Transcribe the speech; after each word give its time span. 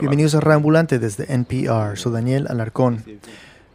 Bienvenidos 0.00 0.34
a 0.34 0.40
Reambulante 0.40 0.98
desde 0.98 1.30
NPR, 1.30 1.98
soy 1.98 2.12
Daniel 2.14 2.46
Alarcón. 2.48 3.04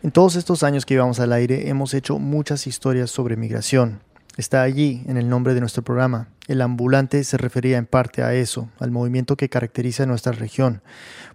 En 0.02 0.12
todos 0.12 0.36
estos 0.36 0.64
años 0.64 0.88
que 0.88 0.96
íbamos 0.96 1.20
al 1.20 1.32
aire 1.32 1.70
hemos 1.70 1.94
hecho 1.94 2.18
muchas 2.18 2.66
historias 2.66 3.12
sobre 3.12 3.36
migración. 3.38 4.00
Está 4.36 4.64
allí 4.64 5.04
en 5.06 5.18
el 5.18 5.30
nombre 5.30 5.54
de 5.54 5.60
nuestro 5.60 5.84
programa. 5.84 6.30
El 6.48 6.64
ambulante 6.64 7.24
se 7.24 7.38
refería 7.38 7.78
en 7.78 7.86
parte 7.86 8.24
a 8.24 8.34
eso, 8.34 8.70
al 8.80 8.90
movimiento 8.90 9.36
que 9.36 9.50
caracteriza 9.50 10.08
nuestra 10.08 10.32
región. 10.32 10.82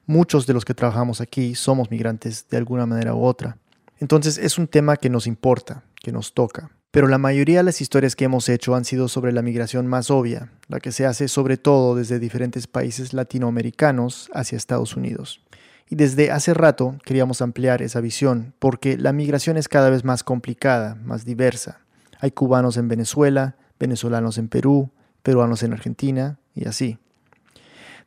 Muchos 0.07 0.49
de 0.49 0.55
los 0.55 0.65
que 0.65 0.75
trabajamos 0.75 1.21
aquí 1.21 1.55
somos 1.55 1.93
migrantes 1.93 2.49
de 2.51 2.57
alguna 2.57 2.87
manera 2.87 3.15
u 3.15 3.23
otra. 3.23 3.57
Entonces 4.01 4.37
es 4.37 4.59
un 4.59 4.67
tema 4.67 4.97
que 4.97 5.11
nos 5.11 5.29
importa, 5.29 5.85
que 6.05 6.13
nos 6.13 6.35
toca. 6.35 6.71
Pero 6.93 7.09
la 7.09 7.19
mayoría 7.19 7.59
de 7.59 7.65
las 7.65 7.81
historias 7.81 8.15
que 8.15 8.27
hemos 8.27 8.49
hecho 8.49 8.77
han 8.77 8.85
sido 8.85 9.09
sobre 9.09 9.33
la 9.33 9.43
migración 9.43 9.89
más 9.89 10.13
obvia, 10.13 10.53
la 10.69 10.79
que 10.79 10.93
se 10.93 11.07
hace 11.07 11.27
sobre 11.27 11.57
todo 11.57 11.97
desde 11.97 12.21
diferentes 12.21 12.69
países 12.69 13.13
latinoamericanos 13.13 14.31
hacia 14.33 14.57
Estados 14.57 14.97
Unidos. 14.97 15.41
Y 15.91 15.97
desde 15.97 16.31
hace 16.31 16.55
rato 16.55 16.97
queríamos 17.05 17.43
ampliar 17.43 17.83
esa 17.83 18.01
visión, 18.01 18.55
porque 18.61 18.97
la 18.97 19.13
migración 19.13 19.57
es 19.57 19.67
cada 19.67 19.91
vez 19.91 20.05
más 20.05 20.23
complicada, 20.23 20.95
más 20.95 21.25
diversa. 21.25 21.81
Hay 22.21 22.31
cubanos 22.31 22.77
en 22.77 22.87
Venezuela, 22.87 23.57
venezolanos 23.81 24.39
en 24.39 24.47
Perú, 24.47 24.91
peruanos 25.25 25.65
en 25.65 25.73
Argentina 25.73 26.39
y 26.55 26.69
así. 26.69 26.99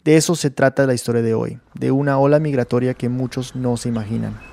De 0.05 0.16
eso 0.16 0.36
se 0.36 0.50
trata 0.50 0.88
la 0.88 0.94
historia 0.94 1.22
de 1.22 1.34
hoy, 1.34 1.60
de 1.74 1.91
una 1.91 2.20
ola 2.20 2.40
migratoria 2.40 2.94
que 2.94 3.10
muchos 3.10 3.54
no 3.54 3.76
se 3.76 3.90
imaginan. 3.90 4.47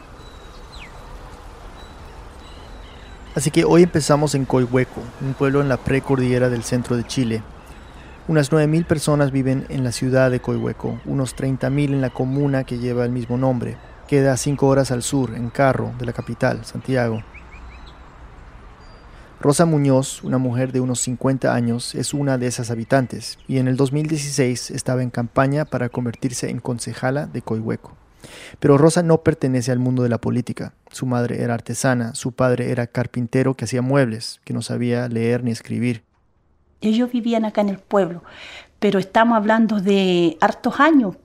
Así 3.35 3.51
que 3.51 3.65
hoy 3.65 3.83
empezamos 3.83 4.37
en 4.37 4.45
Coihueco, 4.45 5.01
un 5.21 5.35
pueblo 5.35 5.61
en 5.61 5.69
la 5.69 5.77
precordillera 5.77 6.51
del 6.51 6.63
centro 6.63 6.97
de 6.97 7.05
Chile. 7.05 7.43
Unas 8.29 8.53
9.000 8.53 8.87
personas 8.87 9.33
viven 9.33 9.67
en 9.71 9.83
la 9.83 9.91
ciudad 9.91 10.31
de 10.31 10.39
Coihueco, 10.39 11.01
unos 11.05 11.37
30.000 11.37 11.87
en 11.87 12.01
la 12.01 12.11
comuna 12.11 12.63
que 12.63 12.79
lleva 12.79 13.05
el 13.05 13.11
mismo 13.11 13.37
nombre. 13.37 13.77
Queda 14.07 14.35
a 14.35 14.37
5 14.37 14.65
horas 14.67 14.93
al 14.93 15.03
sur, 15.03 15.35
en 15.35 15.51
carro, 15.51 15.93
de 15.99 16.07
la 16.07 16.13
capital, 16.13 16.65
Santiago. 16.65 17.25
Rosa 19.41 19.67
Muñoz, 19.67 20.23
una 20.23 20.39
mujer 20.39 20.71
de 20.71 20.81
unos 20.81 21.01
50 21.01 21.53
años, 21.53 21.97
es 21.97 22.15
una 22.15 22.39
de 22.39 22.47
esas 22.47 22.71
habitantes 22.71 23.39
y 23.49 23.59
en 23.59 23.67
el 23.67 23.77
2016 23.77 24.71
estaba 24.71 25.03
en 25.03 25.11
campaña 25.11 25.65
para 25.65 25.89
convertirse 25.89 26.51
en 26.51 26.61
concejala 26.61 27.27
de 27.27 27.43
Coihueco. 27.43 27.97
Pero 28.61 28.79
Rosa 28.79 29.03
no 29.03 29.23
pertenece 29.23 29.73
al 29.73 29.79
mundo 29.79 30.03
de 30.03 30.09
la 30.09 30.21
política. 30.21 30.75
Su 30.91 31.07
madre 31.07 31.43
era 31.43 31.55
artesana, 31.55 32.15
su 32.15 32.33
padre 32.33 32.71
era 32.71 32.87
carpintero 32.87 33.55
que 33.55 33.65
hacía 33.65 33.83
muebles, 33.83 34.41
que 34.45 34.55
no 34.55 34.63
sabía 34.63 35.09
leer 35.09 35.45
ni 35.45 35.51
escribir. 35.51 36.05
Ellos 36.81 37.11
vivían 37.11 37.45
acá 37.45 37.61
en 37.61 37.71
el 37.71 37.79
pueblo, 37.79 38.23
pero 38.79 38.99
estamos 38.99 39.37
hablando 39.37 39.81
de 39.81 40.37
hartos 40.41 40.81
años, 40.81 41.17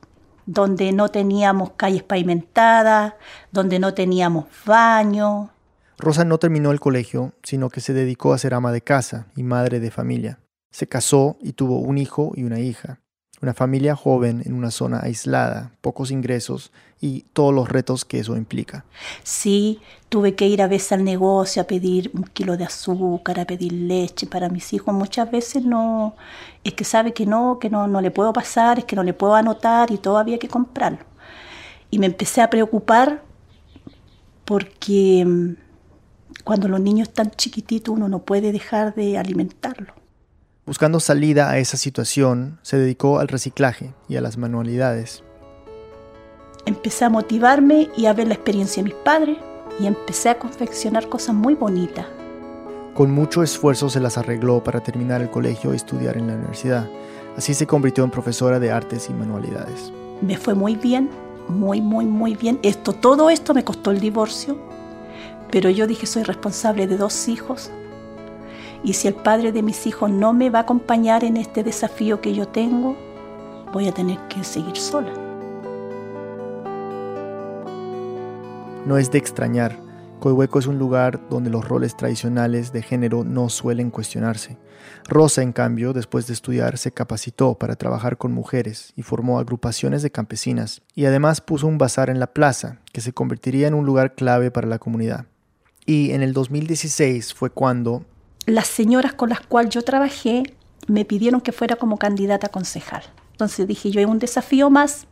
donde 0.45 0.91
no 0.91 1.09
teníamos 1.09 1.71
calles 1.71 2.03
pavimentadas, 2.03 3.13
donde 3.51 3.79
no 3.79 3.93
teníamos 3.93 4.45
baños. 4.65 5.49
Rosa 5.97 6.23
no 6.23 6.37
terminó 6.37 6.71
el 6.71 6.79
colegio, 6.79 7.33
sino 7.43 7.69
que 7.69 7.81
se 7.81 7.93
dedicó 7.93 8.33
a 8.33 8.37
ser 8.37 8.53
ama 8.53 8.71
de 8.71 8.81
casa 8.81 9.27
y 9.35 9.43
madre 9.43 9.79
de 9.79 9.91
familia. 9.91 10.39
Se 10.71 10.87
casó 10.87 11.37
y 11.41 11.53
tuvo 11.53 11.79
un 11.79 11.97
hijo 11.97 12.31
y 12.35 12.43
una 12.43 12.59
hija 12.59 12.99
una 13.41 13.53
familia 13.53 13.95
joven 13.95 14.41
en 14.45 14.53
una 14.53 14.71
zona 14.71 14.99
aislada, 15.01 15.71
pocos 15.81 16.11
ingresos 16.11 16.71
y 17.01 17.21
todos 17.33 17.53
los 17.53 17.69
retos 17.69 18.03
que 18.03 18.19
eso 18.19 18.35
implica. 18.35 18.83
Sí, 19.23 19.79
tuve 20.09 20.35
que 20.35 20.47
ir 20.47 20.61
a 20.61 20.67
veces 20.67 20.91
al 20.91 21.03
negocio 21.03 21.61
a 21.61 21.65
pedir 21.65 22.11
un 22.13 22.23
kilo 22.23 22.57
de 22.57 22.65
azúcar, 22.65 23.39
a 23.39 23.45
pedir 23.45 23.71
leche 23.71 24.27
para 24.27 24.49
mis 24.49 24.73
hijos. 24.73 24.93
Muchas 24.93 25.31
veces 25.31 25.63
no, 25.63 26.15
es 26.63 26.73
que 26.73 26.83
sabe 26.83 27.13
que 27.13 27.25
no, 27.25 27.59
que 27.59 27.69
no, 27.69 27.87
no 27.87 28.01
le 28.01 28.11
puedo 28.11 28.33
pasar, 28.33 28.79
es 28.79 28.85
que 28.85 28.95
no 28.95 29.03
le 29.03 29.13
puedo 29.13 29.35
anotar 29.35 29.91
y 29.91 29.97
todo 29.97 30.17
había 30.17 30.39
que 30.39 30.49
comprarlo. 30.49 31.05
Y 31.89 31.99
me 31.99 32.05
empecé 32.05 32.41
a 32.41 32.49
preocupar 32.49 33.23
porque 34.43 35.23
mm, 35.25 35.53
cuando 36.43 36.67
los 36.67 36.81
niños 36.81 37.07
están 37.09 37.31
chiquititos 37.31 37.93
uno 37.95 38.09
no 38.09 38.19
puede 38.19 38.51
dejar 38.51 38.93
de 38.95 39.17
alimentarlos. 39.17 39.98
Buscando 40.69 40.99
salida 40.99 41.49
a 41.49 41.57
esa 41.57 41.77
situación, 41.77 42.59
se 42.61 42.77
dedicó 42.77 43.17
al 43.17 43.27
reciclaje 43.27 43.95
y 44.07 44.17
a 44.17 44.21
las 44.21 44.37
manualidades. 44.37 45.23
Empecé 46.67 47.05
a 47.05 47.09
motivarme 47.09 47.89
y 47.97 48.05
a 48.05 48.13
ver 48.13 48.27
la 48.27 48.35
experiencia 48.35 48.83
de 48.83 48.89
mis 48.89 48.99
padres 49.03 49.39
y 49.79 49.87
empecé 49.87 50.29
a 50.29 50.37
confeccionar 50.37 51.09
cosas 51.09 51.33
muy 51.33 51.55
bonitas. 51.55 52.05
Con 52.93 53.09
mucho 53.09 53.41
esfuerzo 53.41 53.89
se 53.89 53.99
las 53.99 54.19
arregló 54.19 54.63
para 54.63 54.83
terminar 54.83 55.23
el 55.23 55.31
colegio 55.31 55.73
y 55.73 55.77
estudiar 55.77 56.17
en 56.17 56.27
la 56.27 56.35
universidad. 56.35 56.87
Así 57.35 57.55
se 57.55 57.65
convirtió 57.65 58.03
en 58.03 58.11
profesora 58.11 58.59
de 58.59 58.71
artes 58.71 59.09
y 59.09 59.13
manualidades. 59.13 59.91
Me 60.21 60.37
fue 60.37 60.53
muy 60.53 60.75
bien, 60.75 61.09
muy, 61.47 61.81
muy, 61.81 62.05
muy 62.05 62.35
bien. 62.35 62.59
Esto, 62.61 62.93
todo 62.93 63.31
esto 63.31 63.55
me 63.55 63.63
costó 63.63 63.89
el 63.89 63.99
divorcio, 63.99 64.55
pero 65.49 65.71
yo 65.71 65.87
dije 65.87 66.05
soy 66.05 66.21
responsable 66.21 66.85
de 66.85 66.97
dos 66.97 67.27
hijos, 67.27 67.71
y 68.83 68.93
si 68.93 69.07
el 69.07 69.15
padre 69.15 69.51
de 69.51 69.61
mis 69.61 69.85
hijos 69.87 70.09
no 70.09 70.33
me 70.33 70.49
va 70.49 70.59
a 70.59 70.61
acompañar 70.63 71.23
en 71.23 71.37
este 71.37 71.63
desafío 71.63 72.21
que 72.21 72.33
yo 72.33 72.47
tengo, 72.47 72.95
voy 73.73 73.87
a 73.87 73.93
tener 73.93 74.19
que 74.27 74.43
seguir 74.43 74.77
sola. 74.77 75.13
No 78.85 78.97
es 78.97 79.11
de 79.11 79.17
extrañar. 79.17 79.77
Coihueco 80.19 80.59
es 80.59 80.67
un 80.67 80.79
lugar 80.79 81.29
donde 81.29 81.49
los 81.49 81.67
roles 81.67 81.95
tradicionales 81.95 82.73
de 82.73 82.81
género 82.81 83.23
no 83.23 83.49
suelen 83.49 83.89
cuestionarse. 83.89 84.57
Rosa, 85.07 85.41
en 85.43 85.53
cambio, 85.53 85.93
después 85.93 86.27
de 86.27 86.33
estudiar, 86.33 86.77
se 86.77 86.91
capacitó 86.91 87.55
para 87.55 87.75
trabajar 87.75 88.17
con 88.17 88.33
mujeres 88.33 88.91
y 88.95 89.03
formó 89.03 89.39
agrupaciones 89.39 90.01
de 90.01 90.11
campesinas, 90.11 90.81
y 90.93 91.05
además 91.05 91.39
puso 91.39 91.67
un 91.67 91.77
bazar 91.77 92.09
en 92.09 92.19
la 92.19 92.33
plaza, 92.33 92.79
que 92.91 93.01
se 93.01 93.13
convertiría 93.13 93.67
en 93.67 93.73
un 93.73 93.85
lugar 93.85 94.15
clave 94.15 94.51
para 94.51 94.67
la 94.67 94.79
comunidad. 94.79 95.25
Y 95.85 96.11
en 96.11 96.21
el 96.21 96.33
2016 96.33 97.33
fue 97.33 97.49
cuando, 97.49 98.05
las 98.55 98.67
señoras 98.67 99.13
con 99.13 99.29
las 99.29 99.41
cuales 99.41 99.73
yo 99.73 99.81
trabajé 99.83 100.43
me 100.87 101.05
pidieron 101.05 101.41
que 101.41 101.51
fuera 101.51 101.75
como 101.75 101.97
candidata 101.97 102.47
a 102.47 102.51
concejal. 102.51 103.03
Entonces 103.31 103.67
dije, 103.67 103.91
yo 103.91 103.99
hay 103.99 104.05
un 104.05 104.19
desafío 104.19 104.69
más. 104.69 105.07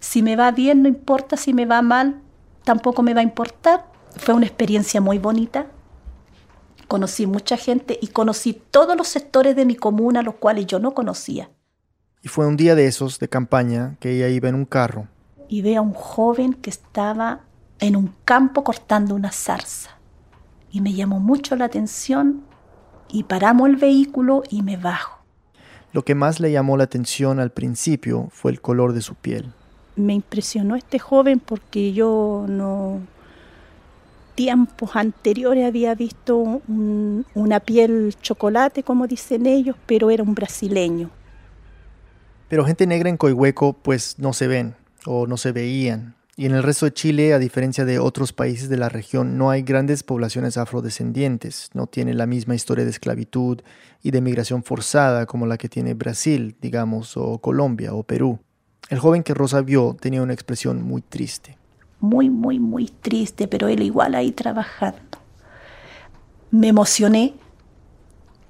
Si 0.00 0.22
me 0.22 0.36
va 0.36 0.50
bien, 0.50 0.82
no 0.82 0.88
importa. 0.88 1.36
Si 1.36 1.52
me 1.52 1.66
va 1.66 1.82
mal, 1.82 2.20
tampoco 2.64 3.02
me 3.02 3.14
va 3.14 3.20
a 3.20 3.24
importar. 3.24 3.86
Fue 4.16 4.34
una 4.34 4.46
experiencia 4.46 5.00
muy 5.00 5.18
bonita. 5.18 5.66
Conocí 6.86 7.26
mucha 7.26 7.56
gente 7.56 7.98
y 8.00 8.08
conocí 8.08 8.62
todos 8.70 8.96
los 8.96 9.08
sectores 9.08 9.56
de 9.56 9.64
mi 9.64 9.74
comuna, 9.74 10.22
los 10.22 10.36
cuales 10.36 10.66
yo 10.66 10.78
no 10.78 10.94
conocía. 10.94 11.50
Y 12.22 12.28
fue 12.28 12.46
un 12.46 12.56
día 12.56 12.74
de 12.74 12.86
esos, 12.86 13.18
de 13.18 13.28
campaña, 13.28 13.96
que 14.00 14.12
ella 14.16 14.28
iba 14.28 14.48
en 14.48 14.54
un 14.54 14.64
carro. 14.64 15.08
Y 15.48 15.62
ve 15.62 15.76
a 15.76 15.82
un 15.82 15.94
joven 15.94 16.54
que 16.54 16.70
estaba 16.70 17.40
en 17.80 17.96
un 17.96 18.14
campo 18.24 18.64
cortando 18.64 19.14
una 19.14 19.32
zarza. 19.32 19.90
Y 20.70 20.80
me 20.80 20.92
llamó 20.92 21.20
mucho 21.20 21.56
la 21.56 21.64
atención 21.64 22.44
y 23.10 23.24
paramos 23.24 23.68
el 23.68 23.76
vehículo 23.76 24.42
y 24.48 24.62
me 24.62 24.76
bajo. 24.76 25.18
Lo 25.92 26.04
que 26.04 26.14
más 26.14 26.40
le 26.40 26.52
llamó 26.52 26.76
la 26.76 26.84
atención 26.84 27.40
al 27.40 27.50
principio 27.50 28.28
fue 28.30 28.50
el 28.50 28.60
color 28.60 28.92
de 28.92 29.00
su 29.00 29.14
piel. 29.14 29.52
Me 29.96 30.14
impresionó 30.14 30.76
este 30.76 30.98
joven 30.98 31.40
porque 31.40 31.92
yo 31.92 32.44
no 32.48 33.00
tiempos 34.38 34.94
anteriores 34.94 35.66
había 35.66 35.96
visto 35.96 36.36
una 36.38 37.58
piel 37.58 38.14
chocolate, 38.22 38.84
como 38.84 39.08
dicen 39.08 39.46
ellos, 39.46 39.74
pero 39.84 40.10
era 40.10 40.22
un 40.22 40.34
brasileño. 40.34 41.10
Pero 42.48 42.64
gente 42.64 42.86
negra 42.86 43.08
en 43.08 43.16
Coihueco 43.16 43.72
pues 43.72 44.16
no 44.20 44.32
se 44.32 44.46
ven 44.46 44.76
o 45.06 45.26
no 45.26 45.36
se 45.38 45.50
veían. 45.50 46.14
Y 46.38 46.46
en 46.46 46.54
el 46.54 46.62
resto 46.62 46.86
de 46.86 46.92
Chile, 46.92 47.34
a 47.34 47.40
diferencia 47.40 47.84
de 47.84 47.98
otros 47.98 48.32
países 48.32 48.68
de 48.68 48.76
la 48.76 48.88
región, 48.88 49.38
no 49.38 49.50
hay 49.50 49.62
grandes 49.62 50.04
poblaciones 50.04 50.56
afrodescendientes, 50.56 51.68
no 51.74 51.88
tiene 51.88 52.14
la 52.14 52.26
misma 52.26 52.54
historia 52.54 52.84
de 52.84 52.92
esclavitud 52.92 53.60
y 54.04 54.12
de 54.12 54.20
migración 54.20 54.62
forzada 54.62 55.26
como 55.26 55.46
la 55.46 55.58
que 55.58 55.68
tiene 55.68 55.94
Brasil, 55.94 56.54
digamos, 56.60 57.16
o 57.16 57.38
Colombia 57.38 57.92
o 57.92 58.04
Perú. 58.04 58.38
El 58.88 59.00
joven 59.00 59.24
que 59.24 59.34
Rosa 59.34 59.62
vio 59.62 59.96
tenía 59.98 60.22
una 60.22 60.32
expresión 60.32 60.80
muy 60.80 61.02
triste. 61.02 61.58
Muy, 61.98 62.30
muy, 62.30 62.60
muy 62.60 62.86
triste, 62.86 63.48
pero 63.48 63.66
él 63.66 63.82
igual 63.82 64.14
ahí 64.14 64.30
trabajando. 64.30 65.18
Me 66.52 66.68
emocioné 66.68 67.34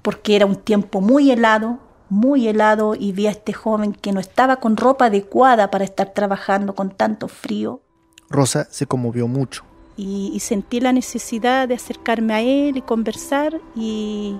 porque 0.03 0.35
era 0.35 0.45
un 0.45 0.57
tiempo 0.57 1.01
muy 1.01 1.31
helado, 1.31 1.79
muy 2.09 2.47
helado 2.47 2.95
y 2.95 3.11
vi 3.11 3.27
a 3.27 3.31
este 3.31 3.53
joven 3.53 3.93
que 3.93 4.11
no 4.11 4.19
estaba 4.19 4.57
con 4.57 4.77
ropa 4.77 5.05
adecuada 5.05 5.71
para 5.71 5.83
estar 5.83 6.13
trabajando 6.13 6.75
con 6.75 6.89
tanto 6.91 7.27
frío. 7.27 7.81
Rosa 8.29 8.67
se 8.69 8.85
conmovió 8.85 9.27
mucho. 9.27 9.63
Y, 9.95 10.39
sentí 10.39 10.79
la 10.79 10.93
necesidad 10.93 11.67
de 11.67 11.75
acercarme 11.75 12.33
a 12.33 12.41
él 12.41 12.77
y 12.77 12.81
conversar 12.81 13.59
y, 13.75 14.37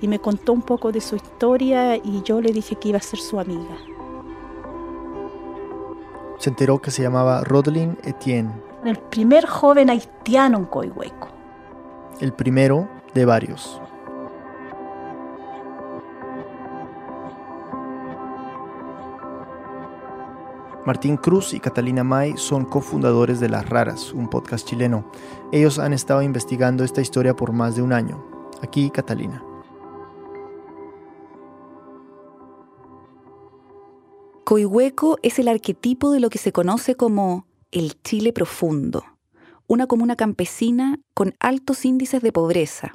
y 0.00 0.08
me 0.08 0.18
contó 0.18 0.52
un 0.52 0.62
poco 0.62 0.90
de 0.90 1.00
su 1.00 1.14
historia 1.14 1.96
y 1.96 2.22
yo 2.24 2.40
le 2.40 2.52
dije 2.52 2.74
que 2.74 2.88
iba 2.88 2.98
a 2.98 3.02
ser 3.02 3.20
su 3.20 3.38
amiga. 3.38 3.76
Se 6.38 6.50
enteró 6.50 6.82
que 6.82 6.90
se 6.90 7.02
llamaba 7.02 7.44
Rodelin 7.44 7.96
Etienne. 8.02 8.52
El 8.84 8.98
primer 8.98 9.46
joven 9.46 9.90
haitiano 9.90 10.58
en 10.58 10.64
Coihueco. 10.64 11.28
el 12.18 12.32
primero 12.32 12.88
de 13.14 13.24
varios. 13.24 13.80
Martín 20.84 21.16
Cruz 21.16 21.54
y 21.54 21.60
Catalina 21.60 22.02
May 22.02 22.36
son 22.36 22.64
cofundadores 22.64 23.38
de 23.38 23.48
Las 23.48 23.68
Raras, 23.68 24.12
un 24.12 24.28
podcast 24.28 24.66
chileno. 24.66 25.08
Ellos 25.52 25.78
han 25.78 25.92
estado 25.92 26.22
investigando 26.22 26.82
esta 26.82 27.00
historia 27.00 27.36
por 27.36 27.52
más 27.52 27.76
de 27.76 27.82
un 27.82 27.92
año. 27.92 28.24
Aquí 28.62 28.90
Catalina. 28.90 29.44
Coihueco 34.42 35.18
es 35.22 35.38
el 35.38 35.46
arquetipo 35.46 36.10
de 36.10 36.18
lo 36.18 36.30
que 36.30 36.38
se 36.38 36.50
conoce 36.50 36.96
como 36.96 37.46
el 37.70 38.02
Chile 38.02 38.32
profundo, 38.32 39.04
una 39.68 39.86
comuna 39.86 40.16
campesina 40.16 40.98
con 41.14 41.36
altos 41.38 41.84
índices 41.84 42.22
de 42.22 42.32
pobreza, 42.32 42.92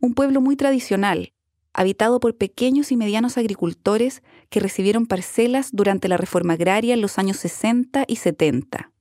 un 0.00 0.14
pueblo 0.14 0.40
muy 0.40 0.56
tradicional, 0.56 1.32
habitado 1.80 2.20
por 2.20 2.36
pequeños 2.36 2.92
y 2.92 2.96
medianos 2.98 3.38
agricultores 3.38 4.22
que 4.50 4.60
recibieron 4.60 5.06
parcelas 5.06 5.70
durante 5.72 6.08
la 6.08 6.18
reforma 6.18 6.52
agraria 6.52 6.92
en 6.92 7.00
los 7.00 7.18
años 7.18 7.38
60 7.38 8.04
y 8.06 8.16
70. 8.16 8.92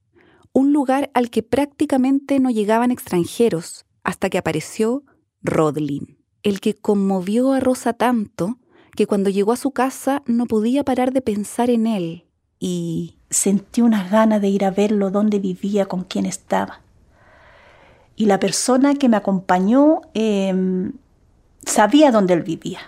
Un 0.53 0.71
lugar 0.71 1.11
al 1.13 1.29
que 1.29 1.43
prácticamente 1.43 2.39
no 2.39 2.49
llegaban 2.49 2.91
extranjeros 2.91 3.85
hasta 4.03 4.29
que 4.29 4.37
apareció 4.37 5.03
Rodlin, 5.41 6.19
el 6.41 6.61
que 6.61 6.73
conmovió 6.73 7.51
a 7.51 7.59
Rosa 7.59 7.91
tanto 7.91 8.59
que 8.95 9.07
cuando 9.07 9.29
llegó 9.29 9.51
a 9.51 9.57
su 9.57 9.71
casa 9.71 10.23
no 10.25 10.45
podía 10.45 10.85
parar 10.85 11.11
de 11.11 11.21
pensar 11.21 11.69
en 11.69 11.85
él 11.85 12.27
y 12.59 13.17
sentí 13.29 13.81
unas 13.81 14.09
ganas 14.09 14.41
de 14.41 14.47
ir 14.47 14.63
a 14.63 14.71
verlo, 14.71 15.11
dónde 15.11 15.39
vivía, 15.39 15.85
con 15.85 16.05
quién 16.05 16.25
estaba. 16.25 16.79
Y 18.15 18.25
la 18.25 18.39
persona 18.39 18.95
que 18.95 19.09
me 19.09 19.17
acompañó 19.17 19.99
em, 20.13 20.93
sabía 21.69 22.11
dónde 22.11 22.33
él 22.33 22.43
vivía. 22.43 22.79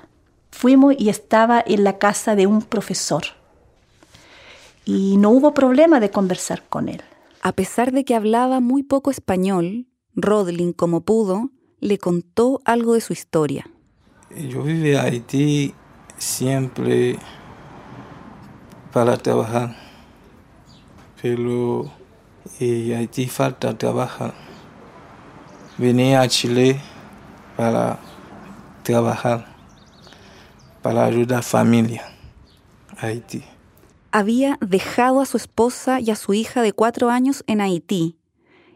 Fuimos 0.51 0.95
y 0.97 1.09
estaba 1.09 1.63
en 1.65 1.83
la 1.83 1.97
casa 1.97 2.35
de 2.35 2.47
un 2.47 2.61
profesor. 2.61 3.23
Y 4.85 5.17
no 5.17 5.29
hubo 5.29 5.53
problema 5.53 5.99
de 5.99 6.11
conversar 6.11 6.63
con 6.67 6.89
él. 6.89 7.01
A 7.41 7.53
pesar 7.53 7.91
de 7.91 8.03
que 8.03 8.15
hablaba 8.15 8.59
muy 8.59 8.83
poco 8.83 9.09
español, 9.09 9.87
Rodlin, 10.15 10.73
como 10.73 11.01
pudo, 11.01 11.49
le 11.79 11.97
contó 11.97 12.61
algo 12.65 12.93
de 12.93 13.01
su 13.01 13.13
historia. 13.13 13.65
Yo 14.29 14.63
viví 14.63 14.91
en 14.91 14.97
Haití 14.97 15.73
siempre 16.17 17.17
para 18.93 19.17
trabajar, 19.17 19.75
pero 21.21 21.91
en 22.59 22.93
Haití 22.93 23.27
falta 23.27 23.77
trabajar. 23.77 24.33
Venía 25.77 26.21
a 26.21 26.27
Chile 26.27 26.79
para 27.57 27.99
trabajar 28.83 29.45
para 30.81 31.05
ayudar 31.05 31.39
a 31.39 31.41
familia 31.43 32.03
Haití. 32.97 33.43
Había 34.11 34.57
dejado 34.61 35.21
a 35.21 35.25
su 35.25 35.37
esposa 35.37 35.99
y 35.99 36.11
a 36.11 36.15
su 36.15 36.33
hija 36.33 36.61
de 36.61 36.73
cuatro 36.73 37.09
años 37.09 37.43
en 37.47 37.61
Haití 37.61 38.17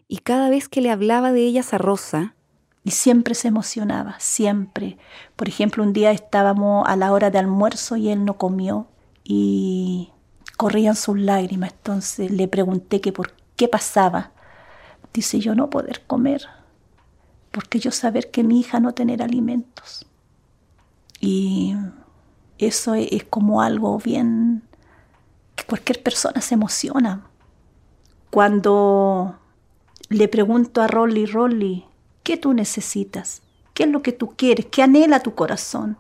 y 0.08 0.18
cada 0.18 0.50
vez 0.50 0.70
que 0.70 0.82
le 0.82 0.92
hablaba 0.92 1.32
de 1.32 1.42
ellas 1.42 1.74
a 1.74 1.78
Rosa, 1.78 2.36
y 2.86 2.92
siempre 2.92 3.34
se 3.34 3.48
emocionaba, 3.48 4.16
siempre. 4.20 5.00
Por 5.36 5.50
ejemplo, 5.50 5.84
un 5.84 5.92
día 5.92 6.12
estábamos 6.12 6.88
a 6.88 6.96
la 6.96 7.12
hora 7.12 7.32
de 7.32 7.40
almuerzo 7.40 7.98
y 7.98 8.10
él 8.10 8.24
no 8.24 8.38
comió 8.38 8.88
y 9.24 10.12
corrían 10.56 10.96
sus 10.96 11.18
lágrimas. 11.18 11.72
Entonces 11.72 12.30
le 12.30 12.48
pregunté 12.48 13.02
que 13.02 13.12
por 13.12 13.34
qué 13.56 13.68
pasaba. 13.68 14.32
Dice 15.14 15.40
yo 15.40 15.56
no 15.56 15.72
poder 15.72 16.04
comer 16.06 16.48
porque 17.56 17.80
yo 17.80 17.90
saber 17.92 18.32
que 18.32 18.44
mi 18.44 18.60
hija 18.60 18.82
no 18.82 18.94
tener 18.94 19.24
alimentos. 19.24 20.06
Y 21.22 21.74
eso 22.58 22.96
es, 22.96 23.24
como 23.24 23.62
algo 23.62 23.98
bien 23.98 24.62
que 25.56 25.64
cualquier 25.64 26.04
persona 26.04 26.42
se 26.42 26.56
emociona. 26.56 27.30
Cuando 28.30 29.40
le 30.10 30.28
pregunto 30.28 30.82
a 30.82 30.88
Rolly, 30.88 31.26
Rolly, 31.28 31.86
¿qué 32.24 32.36
tú 32.36 32.54
necesitas? 32.54 33.42
¿Qué 33.74 33.84
es 33.84 33.90
lo 33.90 34.02
que 34.02 34.12
tú 34.12 34.34
quieres? 34.36 34.66
¿Qué 34.66 34.84
anhela 34.84 35.22
tu 35.22 35.34
corazón? 35.34 35.98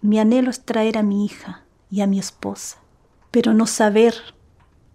Mi 0.00 0.18
anhelo 0.18 0.48
es 0.48 0.64
traer 0.64 0.96
a 0.96 1.02
mi 1.02 1.26
hija 1.26 1.62
y 1.90 2.00
a 2.00 2.06
mi 2.06 2.18
esposa, 2.18 2.78
pero 3.30 3.52
no 3.52 3.66
saber, 3.66 4.14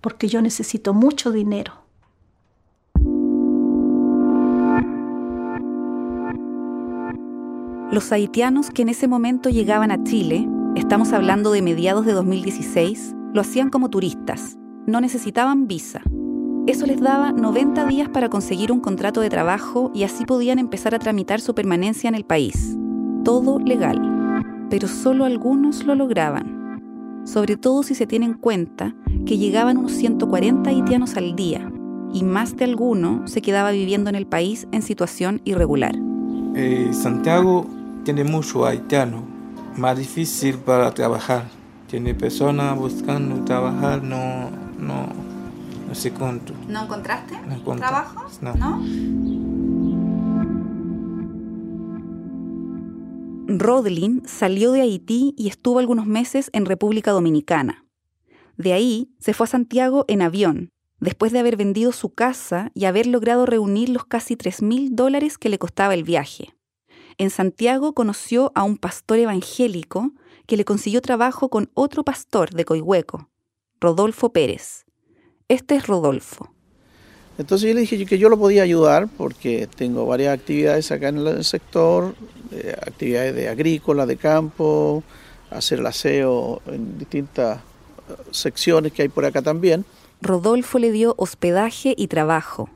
porque 0.01 0.29
yo 0.29 0.41
necesito 0.41 0.95
mucho 0.95 1.31
dinero 1.31 1.84
Los 7.91 8.11
haitianos 8.11 8.71
que 8.71 8.81
en 8.81 8.89
ese 8.89 9.07
momento 9.07 9.49
llegaban 9.49 9.91
a 9.91 10.03
Chile, 10.03 10.49
estamos 10.75 11.13
hablando 11.13 11.51
de 11.51 11.61
mediados 11.61 12.03
de 12.05 12.13
2016, 12.13 13.15
lo 13.31 13.41
hacían 13.41 13.69
como 13.69 13.89
turistas, 13.89 14.57
no 14.87 15.01
necesitaban 15.01 15.67
visa. 15.67 16.01
Eso 16.65 16.87
les 16.87 16.99
daba 16.99 17.31
90 17.31 17.85
días 17.85 18.09
para 18.09 18.27
conseguir 18.27 18.71
un 18.71 18.79
contrato 18.79 19.21
de 19.21 19.29
trabajo 19.29 19.91
y 19.93 20.01
así 20.01 20.25
podían 20.25 20.57
empezar 20.57 20.95
a 20.95 20.99
tramitar 20.99 21.39
su 21.39 21.53
permanencia 21.53 22.07
en 22.07 22.15
el 22.15 22.25
país. 22.25 22.75
Todo 23.23 23.59
legal. 23.59 24.01
Pero 24.71 24.87
solo 24.87 25.23
algunos 25.23 25.85
lo 25.85 25.93
lograban. 25.93 27.21
Sobre 27.23 27.55
todo 27.55 27.83
si 27.83 27.93
se 27.93 28.07
tiene 28.07 28.25
en 28.25 28.33
cuenta 28.33 28.95
que 29.27 29.37
llegaban 29.37 29.77
unos 29.77 29.91
140 29.91 30.71
haitianos 30.71 31.17
al 31.17 31.35
día 31.35 31.71
y 32.11 32.23
más 32.23 32.55
de 32.55 32.65
alguno 32.65 33.27
se 33.27 33.43
quedaba 33.43 33.69
viviendo 33.69 34.09
en 34.09 34.15
el 34.15 34.25
país 34.25 34.67
en 34.71 34.81
situación 34.81 35.39
irregular. 35.45 36.04
Eh, 36.57 36.91
Santiago 36.93 37.67
tiene 38.05 38.23
mucho 38.23 38.65
haitiano, 38.65 39.25
más 39.75 39.97
difícil 39.97 40.57
para 40.57 40.93
trabajar. 40.93 41.49
Tiene 41.87 42.15
personas 42.15 42.77
buscando 42.77 43.43
trabajar, 43.43 44.01
no, 44.01 44.49
no, 44.79 45.07
no 45.87 45.95
sé 45.95 46.11
cuánto. 46.11 46.53
¿No 46.69 46.83
encontraste 46.83 47.35
trabajo? 47.77 48.25
No. 48.41 48.81
Rodlin 53.47 54.23
salió 54.25 54.71
de 54.71 54.81
Haití 54.81 55.33
y 55.37 55.49
estuvo 55.49 55.79
algunos 55.79 56.07
meses 56.07 56.49
en 56.53 56.65
República 56.65 57.11
Dominicana. 57.11 57.85
De 58.57 58.71
ahí 58.71 59.13
se 59.19 59.33
fue 59.33 59.43
a 59.43 59.47
Santiago 59.47 60.05
en 60.07 60.21
avión, 60.21 60.71
después 60.99 61.31
de 61.31 61.39
haber 61.39 61.57
vendido 61.57 61.91
su 61.91 62.13
casa 62.13 62.71
y 62.73 62.85
haber 62.85 63.07
logrado 63.07 63.45
reunir 63.45 63.89
los 63.89 64.05
casi 64.05 64.35
3 64.35 64.61
mil 64.61 64.95
dólares 64.95 65.37
que 65.37 65.49
le 65.49 65.59
costaba 65.59 65.93
el 65.93 66.03
viaje. 66.03 66.55
En 67.17 67.29
Santiago 67.29 67.93
conoció 67.93 68.51
a 68.55 68.63
un 68.63 68.77
pastor 68.77 69.19
evangélico 69.19 70.11
que 70.47 70.57
le 70.57 70.65
consiguió 70.65 71.01
trabajo 71.01 71.49
con 71.49 71.69
otro 71.73 72.03
pastor 72.03 72.51
de 72.51 72.65
Coihueco, 72.65 73.29
Rodolfo 73.79 74.31
Pérez. 74.31 74.85
Este 75.47 75.75
es 75.75 75.87
Rodolfo. 75.87 76.51
Entonces 77.37 77.67
yo 77.67 77.73
le 77.73 77.81
dije 77.81 78.05
que 78.05 78.17
yo 78.17 78.29
lo 78.29 78.37
podía 78.37 78.63
ayudar 78.63 79.07
porque 79.17 79.67
tengo 79.75 80.05
varias 80.05 80.37
actividades 80.37 80.91
acá 80.91 81.09
en 81.09 81.19
el 81.19 81.43
sector, 81.43 82.15
actividades 82.81 83.35
de 83.35 83.49
agrícola, 83.49 84.05
de 84.05 84.17
campo, 84.17 85.03
hacer 85.49 85.79
el 85.79 85.85
aseo 85.85 86.61
en 86.67 86.97
distintas 86.97 87.57
eh, 87.57 88.13
secciones 88.31 88.91
que 88.93 89.03
hay 89.03 89.09
por 89.09 89.25
acá 89.25 89.41
también. 89.41 89.85
Rodolfo 90.25 90.79
le 90.79 90.91
dio 90.91 91.15
hospedaje 91.17 91.93
y 91.97 92.07
trabajo. 92.07 92.69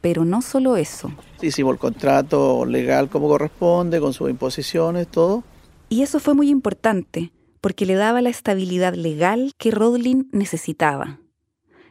Pero 0.00 0.24
no 0.24 0.42
solo 0.42 0.76
eso. 0.76 1.12
Hicimos 1.40 1.72
el 1.74 1.78
contrato 1.78 2.64
legal 2.64 3.08
como 3.08 3.28
corresponde, 3.28 4.00
con 4.00 4.12
sus 4.12 4.30
imposiciones, 4.30 5.08
todo. 5.08 5.44
Y 5.88 6.02
eso 6.02 6.20
fue 6.20 6.34
muy 6.34 6.48
importante, 6.48 7.32
porque 7.60 7.86
le 7.86 7.94
daba 7.94 8.20
la 8.20 8.30
estabilidad 8.30 8.94
legal 8.94 9.52
que 9.58 9.70
Rodlin 9.70 10.28
necesitaba. 10.32 11.20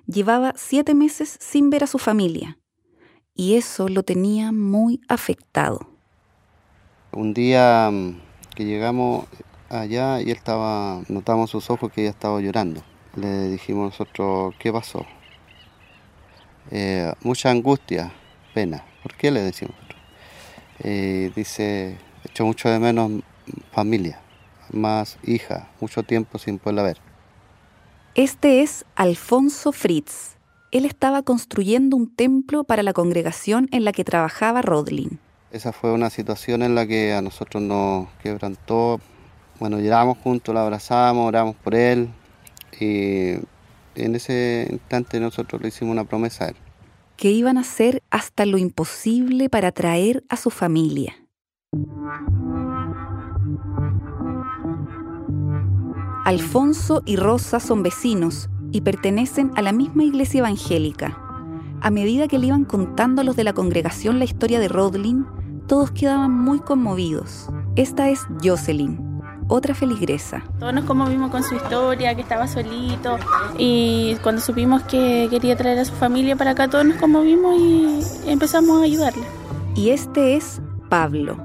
Llevaba 0.08 0.54
siete 0.58 0.94
meses 0.94 1.38
sin 1.40 1.70
ver 1.70 1.84
a 1.84 1.88
su 1.88 1.98
familia, 1.98 2.58
y 3.34 3.56
eso 3.56 3.88
lo 3.88 4.04
tenía 4.04 4.52
muy 4.52 5.00
afectado. 5.08 5.88
Un 7.14 7.34
día 7.34 7.90
mm, 7.92 8.20
que 8.56 8.66
llegamos 8.66 9.26
allá 9.70 10.20
y 10.20 10.32
él 10.32 10.38
estaba, 10.38 11.02
notamos 11.08 11.50
sus 11.50 11.70
ojos 11.70 11.92
que 11.92 12.02
ella 12.02 12.10
estaba 12.10 12.42
llorando. 12.42 12.84
Le 13.16 13.50
dijimos 13.50 13.92
nosotros, 13.92 14.56
¿qué 14.58 14.72
pasó? 14.72 15.06
Eh, 16.72 17.12
mucha 17.24 17.50
angustia, 17.50 18.14
pena. 18.54 18.86
¿Por 19.04 19.16
qué 19.16 19.32
le 19.32 19.42
decimos? 19.42 19.76
Eh, 20.80 21.30
dice, 21.36 21.98
hecho 22.24 22.46
mucho 22.46 22.70
de 22.70 22.80
menos 22.80 23.12
familia, 23.74 24.22
más 24.72 25.18
hija, 25.24 25.70
mucho 25.82 26.04
tiempo 26.04 26.38
sin 26.38 26.58
poderla 26.58 26.84
ver. 26.84 26.98
Este 28.16 28.62
es 28.62 28.86
Alfonso 28.96 29.74
Fritz. 29.74 30.38
Él 30.72 30.86
estaba 30.86 31.22
construyendo 31.22 31.98
un 31.98 32.10
templo 32.10 32.64
para 32.64 32.82
la 32.82 32.94
congregación 32.94 33.68
en 33.74 33.84
la 33.84 33.92
que 33.92 34.06
trabajaba 34.06 34.62
Rodlin. 34.62 35.20
Esa 35.52 35.74
fue 35.74 35.92
una 35.92 36.10
situación 36.10 36.62
en 36.62 36.76
la 36.76 36.88
que 36.88 37.14
a 37.14 37.22
nosotros 37.22 37.62
nos 37.62 38.08
quebrantó. 38.24 39.02
Bueno, 39.60 39.80
lloramos 39.82 40.18
juntos, 40.20 40.56
la 40.56 40.62
abrazamos, 40.62 41.28
oramos 41.28 41.58
por 41.58 41.76
él 41.76 42.10
en 42.82 44.16
ese 44.16 44.68
instante 44.70 45.20
nosotros 45.20 45.62
le 45.62 45.70
hicimos 45.70 45.92
una 45.94 46.06
promesa 46.06 46.46
a 46.46 46.48
él. 46.50 46.56
que 47.18 47.30
iban 47.30 47.58
a 47.58 47.62
hacer 47.62 48.02
hasta 48.10 48.48
lo 48.48 48.58
imposible 48.58 49.48
para 49.48 49.72
traer 49.72 50.24
a 50.28 50.38
su 50.38 50.50
familia. 50.50 51.14
Alfonso 56.26 57.04
y 57.06 57.16
Rosa 57.16 57.60
son 57.60 57.84
vecinos 57.84 58.50
y 58.72 58.82
pertenecen 58.82 59.52
a 59.56 59.62
la 59.62 59.72
misma 59.72 60.04
iglesia 60.04 60.40
evangélica. 60.40 61.18
A 61.82 61.92
medida 61.92 62.28
que 62.28 62.40
le 62.40 62.48
iban 62.48 62.66
contando 62.66 63.22
a 63.22 63.24
los 63.24 63.36
de 63.36 63.44
la 63.44 63.54
congregación 63.54 64.18
la 64.18 64.26
historia 64.26 64.60
de 64.60 64.68
Rodlin, 64.68 65.26
todos 65.68 65.92
quedaban 65.92 66.32
muy 66.32 66.60
conmovidos. 66.60 67.50
Esta 67.76 68.10
es 68.10 68.22
Jocelyn, 68.44 69.00
otra 69.52 69.76
feligresa. 69.76 70.44
Todos 70.60 70.74
nos 70.74 70.86
conmovimos 70.86 71.30
con 71.30 71.44
su 71.44 71.56
historia, 71.56 72.16
que 72.16 72.22
estaba 72.22 72.48
solito 72.48 73.18
y 73.58 74.16
cuando 74.24 74.42
supimos 74.42 74.82
que 74.84 75.28
quería 75.30 75.58
traer 75.58 75.78
a 75.80 75.86
su 75.86 75.94
familia 75.94 76.38
para 76.38 76.52
acá, 76.52 76.70
todos 76.70 76.86
nos 76.86 76.98
conmovimos 76.98 77.60
y 77.60 78.30
empezamos 78.30 78.80
a 78.80 78.86
ayudarle. 78.86 79.24
Y 79.76 79.90
este 79.90 80.38
es 80.38 80.62
Pablo, 80.90 81.38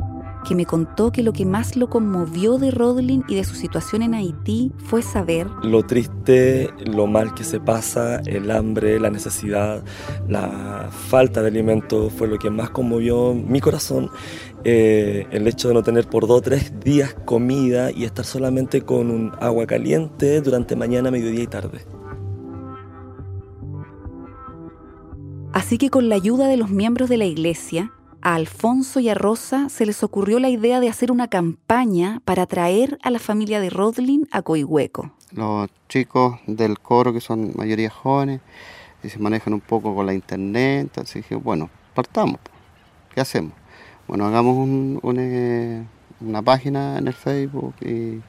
que 0.46 0.54
me 0.54 0.66
contó 0.66 1.10
que 1.10 1.24
lo 1.24 1.32
que 1.32 1.44
más 1.44 1.74
lo 1.74 1.88
conmovió 1.88 2.58
de 2.58 2.70
Rodlin 2.70 3.24
y 3.26 3.34
de 3.34 3.42
su 3.42 3.56
situación 3.56 4.02
en 4.02 4.14
Haití 4.14 4.70
fue 4.78 5.02
saber 5.02 5.48
lo 5.62 5.82
triste, 5.82 6.70
lo 6.84 7.08
mal 7.08 7.34
que 7.34 7.42
se 7.42 7.58
pasa, 7.58 8.20
el 8.24 8.52
hambre, 8.52 9.00
la 9.00 9.10
necesidad, 9.10 9.82
la 10.28 10.88
falta 10.90 11.42
de 11.42 11.48
alimento 11.48 12.08
fue 12.10 12.28
lo 12.28 12.38
que 12.38 12.50
más 12.50 12.70
conmovió 12.70 13.34
mi 13.34 13.60
corazón. 13.60 14.10
Eh, 14.68 15.28
el 15.30 15.46
hecho 15.46 15.68
de 15.68 15.74
no 15.74 15.84
tener 15.84 16.08
por 16.08 16.26
dos 16.26 16.38
o 16.38 16.42
tres 16.42 16.80
días 16.80 17.14
comida 17.24 17.92
y 17.92 18.02
estar 18.02 18.24
solamente 18.24 18.82
con 18.82 19.12
un 19.12 19.30
agua 19.40 19.64
caliente 19.64 20.40
durante 20.40 20.74
mañana, 20.74 21.12
mediodía 21.12 21.44
y 21.44 21.46
tarde. 21.46 21.86
Así 25.52 25.78
que 25.78 25.88
con 25.88 26.08
la 26.08 26.16
ayuda 26.16 26.48
de 26.48 26.56
los 26.56 26.68
miembros 26.70 27.08
de 27.08 27.16
la 27.16 27.26
iglesia, 27.26 27.92
a 28.22 28.34
Alfonso 28.34 28.98
y 28.98 29.08
a 29.08 29.14
Rosa 29.14 29.68
se 29.68 29.86
les 29.86 30.02
ocurrió 30.02 30.40
la 30.40 30.48
idea 30.48 30.80
de 30.80 30.88
hacer 30.88 31.12
una 31.12 31.28
campaña 31.28 32.20
para 32.24 32.42
atraer 32.42 32.98
a 33.04 33.10
la 33.12 33.20
familia 33.20 33.60
de 33.60 33.70
Rodlin 33.70 34.26
a 34.32 34.42
Coihueco. 34.42 35.12
Los 35.30 35.70
chicos 35.88 36.40
del 36.48 36.80
coro, 36.80 37.12
que 37.12 37.20
son 37.20 37.52
mayoría 37.54 37.88
jóvenes, 37.88 38.40
y 39.04 39.10
se 39.10 39.20
manejan 39.20 39.54
un 39.54 39.60
poco 39.60 39.94
con 39.94 40.06
la 40.06 40.12
internet, 40.12 40.80
entonces 40.80 41.22
dije, 41.22 41.36
bueno, 41.36 41.70
partamos, 41.94 42.40
¿qué 43.14 43.20
hacemos? 43.20 43.52
Bueno, 44.08 44.26
hagamos 44.26 44.68
eh, 45.16 45.82
una 46.20 46.42
página 46.42 46.98
en 46.98 47.08
el 47.08 47.14
Facebook 47.14 47.74
y 47.80 48.20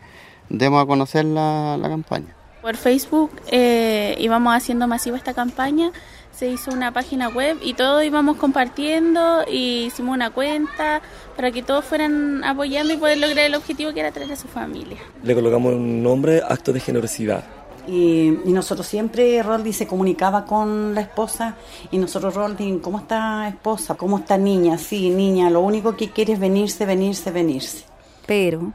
demos 0.49 0.83
a 0.83 0.85
conocer 0.85 1.25
la, 1.25 1.77
campaña. 1.83 2.35
Por 2.61 2.75
Facebook 2.75 3.31
eh, 3.51 4.15
íbamos 4.19 4.53
haciendo 4.53 4.87
masiva 4.87 5.17
esta 5.17 5.33
campaña 5.33 5.91
se 6.37 6.47
hizo 6.47 6.71
una 6.71 6.91
página 6.91 7.29
web 7.29 7.57
y 7.63 7.73
todos 7.73 8.03
íbamos 8.03 8.37
compartiendo 8.37 9.43
y 9.51 9.85
hicimos 9.87 10.13
una 10.13 10.29
cuenta 10.29 11.01
para 11.35 11.51
que 11.51 11.63
todos 11.63 11.83
fueran 11.83 12.43
apoyando 12.43 12.93
y 12.93 12.97
poder 12.97 13.17
lograr 13.17 13.47
el 13.47 13.55
objetivo 13.55 13.91
que 13.91 14.01
era 14.01 14.11
traer 14.11 14.31
a 14.31 14.35
su 14.35 14.47
familia. 14.47 14.99
Le 15.23 15.33
colocamos 15.33 15.73
un 15.73 16.03
nombre, 16.03 16.43
acto 16.47 16.73
de 16.73 16.79
generosidad. 16.79 17.43
Y, 17.87 18.31
nosotros 18.45 18.87
siempre, 18.87 19.41
Roldi 19.43 19.73
se 19.73 19.87
comunicaba 19.87 20.45
con 20.45 20.93
la 20.93 21.01
esposa 21.01 21.55
y 21.91 21.97
nosotros, 21.97 22.35
Roldi, 22.35 22.79
¿cómo 22.79 22.99
está 22.99 23.47
esposa? 23.47 23.95
¿Cómo 23.95 24.19
está 24.19 24.37
niña? 24.37 24.77
Sí, 24.77 25.09
niña, 25.09 25.49
lo 25.49 25.61
único 25.61 25.95
que 25.95 26.11
quiere 26.11 26.33
es 26.33 26.39
venirse, 26.39 26.85
venirse, 26.85 27.31
venirse. 27.31 27.85
Pero 28.25 28.73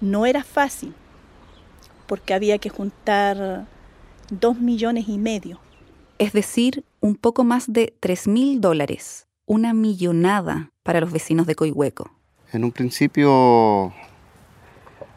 no 0.00 0.26
era 0.26 0.42
fácil 0.42 0.94
porque 2.06 2.34
había 2.34 2.58
que 2.58 2.70
juntar 2.70 3.66
dos 4.30 4.58
millones 4.58 5.08
y 5.08 5.18
medio 5.18 5.60
es 6.18 6.32
decir, 6.32 6.84
un 7.00 7.14
poco 7.14 7.44
más 7.44 7.72
de 7.72 7.94
3 8.00 8.28
mil 8.28 8.60
dólares, 8.60 9.26
una 9.44 9.74
millonada 9.74 10.70
para 10.82 11.00
los 11.00 11.12
vecinos 11.12 11.46
de 11.46 11.54
Coihueco. 11.54 12.10
En 12.52 12.64
un 12.64 12.72
principio, 12.72 13.92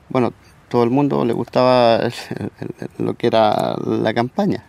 bueno, 0.09 0.33
todo 0.69 0.83
el 0.83 0.89
mundo 0.89 1.25
le 1.25 1.33
gustaba 1.33 1.99
lo 2.97 3.13
que 3.15 3.27
era 3.27 3.75
la 3.85 4.13
campaña, 4.13 4.63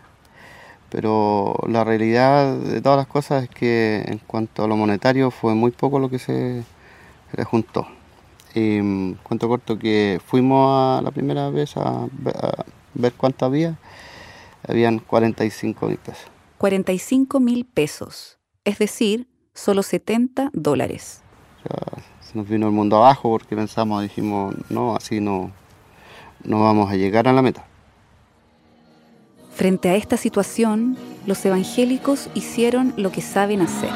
pero 0.91 1.55
la 1.69 1.85
realidad 1.85 2.57
de 2.57 2.81
todas 2.81 2.99
las 2.99 3.07
cosas 3.07 3.45
es 3.45 3.51
que 3.51 4.03
en 4.07 4.19
cuanto 4.19 4.65
a 4.65 4.69
lo 4.69 4.77
monetario 4.77 5.31
fue 5.31 5.55
muy 5.55 5.71
poco 5.71 5.99
lo 5.99 6.09
que 6.09 6.19
se 6.19 6.65
le 7.37 7.45
juntó. 7.45 7.87
Y 8.55 8.81
mm, 8.83 9.19
cuento 9.23 9.49
corto 9.49 9.79
que 9.79 10.21
fuimos 10.25 10.99
a 10.99 11.03
la 11.03 11.13
primera 11.13 11.51
vez 11.51 11.77
a, 11.77 12.05
a 12.05 12.65
ver 12.95 13.13
cuánto 13.13 13.47
había 13.47 13.79
habían 14.67 14.99
45 14.99 15.87
mil 15.87 15.99
pesos. 15.99 16.27
45 16.59 17.41
mil 17.41 17.65
pesos, 17.65 18.39
es 18.65 18.79
decir, 18.79 19.29
solo 19.55 19.83
70 19.83 20.51
dólares. 20.53 21.23
se 22.21 22.39
nos 22.39 22.49
vino 22.49 22.67
el 22.67 22.73
mundo 22.73 22.97
abajo 22.97 23.31
porque 23.31 23.57
pensamos, 23.57 24.03
dijimos, 24.03 24.55
no, 24.69 24.95
así 24.95 25.21
no, 25.21 25.53
no 26.45 26.63
vamos 26.63 26.91
a 26.91 26.97
llegar 26.97 27.29
a 27.29 27.33
la 27.33 27.43
meta. 27.43 27.65
Frente 29.55 29.91
a 29.91 29.97
esta 29.97 30.17
situación, 30.17 30.97
los 31.27 31.45
evangélicos 31.45 32.29
hicieron 32.35 32.95
lo 32.97 33.13
que 33.13 33.21
saben 33.21 33.61
hacer. 33.61 33.91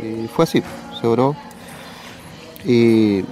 Y 0.00 0.28
fue 0.28 0.44
así, 0.44 0.62
se 1.00 1.06
oró 1.06 1.34
y 2.64 3.24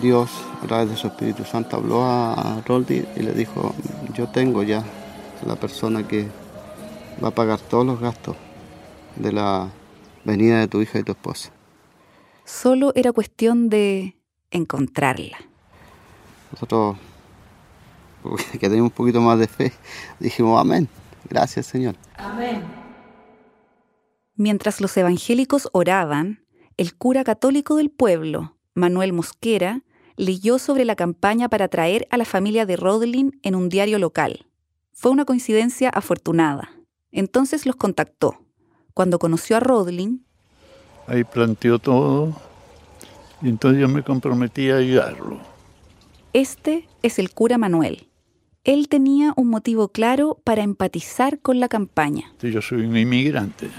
Dios, 0.00 0.30
a 0.62 0.66
través 0.66 0.90
de 0.90 0.96
su 0.96 1.06
Espíritu 1.06 1.44
Santo, 1.44 1.76
habló 1.76 2.04
a 2.04 2.60
Roldi 2.66 3.04
y 3.16 3.20
le 3.20 3.32
dijo, 3.32 3.74
yo 4.14 4.28
tengo 4.28 4.62
ya 4.62 4.82
la 5.46 5.56
persona 5.56 6.06
que 6.06 6.26
va 7.22 7.28
a 7.28 7.32
pagar 7.32 7.60
todos 7.60 7.86
los 7.86 8.00
gastos 8.00 8.36
de 9.16 9.32
la 9.32 9.68
venida 10.28 10.60
de 10.60 10.68
tu 10.68 10.80
hija 10.82 10.98
y 10.98 11.02
tu 11.02 11.12
esposa. 11.12 11.50
Solo 12.44 12.92
era 12.94 13.12
cuestión 13.12 13.68
de 13.68 14.16
encontrarla. 14.50 15.38
Nosotros, 16.52 16.96
que 18.52 18.58
teníamos 18.58 18.92
un 18.92 18.96
poquito 18.96 19.20
más 19.20 19.38
de 19.38 19.48
fe, 19.48 19.72
dijimos, 20.20 20.60
amén, 20.60 20.88
gracias 21.28 21.66
Señor. 21.66 21.96
Amén. 22.16 22.62
Mientras 24.36 24.80
los 24.80 24.96
evangélicos 24.96 25.68
oraban, 25.72 26.44
el 26.76 26.94
cura 26.94 27.24
católico 27.24 27.76
del 27.76 27.90
pueblo, 27.90 28.56
Manuel 28.74 29.12
Mosquera, 29.12 29.82
leyó 30.16 30.58
sobre 30.58 30.84
la 30.84 30.94
campaña 30.94 31.48
para 31.48 31.68
traer 31.68 32.06
a 32.10 32.16
la 32.16 32.24
familia 32.24 32.66
de 32.66 32.76
Rodlin 32.76 33.40
en 33.42 33.54
un 33.54 33.68
diario 33.68 33.98
local. 33.98 34.46
Fue 34.92 35.10
una 35.10 35.24
coincidencia 35.24 35.88
afortunada. 35.88 36.70
Entonces 37.12 37.66
los 37.66 37.76
contactó. 37.76 38.47
Cuando 38.98 39.20
conoció 39.20 39.56
a 39.56 39.60
Rodlin, 39.60 40.24
ahí 41.06 41.22
planteó 41.22 41.78
todo 41.78 42.34
y 43.40 43.48
entonces 43.48 43.80
yo 43.80 43.88
me 43.88 44.02
comprometí 44.02 44.70
a 44.70 44.78
ayudarlo. 44.78 45.38
Este 46.32 46.88
es 47.04 47.20
el 47.20 47.30
cura 47.30 47.58
Manuel. 47.58 48.08
Él 48.64 48.88
tenía 48.88 49.34
un 49.36 49.50
motivo 49.50 49.86
claro 49.90 50.40
para 50.42 50.64
empatizar 50.64 51.38
con 51.38 51.60
la 51.60 51.68
campaña. 51.68 52.32
Yo 52.42 52.60
soy 52.60 52.86
un 52.86 52.96
inmigrante. 52.96 53.70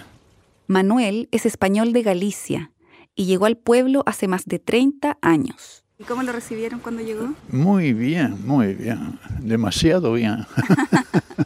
Manuel 0.67 1.27
es 1.33 1.45
español 1.45 1.91
de 1.91 2.01
Galicia 2.01 2.71
y 3.13 3.25
llegó 3.25 3.45
al 3.45 3.57
pueblo 3.57 4.03
hace 4.05 4.29
más 4.29 4.45
de 4.45 4.59
30 4.59 5.17
años. 5.21 5.83
¿Y 5.97 6.05
cómo 6.05 6.23
lo 6.23 6.31
recibieron 6.31 6.79
cuando 6.79 7.01
llegó? 7.01 7.33
Muy 7.49 7.91
bien, 7.91 8.37
muy 8.47 8.73
bien, 8.73 9.19
demasiado 9.41 10.13
bien. 10.13 10.45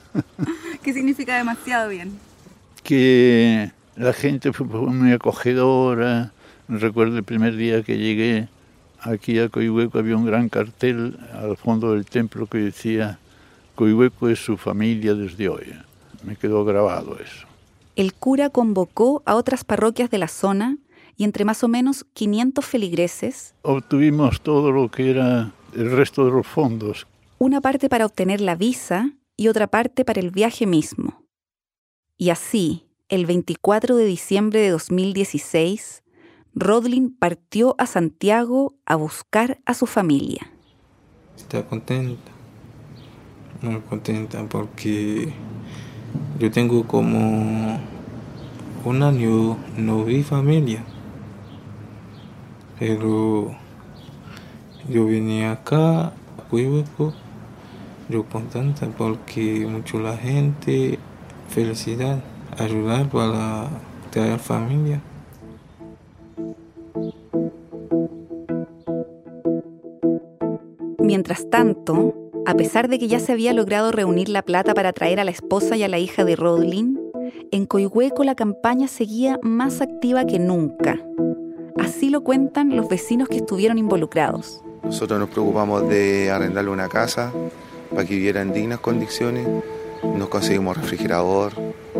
¿Qué 0.83 0.93
significa 0.93 1.35
demasiado 1.37 1.89
bien? 1.89 2.19
Que 2.83 3.71
la 3.95 4.13
gente 4.13 4.53
fue 4.53 4.65
muy 4.67 5.11
acogedora. 5.13 6.31
Recuerdo 6.67 7.17
el 7.17 7.23
primer 7.23 7.55
día 7.55 7.83
que 7.83 7.97
llegué 7.97 8.47
aquí 9.03 9.39
a 9.39 9.49
Coihueco 9.49 9.99
había 9.99 10.15
un 10.15 10.25
gran 10.25 10.49
cartel 10.49 11.17
al 11.33 11.57
fondo 11.57 11.93
del 11.93 12.05
templo 12.05 12.47
que 12.47 12.57
decía 12.57 13.19
Coihueco 13.75 14.29
es 14.29 14.39
su 14.39 14.57
familia 14.57 15.13
desde 15.13 15.49
hoy. 15.49 15.73
Me 16.23 16.35
quedó 16.35 16.63
grabado 16.63 17.17
eso. 17.19 17.47
El 17.95 18.13
cura 18.13 18.49
convocó 18.49 19.21
a 19.25 19.35
otras 19.35 19.63
parroquias 19.63 20.09
de 20.09 20.17
la 20.17 20.27
zona 20.27 20.77
y 21.17 21.25
entre 21.25 21.45
más 21.45 21.63
o 21.63 21.67
menos 21.67 22.05
500 22.13 22.65
feligreses 22.65 23.53
obtuvimos 23.61 24.41
todo 24.41 24.71
lo 24.71 24.89
que 24.89 25.11
era 25.11 25.51
el 25.75 25.91
resto 25.91 26.25
de 26.25 26.31
los 26.31 26.47
fondos. 26.47 27.07
Una 27.37 27.61
parte 27.61 27.89
para 27.89 28.05
obtener 28.05 28.41
la 28.41 28.55
visa 28.55 29.11
y 29.35 29.47
otra 29.47 29.67
parte 29.67 30.05
para 30.05 30.21
el 30.21 30.31
viaje 30.31 30.65
mismo. 30.65 31.22
Y 32.23 32.29
así, 32.29 32.85
el 33.09 33.25
24 33.25 33.97
de 33.97 34.05
diciembre 34.05 34.61
de 34.61 34.69
2016, 34.69 36.03
Rodlin 36.55 37.13
partió 37.13 37.75
a 37.77 37.85
Santiago 37.85 38.75
a 38.85 38.95
buscar 38.95 39.59
a 39.65 39.73
su 39.73 39.87
familia. 39.87 40.49
Está 41.35 41.65
contenta, 41.67 42.31
muy 43.61 43.81
contenta 43.81 44.41
porque 44.45 45.33
yo 46.39 46.49
tengo 46.49 46.87
como 46.87 47.81
un 48.85 49.03
año 49.03 49.57
no 49.75 50.05
vi 50.05 50.23
familia. 50.23 50.81
Pero 52.79 53.53
yo 54.87 55.05
vine 55.07 55.47
acá 55.47 56.05
a 56.05 56.13
Yo 58.07 58.23
contenta 58.31 58.87
porque 58.97 59.67
mucho 59.67 59.99
la 59.99 60.15
gente, 60.15 60.99
felicidad, 61.53 62.19
ayudar 62.57 63.07
para 63.09 63.69
traer 64.09 64.39
familia. 64.39 65.01
Mientras 70.99 71.47
tanto, 71.51 72.15
a 72.47 72.55
pesar 72.55 72.87
de 72.87 72.97
que 72.97 73.07
ya 73.07 73.19
se 73.19 73.33
había 73.33 73.53
logrado 73.53 73.91
reunir 73.91 74.29
la 74.29 74.41
plata 74.41 74.73
para 74.73 74.93
traer 74.93 75.19
a 75.19 75.23
la 75.23 75.31
esposa 75.31 75.75
y 75.75 75.83
a 75.83 75.87
la 75.87 75.99
hija 75.99 76.25
de 76.25 76.35
Rodlin, 76.35 76.99
en 77.51 77.67
Coihueco 77.67 78.23
la 78.23 78.33
campaña 78.33 78.87
seguía 78.87 79.37
más 79.43 79.81
activa 79.81 80.25
que 80.25 80.39
nunca. 80.39 80.99
Así 81.77 82.09
lo 82.09 82.23
cuentan 82.23 82.75
los 82.75 82.89
vecinos 82.89 83.29
que 83.29 83.37
estuvieron 83.37 83.77
involucrados. 83.77 84.63
Nosotros 84.83 85.19
nos 85.19 85.29
preocupamos 85.29 85.87
de 85.87 86.31
arrendarle 86.31 86.71
una 86.71 86.89
casa 86.89 87.31
para 87.91 88.05
que 88.05 88.15
viviera 88.15 88.41
en 88.41 88.53
dignas 88.53 88.79
condiciones. 88.79 89.47
Nos 90.03 90.29
conseguimos 90.29 90.77
refrigerador, 90.77 91.53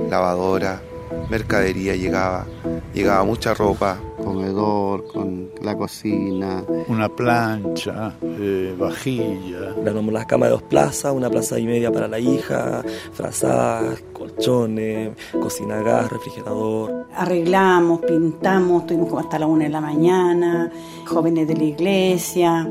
lavadora, 0.10 0.81
mercadería 1.29 1.95
llegaba, 1.95 2.45
llegaba 2.93 3.24
mucha 3.24 3.53
ropa. 3.53 4.00
Comedor, 4.24 5.05
con 5.07 5.51
la 5.62 5.75
cocina. 5.75 6.63
Una 6.88 7.10
plancha, 7.10 8.15
eh, 8.22 8.74
vajilla. 8.77 9.75
Armamos 9.86 10.13
las 10.13 10.25
camas 10.25 10.48
de 10.48 10.51
dos 10.51 10.63
plazas, 10.63 11.12
una 11.13 11.29
plaza 11.29 11.60
y 11.60 11.65
media 11.65 11.91
para 11.91 12.07
la 12.07 12.19
hija, 12.19 12.83
frazadas, 13.12 14.01
colchones, 14.35 15.11
cocina 15.31 15.79
a 15.79 15.83
gas, 15.83 16.11
refrigerador. 16.11 17.07
Arreglamos, 17.15 18.01
pintamos, 18.01 18.81
estuvimos 18.81 19.23
hasta 19.23 19.39
la 19.39 19.47
una 19.47 19.65
de 19.65 19.69
la 19.69 19.81
mañana, 19.81 20.71
jóvenes 21.05 21.47
de 21.47 21.55
la 21.55 21.63
iglesia. 21.63 22.67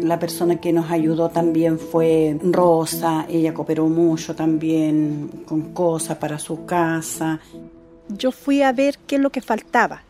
La 0.00 0.18
persona 0.18 0.60
que 0.60 0.72
nos 0.72 0.90
ayudó 0.90 1.28
también 1.28 1.78
fue 1.78 2.38
Rosa, 2.42 3.26
ella 3.28 3.54
cooperó 3.54 3.86
mucho 3.86 4.34
también 4.34 5.44
con 5.46 5.72
cosas 5.72 6.16
para 6.18 6.38
su 6.38 6.64
casa 6.64 7.40
yo 8.08 8.32
fui 8.32 8.62
a 8.62 8.72
ver 8.72 8.98
qué 9.06 9.16
es 9.16 9.20
lo 9.20 9.30
que 9.30 9.40
faltaba. 9.40 10.02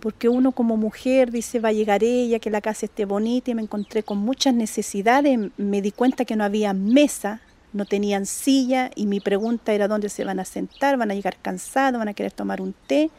Porque 0.00 0.28
uno 0.28 0.52
como 0.52 0.76
mujer 0.76 1.30
dice, 1.30 1.60
va 1.60 1.68
a 1.68 1.72
llegar 1.72 2.02
ella, 2.02 2.40
que 2.40 2.50
la 2.50 2.60
casa 2.60 2.86
esté 2.86 3.04
bonita 3.04 3.50
y 3.50 3.54
me 3.54 3.62
encontré 3.62 4.02
con 4.02 4.18
muchas 4.18 4.52
necesidades. 4.52 5.38
Me 5.56 5.80
di 5.80 5.92
cuenta 5.92 6.24
que 6.24 6.34
no 6.34 6.42
había 6.42 6.72
mesa, 6.72 7.40
no 7.72 7.84
tenían 7.84 8.26
silla 8.26 8.90
y 8.94 9.06
mi 9.06 9.20
pregunta 9.20 9.72
era 9.72 9.88
dónde 9.88 10.08
se 10.08 10.24
van 10.24 10.40
a 10.40 10.44
sentar, 10.44 10.96
van 10.96 11.10
a 11.10 11.14
llegar 11.14 11.36
cansados, 11.40 11.98
van 11.98 12.08
a 12.08 12.14
querer 12.14 12.32
tomar 12.32 12.60
un 12.60 12.74
té. 12.86 13.10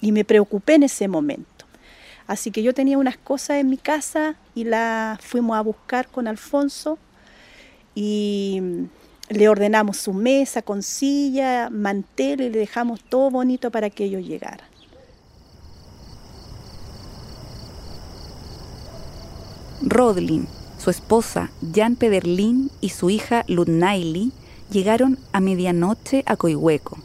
Y 0.00 0.12
me 0.12 0.24
preocupé 0.24 0.74
en 0.74 0.82
ese 0.84 1.06
momento. 1.06 1.64
Así 2.26 2.50
que 2.50 2.62
yo 2.62 2.74
tenía 2.74 2.98
unas 2.98 3.16
cosas 3.16 3.58
en 3.58 3.68
mi 3.68 3.76
casa 3.76 4.36
y 4.54 4.64
las 4.64 5.20
fuimos 5.20 5.56
a 5.56 5.60
buscar 5.60 6.08
con 6.08 6.26
Alfonso 6.26 6.98
y 7.94 8.60
le 9.28 9.48
ordenamos 9.48 9.96
su 9.96 10.12
mesa 10.12 10.62
con 10.62 10.82
silla, 10.82 11.68
mantel 11.70 12.40
y 12.40 12.50
le 12.50 12.58
dejamos 12.58 13.02
todo 13.04 13.30
bonito 13.30 13.70
para 13.70 13.90
que 13.90 14.04
ellos 14.04 14.26
llegaran. 14.26 14.66
Rodlin, 19.82 20.46
su 20.82 20.90
esposa 20.90 21.52
Jan 21.72 21.94
Pederlin 21.94 22.68
y 22.80 22.88
su 22.88 23.08
hija 23.08 23.44
Ludnaili 23.46 24.32
llegaron 24.68 25.16
a 25.32 25.38
medianoche 25.40 26.24
a 26.26 26.34
Coihueco. 26.34 26.98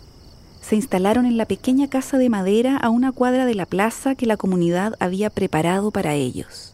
Se 0.62 0.76
instalaron 0.76 1.28
en 1.28 1.38
la 1.38 1.46
pequeña 1.46 1.88
casa 1.88 2.18
de 2.18 2.28
madera 2.28 2.76
a 2.78 2.90
una 2.90 3.12
cuadra 3.12 3.46
de 3.46 3.54
la 3.54 3.68
plaza 3.68 4.16
que 4.16 4.26
la 4.26 4.36
comunidad 4.36 4.96
había 5.00 5.30
preparado 5.30 5.92
para 5.92 6.16
ellos. 6.16 6.74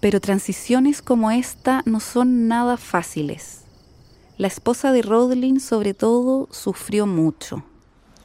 Pero 0.00 0.20
transiciones 0.20 1.00
como 1.00 1.30
esta 1.30 1.80
no 1.86 1.98
son 1.98 2.46
nada 2.46 2.76
fáciles. 2.76 3.62
La 4.36 4.48
esposa 4.48 4.92
de 4.92 5.00
Rodlin, 5.00 5.60
sobre 5.60 5.94
todo, 5.94 6.46
sufrió 6.50 7.06
mucho. 7.06 7.64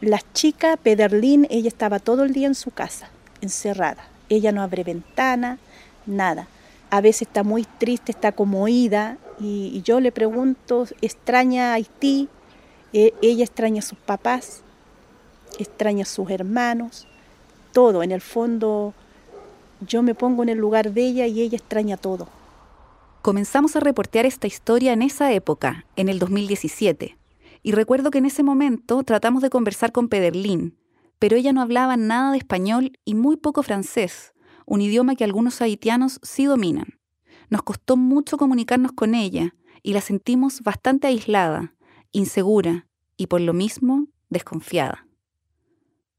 La 0.01 0.19
chica 0.33 0.75
Pederlin, 0.75 1.47
ella 1.49 1.69
estaba 1.69 1.99
todo 1.99 2.25
el 2.25 2.33
día 2.33 2.47
en 2.47 2.55
su 2.55 2.71
casa, 2.71 3.07
encerrada. 3.39 4.03
Ella 4.27 4.51
no 4.51 4.61
abre 4.61 4.83
ventana, 4.83 5.57
nada. 6.05 6.49
A 6.93 7.01
veces 7.01 7.23
está 7.23 7.41
muy 7.41 7.63
triste, 7.63 8.11
está 8.11 8.33
como 8.33 8.67
ida, 8.67 9.17
y, 9.39 9.81
yo 9.81 9.99
le 9.99 10.11
pregunto, 10.11 10.85
¿extraña 11.01 11.71
a 11.71 11.73
Haití? 11.73 12.29
E, 12.93 13.15
ella 13.23 13.43
extraña 13.43 13.79
a 13.79 13.81
sus 13.81 13.97
papás, 13.97 14.61
extraña 15.57 16.03
a 16.03 16.05
sus 16.05 16.29
hermanos, 16.29 17.07
todo. 17.71 18.03
En 18.03 18.11
el 18.11 18.21
fondo, 18.21 18.93
yo 19.81 20.03
me 20.03 20.13
pongo 20.13 20.43
en 20.43 20.49
el 20.49 20.59
lugar 20.59 20.93
de 20.93 21.01
ella 21.01 21.25
y 21.25 21.41
ella 21.41 21.57
extraña 21.57 21.97
todo. 21.97 22.27
Comenzamos 23.23 23.75
a 23.75 23.79
reportear 23.79 24.27
esta 24.27 24.45
historia 24.45 24.93
en 24.93 25.01
esa 25.01 25.33
época, 25.33 25.87
en 25.95 26.09
el 26.09 26.19
2017, 26.19 27.17
y 27.63 27.71
recuerdo 27.71 28.11
que 28.11 28.19
en 28.19 28.27
ese 28.27 28.43
momento 28.43 29.01
tratamos 29.01 29.41
de 29.41 29.49
conversar 29.49 29.91
con 29.91 30.09
Pederlin, 30.09 30.77
pero 31.17 31.37
ella 31.37 31.53
no 31.53 31.63
hablaba 31.63 31.97
nada 31.97 32.33
de 32.33 32.37
español 32.37 32.99
y 33.03 33.15
muy 33.15 33.35
poco 33.35 33.63
francés, 33.63 34.35
un 34.65 34.81
idioma 34.81 35.15
que 35.15 35.23
algunos 35.23 35.61
haitianos 35.61 36.19
sí 36.23 36.45
dominan. 36.45 36.99
Nos 37.49 37.63
costó 37.63 37.97
mucho 37.97 38.37
comunicarnos 38.37 38.91
con 38.93 39.15
ella 39.15 39.55
y 39.81 39.93
la 39.93 40.01
sentimos 40.01 40.61
bastante 40.61 41.07
aislada, 41.07 41.73
insegura 42.11 42.87
y 43.17 43.27
por 43.27 43.41
lo 43.41 43.53
mismo 43.53 44.07
desconfiada. 44.29 45.05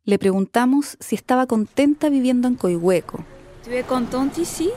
Le 0.05 0.19
preguntamos 0.19 0.97
si 1.01 1.15
estaba 1.15 1.47
contenta 1.47 2.09
viviendo 2.11 2.47
en 2.47 2.57
Coihueco. 2.57 3.25
¿Tu 3.65 3.71
es 3.71 3.87
contenta 3.87 4.41
ici? 4.41 4.71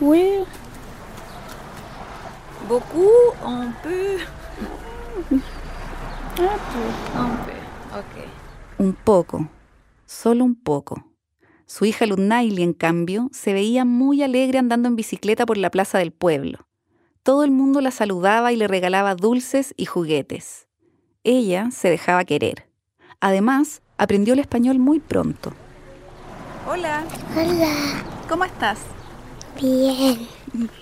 Oui, 0.00 0.44
Beaucoup, 2.68 3.34
un 3.46 3.72
peu. 3.82 4.18
Un 5.30 5.40
peu, 6.36 8.02
Un 8.78 8.92
poco, 8.92 9.48
solo 10.04 10.44
un 10.44 10.54
poco. 10.54 11.02
Su 11.68 11.84
hija 11.84 12.06
Ludnaili, 12.06 12.62
en 12.62 12.72
cambio, 12.72 13.28
se 13.30 13.52
veía 13.52 13.84
muy 13.84 14.22
alegre 14.22 14.58
andando 14.58 14.88
en 14.88 14.96
bicicleta 14.96 15.44
por 15.44 15.58
la 15.58 15.70
plaza 15.70 15.98
del 15.98 16.12
pueblo. 16.12 16.66
Todo 17.22 17.44
el 17.44 17.50
mundo 17.50 17.82
la 17.82 17.90
saludaba 17.90 18.52
y 18.52 18.56
le 18.56 18.66
regalaba 18.66 19.14
dulces 19.14 19.74
y 19.76 19.84
juguetes. 19.84 20.66
Ella 21.24 21.68
se 21.70 21.90
dejaba 21.90 22.24
querer. 22.24 22.70
Además, 23.20 23.82
aprendió 23.98 24.32
el 24.32 24.40
español 24.40 24.78
muy 24.78 24.98
pronto. 24.98 25.52
Hola. 26.66 27.04
Hola. 27.36 28.02
¿Cómo 28.30 28.44
estás? 28.44 28.78
Bien. 29.60 30.26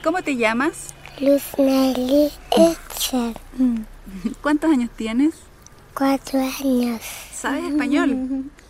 ¿Cómo 0.05 0.23
te 0.23 0.37
llamas? 0.37 0.95
Luz 1.19 1.43
Nelly 1.59 2.31
¿Cuántos 4.41 4.71
años 4.71 4.91
tienes? 4.95 5.35
Cuatro 5.95 6.39
años. 6.39 7.03
¿Sabes 7.33 7.65
español? 7.65 8.45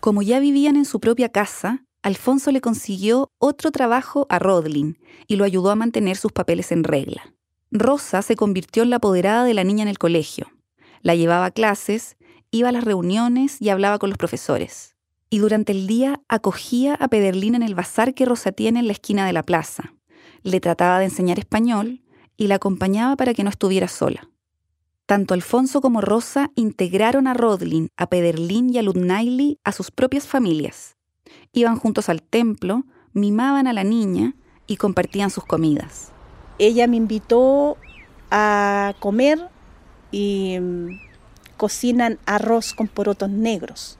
Como 0.00 0.22
ya 0.22 0.40
vivían 0.40 0.76
en 0.76 0.84
su 0.84 1.00
propia 1.00 1.28
casa, 1.28 1.84
Alfonso 2.02 2.50
le 2.50 2.60
consiguió 2.60 3.30
otro 3.38 3.70
trabajo 3.70 4.26
a 4.30 4.38
Rodlin 4.38 4.98
y 5.26 5.36
lo 5.36 5.44
ayudó 5.44 5.70
a 5.70 5.76
mantener 5.76 6.16
sus 6.16 6.32
papeles 6.32 6.72
en 6.72 6.84
regla. 6.84 7.34
Rosa 7.70 8.22
se 8.22 8.36
convirtió 8.36 8.82
en 8.82 8.90
la 8.90 8.96
apoderada 8.96 9.44
de 9.44 9.54
la 9.54 9.64
niña 9.64 9.82
en 9.82 9.88
el 9.88 9.98
colegio. 9.98 10.50
La 11.02 11.14
llevaba 11.14 11.46
a 11.46 11.50
clases, 11.50 12.16
iba 12.50 12.70
a 12.70 12.72
las 12.72 12.84
reuniones 12.84 13.60
y 13.60 13.68
hablaba 13.68 13.98
con 13.98 14.10
los 14.10 14.18
profesores. 14.18 14.96
Y 15.28 15.38
durante 15.38 15.72
el 15.72 15.86
día 15.86 16.22
acogía 16.28 16.94
a 16.94 17.08
Pederlín 17.08 17.54
en 17.54 17.62
el 17.62 17.74
bazar 17.74 18.14
que 18.14 18.24
Rosa 18.24 18.50
tiene 18.50 18.80
en 18.80 18.86
la 18.86 18.92
esquina 18.92 19.26
de 19.26 19.32
la 19.32 19.44
plaza 19.44 19.94
le 20.42 20.60
trataba 20.60 20.98
de 20.98 21.06
enseñar 21.06 21.38
español 21.38 22.02
y 22.36 22.46
la 22.46 22.56
acompañaba 22.56 23.16
para 23.16 23.34
que 23.34 23.44
no 23.44 23.50
estuviera 23.50 23.88
sola. 23.88 24.28
Tanto 25.10 25.34
Alfonso 25.34 25.80
como 25.80 26.00
Rosa 26.00 26.52
integraron 26.54 27.26
a 27.26 27.34
Rodlin, 27.34 27.88
a 27.96 28.06
Pederlin 28.06 28.72
y 28.72 28.78
a 28.78 28.82
Ludnaili 28.82 29.58
a 29.64 29.72
sus 29.72 29.90
propias 29.90 30.28
familias. 30.28 30.94
Iban 31.52 31.80
juntos 31.80 32.08
al 32.08 32.22
templo, 32.22 32.84
mimaban 33.12 33.66
a 33.66 33.72
la 33.72 33.82
niña 33.82 34.36
y 34.68 34.76
compartían 34.76 35.30
sus 35.30 35.44
comidas. 35.44 36.12
Ella 36.60 36.86
me 36.86 36.96
invitó 36.96 37.76
a 38.30 38.94
comer 39.00 39.48
y 40.12 40.58
mm, 40.60 41.00
cocinan 41.56 42.20
arroz 42.24 42.72
con 42.72 42.86
porotos 42.86 43.30
negros. 43.30 43.98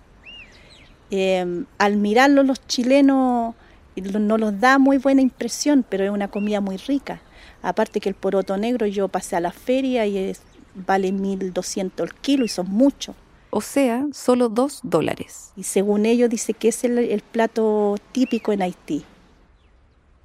Em, 1.10 1.66
al 1.78 1.96
mirarlo 1.96 2.44
los 2.44 2.64
chilenos 2.68 3.56
no 3.96 4.38
los 4.38 4.60
da 4.60 4.78
muy 4.78 4.98
buena 4.98 5.22
impresión, 5.22 5.84
pero 5.88 6.04
es 6.04 6.10
una 6.10 6.28
comida 6.28 6.60
muy 6.60 6.76
rica. 6.76 7.20
Aparte 7.62 7.98
que 7.98 8.08
el 8.08 8.14
poroto 8.14 8.56
negro 8.56 8.86
yo 8.86 9.08
pasé 9.08 9.34
a 9.34 9.40
la 9.40 9.50
feria 9.50 10.06
y 10.06 10.16
es, 10.16 10.42
vale 10.74 11.12
1.200 11.12 12.02
el 12.02 12.14
kilo 12.14 12.44
y 12.44 12.48
son 12.48 12.68
muchos. 12.68 13.16
O 13.50 13.60
sea, 13.60 14.06
solo 14.12 14.48
dos 14.48 14.80
dólares. 14.82 15.52
Y 15.56 15.64
según 15.64 16.06
ellos 16.06 16.30
dice 16.30 16.54
que 16.54 16.68
es 16.68 16.84
el 16.84 17.22
plato 17.32 17.96
típico 18.12 18.52
en 18.52 18.62
Haití. 18.62 19.04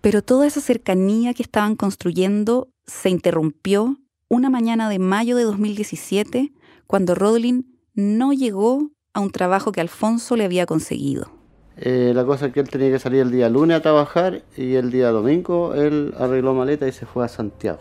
Pero 0.02 0.22
toda 0.22 0.46
esa 0.46 0.62
cercanía 0.62 1.34
que 1.34 1.42
estaban 1.42 1.76
construyendo 1.76 2.70
se 2.86 3.10
interrumpió 3.10 3.98
una 4.28 4.52
mañana 4.52 4.90
de 4.90 5.00
mayo 5.00 5.36
de 5.36 5.44
2017 5.44 6.54
cuando 6.86 7.16
Rodlin 7.16 7.80
no 7.96 8.32
llegó 8.32 8.92
a 9.14 9.22
un 9.22 9.32
trabajo 9.32 9.72
que 9.72 9.82
Alfonso 9.82 10.36
le 10.36 10.46
había 10.46 10.68
conseguido. 10.68 11.32
Eh, 11.78 12.12
la 12.14 12.24
cosa 12.26 12.48
es 12.48 12.54
que 12.54 12.60
él 12.60 12.70
tenía 12.70 12.92
que 12.92 13.00
salir 13.00 13.22
el 13.22 13.32
día 13.32 13.50
lunes 13.50 13.78
a 13.78 13.82
trabajar 13.82 14.44
y 14.56 14.76
el 14.76 14.92
día 14.92 15.10
domingo 15.10 15.74
él 15.74 16.14
arregló 16.18 16.54
maleta 16.54 16.88
y 16.88 16.92
se 16.92 17.06
fue 17.06 17.26
a 17.26 17.28
Santiago. 17.28 17.80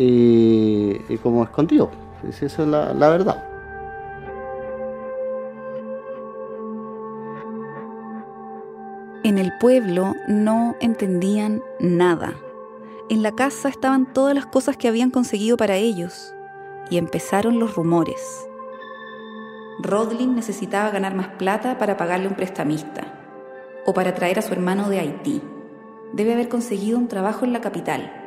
Y, 0.00 1.18
como 1.18 1.44
escondido. 1.44 1.90
Esa 2.28 2.46
es 2.46 2.58
la, 2.58 2.92
la 2.94 3.08
verdad. 3.08 3.44
En 9.22 9.38
el 9.38 9.52
pueblo 9.58 10.14
no 10.28 10.76
entendían 10.80 11.62
nada. 11.78 12.34
En 13.08 13.22
la 13.22 13.32
casa 13.32 13.68
estaban 13.68 14.12
todas 14.12 14.34
las 14.34 14.46
cosas 14.46 14.76
que 14.76 14.88
habían 14.88 15.10
conseguido 15.10 15.56
para 15.56 15.76
ellos 15.76 16.34
y 16.90 16.96
empezaron 16.96 17.58
los 17.58 17.74
rumores. 17.74 18.46
Rodlin 19.82 20.34
necesitaba 20.34 20.90
ganar 20.90 21.14
más 21.14 21.28
plata 21.28 21.78
para 21.78 21.96
pagarle 21.96 22.28
un 22.28 22.34
prestamista 22.34 23.14
o 23.86 23.94
para 23.94 24.14
traer 24.14 24.38
a 24.38 24.42
su 24.42 24.52
hermano 24.52 24.88
de 24.88 25.00
Haití. 25.00 25.42
Debe 26.12 26.34
haber 26.34 26.48
conseguido 26.48 26.98
un 26.98 27.08
trabajo 27.08 27.44
en 27.44 27.52
la 27.52 27.60
capital. 27.60 28.19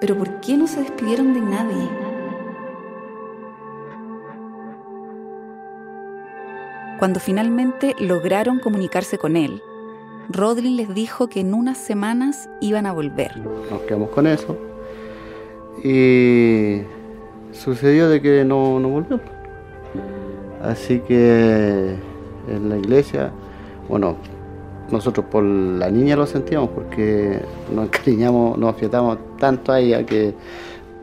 Pero 0.00 0.16
¿por 0.16 0.40
qué 0.40 0.56
no 0.56 0.66
se 0.66 0.80
despidieron 0.80 1.32
de 1.32 1.40
nadie? 1.40 1.88
Cuando 6.98 7.20
finalmente 7.20 7.94
lograron 7.98 8.58
comunicarse 8.58 9.18
con 9.18 9.36
él, 9.36 9.62
Rodlin 10.28 10.76
les 10.76 10.94
dijo 10.94 11.28
que 11.28 11.40
en 11.40 11.54
unas 11.54 11.78
semanas 11.78 12.48
iban 12.60 12.86
a 12.86 12.92
volver. 12.92 13.36
Nos 13.70 13.80
quedamos 13.82 14.10
con 14.10 14.26
eso. 14.26 14.56
Y 15.84 16.82
sucedió 17.52 18.08
de 18.08 18.20
que 18.20 18.44
no, 18.44 18.80
no 18.80 18.88
volvió. 18.88 19.20
Así 20.62 21.00
que 21.00 21.96
en 22.48 22.68
la 22.68 22.78
iglesia, 22.78 23.30
bueno, 23.88 24.16
nosotros 24.90 25.26
por 25.26 25.44
la 25.44 25.90
niña 25.90 26.16
lo 26.16 26.26
sentíamos 26.26 26.70
porque 26.70 27.40
nos 27.74 27.86
encariñamos, 27.86 28.58
nos 28.58 28.74
afiatamos 28.74 29.18
tanto 29.36 29.72
a 29.72 29.80
ella 29.80 30.04
que 30.04 30.34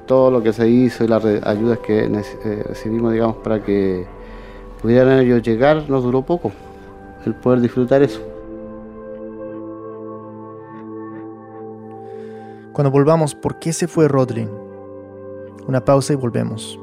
todo 0.05 0.31
lo 0.31 0.43
que 0.43 0.53
se 0.53 0.67
hizo 0.67 1.03
y 1.03 1.07
las 1.07 1.23
ayudas 1.23 1.79
que 1.79 2.05
eh, 2.05 2.63
recibimos, 2.67 3.13
digamos, 3.13 3.37
para 3.37 3.63
que 3.63 4.05
pudieran 4.81 5.19
ellos 5.19 5.41
llegar, 5.41 5.89
nos 5.89 6.03
duró 6.03 6.21
poco, 6.21 6.51
el 7.25 7.35
poder 7.35 7.61
disfrutar 7.61 8.03
eso. 8.03 8.21
Cuando 12.73 12.89
volvamos, 12.91 13.35
¿por 13.35 13.59
qué 13.59 13.71
se 13.71 13.87
fue 13.87 14.07
Rodlin? 14.07 14.49
Una 15.67 15.85
pausa 15.85 16.13
y 16.13 16.15
volvemos. 16.15 16.79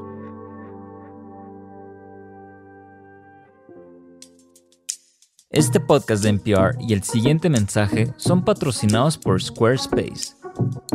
Este 5.51 5.81
podcast 5.81 6.23
de 6.23 6.29
NPR 6.29 6.77
y 6.79 6.93
el 6.93 7.03
siguiente 7.03 7.51
mensaje 7.51 8.15
son 8.17 8.45
patrocinados 8.45 9.19
por 9.19 9.43
Squarespace. 9.43 10.40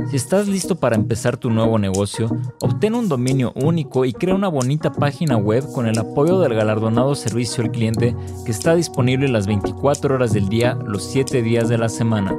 Si 0.10 0.16
estás 0.16 0.48
listo 0.48 0.76
para 0.76 0.96
empezar 0.96 1.38
tu 1.38 1.50
nuevo 1.50 1.80
negocio, 1.80 2.30
obtén 2.62 2.96
un 2.96 3.10
dominio 3.10 3.54
único 3.56 4.06
y 4.06 4.14
crea 4.14 4.36
una 4.36 4.48
bonita 4.48 4.92
página 4.92 5.38
web 5.38 5.64
con 5.74 5.88
el 5.88 5.98
apoyo 5.98 6.40
del 6.40 6.54
galardonado 6.54 7.16
servicio 7.16 7.64
al 7.64 7.72
cliente 7.72 8.16
que 8.46 8.52
está 8.52 8.76
disponible 8.76 9.28
las 9.28 9.48
24 9.48 10.16
horas 10.16 10.34
del 10.34 10.48
día, 10.48 10.78
los 10.86 11.04
7 11.04 11.42
días 11.42 11.70
de 11.70 11.78
la 11.78 11.90
semana. 11.90 12.36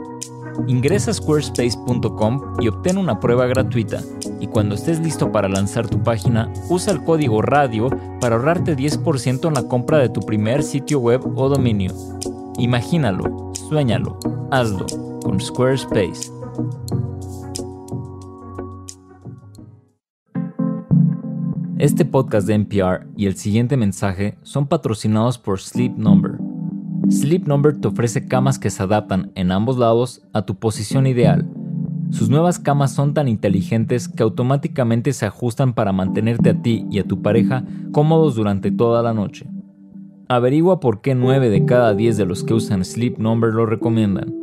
Ingresa 0.66 1.10
a 1.10 1.14
squarespace.com 1.14 2.56
y 2.60 2.68
obtén 2.68 2.98
una 2.98 3.20
prueba 3.20 3.46
gratuita. 3.46 4.00
Y 4.40 4.46
cuando 4.46 4.74
estés 4.74 5.00
listo 5.00 5.30
para 5.32 5.48
lanzar 5.48 5.86
tu 5.88 6.02
página, 6.02 6.52
usa 6.68 6.92
el 6.92 7.02
código 7.04 7.42
RADIO 7.42 7.90
para 8.20 8.36
ahorrarte 8.36 8.76
10% 8.76 9.48
en 9.48 9.54
la 9.54 9.68
compra 9.68 9.98
de 9.98 10.08
tu 10.08 10.20
primer 10.20 10.62
sitio 10.62 10.98
web 11.00 11.20
o 11.36 11.48
dominio. 11.48 11.92
Imagínalo, 12.58 13.52
suéñalo, 13.68 14.18
hazlo 14.50 14.86
con 15.22 15.40
Squarespace. 15.40 16.30
Este 21.78 22.06
podcast 22.06 22.46
de 22.46 22.54
NPR 22.54 23.06
y 23.16 23.26
el 23.26 23.36
siguiente 23.36 23.76
mensaje 23.76 24.38
son 24.42 24.66
patrocinados 24.66 25.36
por 25.36 25.60
Sleep 25.60 25.96
Number 25.96 26.38
Sleep 27.10 27.46
Number 27.46 27.78
te 27.78 27.86
ofrece 27.86 28.26
camas 28.26 28.58
que 28.58 28.70
se 28.70 28.82
adaptan 28.82 29.30
en 29.34 29.52
ambos 29.52 29.76
lados 29.78 30.22
a 30.32 30.42
tu 30.42 30.56
posición 30.56 31.06
ideal. 31.06 31.46
Sus 32.10 32.30
nuevas 32.30 32.58
camas 32.58 32.92
son 32.92 33.14
tan 33.14 33.28
inteligentes 33.28 34.08
que 34.08 34.22
automáticamente 34.22 35.12
se 35.12 35.26
ajustan 35.26 35.72
para 35.74 35.92
mantenerte 35.92 36.50
a 36.50 36.62
ti 36.62 36.86
y 36.90 36.98
a 36.98 37.04
tu 37.04 37.22
pareja 37.22 37.64
cómodos 37.92 38.34
durante 38.34 38.72
toda 38.72 39.02
la 39.02 39.12
noche. 39.12 39.46
Averigua 40.28 40.80
por 40.80 41.00
qué 41.00 41.14
9 41.14 41.48
de 41.48 41.64
cada 41.64 41.94
10 41.94 42.16
de 42.16 42.26
los 42.26 42.42
que 42.42 42.54
usan 42.54 42.84
Sleep 42.84 43.18
Number 43.18 43.52
lo 43.52 43.66
recomiendan. 43.66 44.34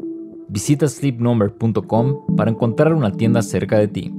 Visita 0.47 0.87
sleepnumber.com 0.87 2.35
para 2.37 2.51
encontrar 2.51 2.93
una 2.93 3.11
tienda 3.11 3.41
cerca 3.41 3.77
de 3.77 3.87
ti. 3.87 4.13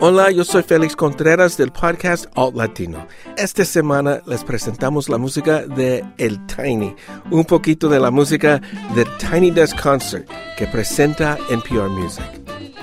Hola, 0.00 0.30
yo 0.30 0.44
soy 0.44 0.62
Félix 0.62 0.94
Contreras 0.94 1.56
del 1.56 1.72
podcast 1.72 2.26
Alt 2.36 2.54
Latino. 2.54 3.04
Esta 3.36 3.64
semana 3.64 4.22
les 4.26 4.44
presentamos 4.44 5.08
la 5.08 5.18
música 5.18 5.66
de 5.66 6.04
El 6.18 6.38
Tiny, 6.46 6.94
un 7.32 7.44
poquito 7.44 7.88
de 7.88 7.98
la 7.98 8.12
música 8.12 8.62
de 8.94 9.04
Tiny 9.18 9.50
Desk 9.50 9.76
Concert 9.82 10.30
que 10.56 10.68
presenta 10.68 11.36
NPR 11.50 11.88
Music. 11.88 12.24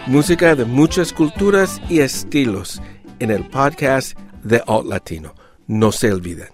Música 0.07 0.55
de 0.55 0.65
muchas 0.65 1.13
culturas 1.13 1.81
y 1.89 1.99
estilos 1.99 2.81
en 3.19 3.31
el 3.31 3.47
podcast 3.47 4.19
de 4.43 4.61
Alt 4.67 4.85
Latino. 4.85 5.35
No 5.67 5.93
se 5.93 6.11
olviden. 6.11 6.49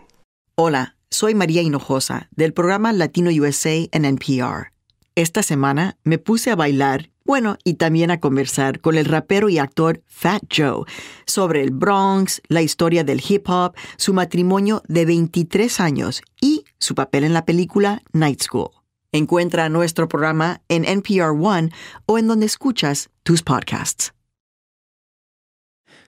Hola, 0.53 0.95
soy 1.09 1.33
María 1.33 1.63
Hinojosa 1.63 2.29
del 2.35 2.53
programa 2.53 2.93
Latino 2.93 3.31
USA 3.31 3.87
en 3.91 4.05
NPR. 4.05 4.71
Esta 5.15 5.41
semana 5.41 5.97
me 6.03 6.19
puse 6.19 6.51
a 6.51 6.55
bailar 6.55 7.10
bueno, 7.25 7.57
y 7.63 7.75
también 7.75 8.11
a 8.11 8.19
conversar 8.19 8.81
con 8.81 8.97
el 8.97 9.05
rapero 9.05 9.49
y 9.49 9.59
actor 9.59 10.01
Fat 10.07 10.43
Joe 10.55 10.85
sobre 11.25 11.61
el 11.61 11.71
Bronx, 11.71 12.41
la 12.47 12.61
historia 12.61 13.03
del 13.03 13.21
hip 13.27 13.47
hop, 13.47 13.73
su 13.97 14.13
matrimonio 14.13 14.81
de 14.87 15.05
23 15.05 15.79
años 15.79 16.21
y 16.41 16.65
su 16.79 16.95
papel 16.95 17.23
en 17.23 17.33
la 17.33 17.45
película 17.45 18.01
Night 18.11 18.41
School. 18.41 18.71
Encuentra 19.11 19.69
nuestro 19.69 20.07
programa 20.07 20.61
en 20.69 20.85
NPR 20.85 21.35
One 21.39 21.71
o 22.05 22.17
en 22.17 22.27
donde 22.27 22.45
escuchas 22.45 23.09
tus 23.23 23.43
podcasts. 23.43 24.13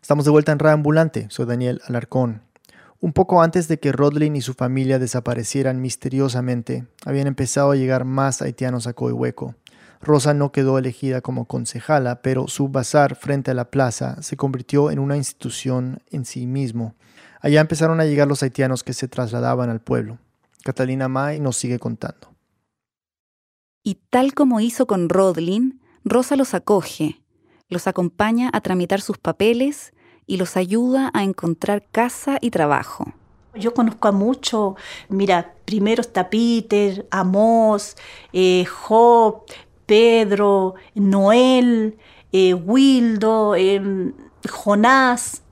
Estamos 0.02 0.26
de 0.26 0.32
vuelta 0.32 0.52
en 0.52 0.66
Ambulante. 0.66 1.28
Soy 1.30 1.46
Daniel 1.46 1.82
Alarcón. 1.88 2.42
Un 3.00 3.12
poco 3.12 3.42
antes 3.42 3.68
de 3.68 3.80
que 3.80 3.92
Rodlin 3.92 4.36
y 4.36 4.42
su 4.42 4.54
familia 4.54 5.00
desaparecieran 5.00 5.82
misteriosamente, 5.82 6.88
habían 7.06 7.28
empezado 7.28 7.72
a 7.72 7.76
llegar 7.76 8.06
más 8.06 8.42
haitianos 8.42 8.88
a 8.88 8.94
Coihueco. 8.94 9.56
Rosa 10.04 10.34
no 10.34 10.52
quedó 10.52 10.78
elegida 10.78 11.22
como 11.22 11.46
concejala, 11.46 12.22
pero 12.22 12.50
su 12.50 12.68
bazar 12.68 13.16
frente 13.16 13.52
a 13.52 13.54
la 13.54 13.72
plaza 13.72 14.22
se 14.22 14.36
convirtió 14.36 14.92
en 14.92 15.00
una 15.00 15.16
institución 15.16 16.02
en 16.12 16.26
sí 16.26 16.46
mismo. 16.46 16.94
Allá 17.40 17.62
empezaron 17.62 18.02
a 18.02 18.06
llegar 18.06 18.28
los 18.28 18.44
haitianos 18.44 18.84
que 18.84 18.94
se 18.94 19.08
trasladaban 19.08 19.70
al 19.70 19.80
pueblo. 19.80 20.18
Catalina 20.64 21.08
May 21.08 21.40
nos 21.40 21.58
sigue 21.58 21.80
contando. 21.80 22.34
Y 23.82 23.96
tal 24.10 24.34
como 24.34 24.60
hizo 24.60 24.88
con 24.88 25.08
Rodlin, 25.08 25.82
Rosa 26.04 26.36
los 26.36 26.54
acoge, 26.54 27.22
los 27.70 27.88
acompaña 27.88 28.50
a 28.54 28.62
tramitar 28.62 29.00
sus 29.00 29.18
papeles 29.18 29.94
y 30.26 30.38
los 30.38 30.58
ayuda 30.58 31.12
a 31.14 31.24
encontrar 31.24 31.86
casa 31.92 32.38
y 32.42 32.52
trabajo. 32.52 33.14
Yo 33.56 33.74
conozco 33.74 34.08
a 34.08 34.12
muchos, 34.12 34.76
mira, 35.10 35.54
primero 35.66 36.02
está 36.02 36.30
Peter, 36.30 37.08
Amos, 37.12 37.96
eh, 38.32 38.66
Job, 38.66 39.44
Pedro, 39.86 40.76
Noel, 40.96 41.98
eh, 42.32 42.54
Wildo, 42.54 43.56
em, 43.56 44.14
Jonás, 44.50 45.44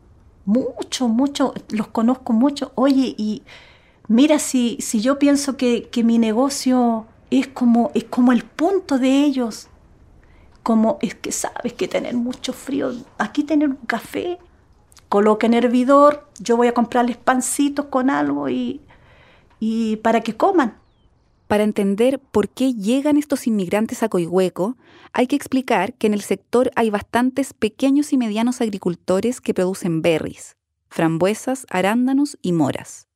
mucho, 0.45 1.07
mucho, 1.07 1.53
los 1.69 1.87
conozco 1.87 2.33
mucho. 2.33 2.71
Oye, 2.75 3.15
y 3.17 3.43
mira, 4.07 4.39
si, 4.39 4.77
si 4.81 5.01
yo 5.01 5.19
pienso 5.19 5.57
que, 5.57 5.89
que, 5.89 6.03
mi 6.03 6.17
negocio 6.17 7.05
es 7.29 7.47
como, 7.47 7.91
es 7.93 8.05
como 8.05 8.31
el 8.31 8.43
punto 8.43 8.97
de 8.97 9.23
ellos, 9.23 9.67
como 10.63 10.97
es 11.01 11.15
que 11.15 11.31
sabes 11.31 11.73
que 11.73 11.87
tener 11.87 12.15
mucho 12.15 12.53
frío, 12.53 12.93
aquí 13.17 13.43
tener 13.43 13.69
un 13.69 13.75
café, 13.87 14.39
coloquen 15.09 15.53
hervidor, 15.53 16.27
yo 16.39 16.57
voy 16.57 16.67
a 16.67 16.73
comprarles 16.73 17.17
pancitos 17.17 17.85
con 17.87 18.09
algo 18.09 18.49
y, 18.49 18.81
y 19.59 19.97
para 19.97 20.21
que 20.21 20.35
coman. 20.35 20.80
Para 21.51 21.65
entender 21.65 22.17
por 22.17 22.47
qué 22.47 22.73
llegan 22.75 23.17
estos 23.17 23.45
inmigrantes 23.45 24.03
a 24.03 24.07
Coihueco, 24.07 24.77
hay 25.11 25.27
que 25.27 25.35
explicar 25.35 25.93
que 25.95 26.07
en 26.07 26.13
el 26.13 26.21
sector 26.21 26.71
hay 26.77 26.89
bastantes 26.89 27.51
pequeños 27.51 28.13
y 28.13 28.17
medianos 28.17 28.61
agricultores 28.61 29.41
que 29.41 29.53
producen 29.53 30.01
berries, 30.01 30.55
frambuesas, 30.87 31.67
arándanos 31.69 32.37
y 32.41 32.53
moras. 32.53 33.09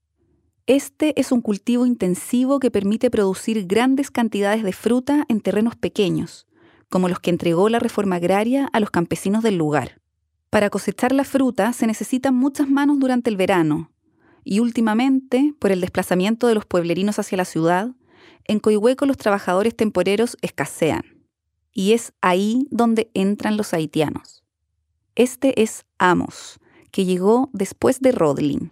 Este 0.67 1.17
es 1.17 1.31
un 1.31 1.39
cultivo 1.39 1.85
intensivo 1.85 2.59
que 2.59 2.71
permite 2.71 3.09
producir 3.09 3.67
grandes 3.67 4.11
cantidades 4.11 4.63
de 4.63 4.73
fruta 4.73 5.23
en 5.29 5.39
terrenos 5.39 5.77
pequeños, 5.77 6.45
como 6.89 7.07
los 7.07 7.21
que 7.21 7.29
entregó 7.29 7.69
la 7.69 7.79
reforma 7.79 8.17
agraria 8.17 8.69
a 8.73 8.81
los 8.81 8.91
campesinos 8.91 9.43
del 9.43 9.55
lugar. 9.55 10.01
Para 10.49 10.69
cosechar 10.69 11.13
la 11.13 11.23
fruta 11.23 11.71
se 11.71 11.87
necesitan 11.87 12.35
muchas 12.35 12.69
manos 12.69 12.99
durante 12.99 13.29
el 13.29 13.37
verano, 13.37 13.93
y 14.43 14.59
últimamente, 14.59 15.53
por 15.57 15.71
el 15.71 15.79
desplazamiento 15.79 16.47
de 16.47 16.55
los 16.55 16.65
pueblerinos 16.65 17.17
hacia 17.17 17.37
la 17.37 17.45
ciudad, 17.45 17.95
en 18.47 18.59
Coihueco 18.59 19.05
los 19.05 19.17
trabajadores 19.17 19.75
temporeros 19.75 20.37
escasean. 20.41 21.03
Y 21.73 21.93
es 21.93 22.13
ahí 22.21 22.67
donde 22.71 23.09
entran 23.13 23.57
los 23.57 23.73
haitianos. 23.73 24.43
Este 25.15 25.61
es 25.61 25.85
Amos, 25.97 26.59
que 26.91 27.05
llegó 27.05 27.49
después 27.53 27.99
de 27.99 28.11
Rodlin. 28.11 28.71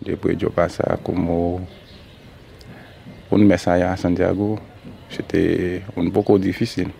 Después 0.00 0.36
yo 0.36 0.50
pasé 0.50 0.84
como 1.02 1.66
un 3.30 3.46
mes 3.46 3.66
allá 3.66 3.92
a 3.92 3.96
Santiago. 3.96 4.58
C'était 5.10 5.82
un 5.96 6.10
poco 6.10 6.38
difícil 6.38 6.92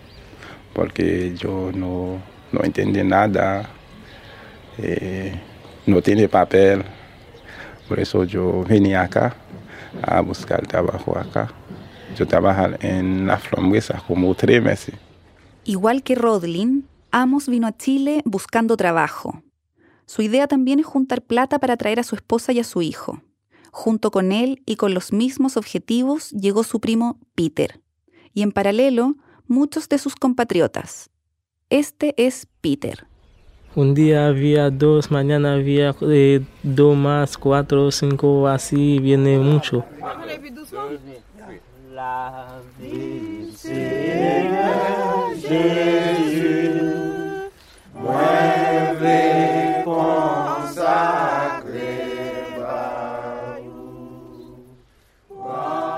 porque 0.73 1.35
yo 1.35 1.71
no, 1.71 2.21
no 2.51 2.63
entendí 2.63 3.03
nada, 3.03 3.69
eh, 4.77 5.33
no 5.85 6.01
tiene 6.01 6.27
papel. 6.27 6.83
Por 7.87 7.99
eso 7.99 8.23
yo 8.23 8.63
venía 8.63 9.01
acá 9.01 9.35
a 10.01 10.21
buscar 10.21 10.65
trabajo 10.65 11.17
acá. 11.17 11.51
Yo 12.17 12.27
trabajaba 12.27 12.77
en 12.81 13.27
la 13.27 13.37
frambuesa 13.37 14.03
como 14.07 14.33
tres 14.35 14.61
meses. 14.61 14.95
Igual 15.63 16.03
que 16.03 16.15
Rodlin, 16.15 16.87
Amos 17.11 17.49
vino 17.49 17.65
a 17.65 17.75
Chile 17.75 18.21
buscando 18.25 18.77
trabajo. 18.77 19.41
Su 20.05 20.21
idea 20.21 20.47
también 20.47 20.79
es 20.79 20.85
juntar 20.85 21.23
plata 21.23 21.59
para 21.59 21.75
traer 21.75 21.99
a 21.99 22.03
su 22.03 22.15
esposa 22.15 22.51
y 22.51 22.59
a 22.59 22.63
su 22.63 22.81
hijo. 22.83 23.23
Junto 23.71 24.11
con 24.11 24.31
él 24.31 24.61
y 24.65 24.75
con 24.75 24.93
los 24.93 25.11
mismos 25.11 25.57
objetivos 25.57 26.29
llegó 26.31 26.63
su 26.63 26.79
primo 26.79 27.19
Peter. 27.33 27.81
Y 28.33 28.43
en 28.43 28.51
paralelo, 28.51 29.15
muchos 29.47 29.89
de 29.89 29.97
sus 29.97 30.15
compatriotas. 30.15 31.09
Este 31.69 32.13
es 32.17 32.47
Peter. 32.61 33.07
Un 33.75 33.93
día 33.93 34.27
había 34.27 34.69
dos, 34.71 35.11
mañana 35.11 35.53
había 35.53 35.95
eh, 36.01 36.41
dos 36.63 36.97
más, 36.97 37.37
cuatro, 37.37 37.91
cinco, 37.91 38.47
así 38.47 38.99
viene 38.99 39.37
mucho. 39.37 39.85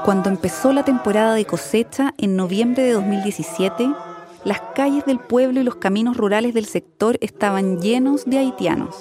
Cuando 0.03 0.29
empezó 0.29 0.73
la 0.73 0.83
temporada 0.83 1.35
de 1.35 1.45
cosecha 1.45 2.15
en 2.17 2.35
noviembre 2.35 2.81
de 2.81 2.93
2017, 2.93 3.93
las 4.43 4.59
calles 4.73 5.05
del 5.05 5.19
pueblo 5.19 5.61
y 5.61 5.63
los 5.63 5.75
caminos 5.75 6.17
rurales 6.17 6.55
del 6.55 6.65
sector 6.65 7.19
estaban 7.21 7.79
llenos 7.79 8.25
de 8.25 8.39
haitianos. 8.39 8.95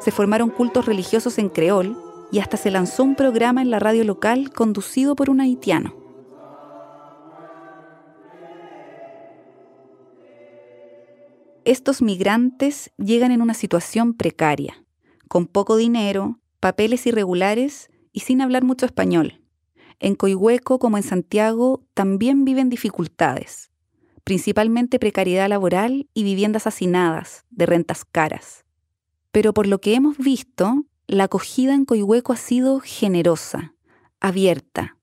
Se 0.00 0.10
formaron 0.10 0.50
cultos 0.50 0.84
religiosos 0.84 1.38
en 1.38 1.48
creol 1.48 1.96
y 2.30 2.40
hasta 2.40 2.58
se 2.58 2.70
lanzó 2.70 3.04
un 3.04 3.14
programa 3.14 3.62
en 3.62 3.70
la 3.70 3.78
radio 3.78 4.04
local 4.04 4.52
conducido 4.52 5.16
por 5.16 5.30
un 5.30 5.40
haitiano. 5.40 5.99
Estos 11.66 12.00
migrantes 12.00 12.90
llegan 12.96 13.32
en 13.32 13.42
una 13.42 13.52
situación 13.52 14.14
precaria, 14.14 14.82
con 15.28 15.46
poco 15.46 15.76
dinero, 15.76 16.40
papeles 16.58 17.06
irregulares 17.06 17.90
y 18.12 18.20
sin 18.20 18.40
hablar 18.40 18.64
mucho 18.64 18.86
español. 18.86 19.42
En 19.98 20.14
Coihueco, 20.14 20.78
como 20.78 20.96
en 20.96 21.02
Santiago, 21.02 21.84
también 21.92 22.46
viven 22.46 22.70
dificultades, 22.70 23.70
principalmente 24.24 24.98
precariedad 24.98 25.50
laboral 25.50 26.08
y 26.14 26.24
viviendas 26.24 26.66
hacinadas, 26.66 27.44
de 27.50 27.66
rentas 27.66 28.06
caras. 28.06 28.64
Pero 29.30 29.52
por 29.52 29.66
lo 29.66 29.82
que 29.82 29.94
hemos 29.94 30.16
visto, 30.16 30.86
la 31.06 31.24
acogida 31.24 31.74
en 31.74 31.84
Coihueco 31.84 32.32
ha 32.32 32.36
sido 32.36 32.80
generosa, 32.80 33.74
abierta. 34.18 34.96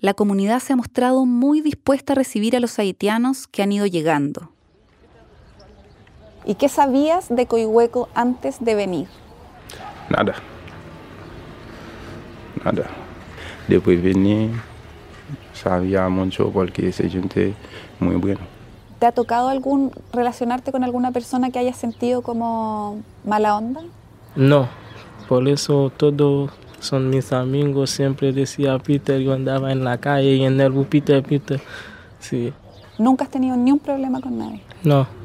La 0.00 0.14
comunidad 0.14 0.58
se 0.58 0.72
ha 0.72 0.76
mostrado 0.76 1.24
muy 1.24 1.60
dispuesta 1.60 2.14
a 2.14 2.16
recibir 2.16 2.56
a 2.56 2.60
los 2.60 2.80
haitianos 2.80 3.46
que 3.46 3.62
han 3.62 3.70
ido 3.70 3.86
llegando. 3.86 4.53
¿Y 6.44 6.56
qué 6.56 6.68
sabías 6.68 7.28
de 7.28 7.46
Coihueco 7.46 8.08
antes 8.14 8.62
de 8.62 8.74
venir? 8.74 9.08
Nada. 10.10 10.34
Nada. 12.64 12.84
Después 13.66 14.02
venir, 14.02 14.50
sabía 15.54 16.08
mucho 16.08 16.50
porque 16.50 16.92
se 16.92 17.08
gente 17.08 17.54
muy 17.98 18.16
bueno. 18.16 18.40
¿Te 18.98 19.06
ha 19.06 19.12
tocado 19.12 19.48
algún 19.48 19.90
relacionarte 20.12 20.70
con 20.70 20.84
alguna 20.84 21.12
persona 21.12 21.50
que 21.50 21.58
hayas 21.58 21.76
sentido 21.76 22.22
como 22.22 23.02
mala 23.24 23.56
onda? 23.56 23.80
No, 24.36 24.68
por 25.28 25.48
eso 25.48 25.90
todos 25.96 26.50
son 26.80 27.08
mis 27.08 27.32
amigos. 27.32 27.90
Siempre 27.90 28.32
decía 28.32 28.78
Peter, 28.78 29.20
yo 29.20 29.32
andaba 29.32 29.72
en 29.72 29.82
la 29.82 29.98
calle 29.98 30.34
y 30.34 30.44
en 30.44 30.60
el 30.60 30.72
Peter, 30.86 31.22
Peter. 31.22 31.60
Sí. 32.20 32.52
¿Nunca 32.98 33.24
has 33.24 33.30
tenido 33.30 33.56
ni 33.56 33.72
un 33.72 33.78
problema 33.78 34.20
con 34.20 34.38
nadie? 34.38 34.62
No. 34.82 35.23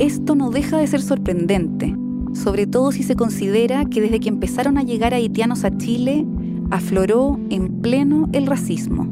Esto 0.00 0.34
no 0.34 0.48
deja 0.50 0.78
de 0.78 0.86
ser 0.86 1.02
sorprendente, 1.02 1.94
sobre 2.32 2.66
todo 2.66 2.90
si 2.90 3.02
se 3.02 3.16
considera 3.16 3.84
que 3.84 4.00
desde 4.00 4.18
que 4.18 4.30
empezaron 4.30 4.78
a 4.78 4.82
llegar 4.82 5.12
haitianos 5.12 5.62
a 5.66 5.76
Chile, 5.76 6.24
afloró 6.70 7.38
en 7.50 7.82
pleno 7.82 8.26
el 8.32 8.46
racismo. 8.46 9.06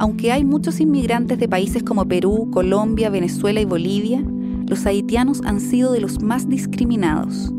Aunque 0.00 0.32
hay 0.32 0.44
muchos 0.44 0.80
inmigrantes 0.80 1.38
de 1.38 1.48
países 1.48 1.84
como 1.84 2.08
Perú, 2.08 2.50
Colombia, 2.50 3.10
Venezuela 3.10 3.60
y 3.60 3.64
Bolivia, 3.64 4.24
los 4.66 4.86
haitianos 4.86 5.40
han 5.44 5.60
sido 5.60 5.92
de 5.92 6.00
los 6.00 6.20
más 6.20 6.48
discriminados. 6.48 7.54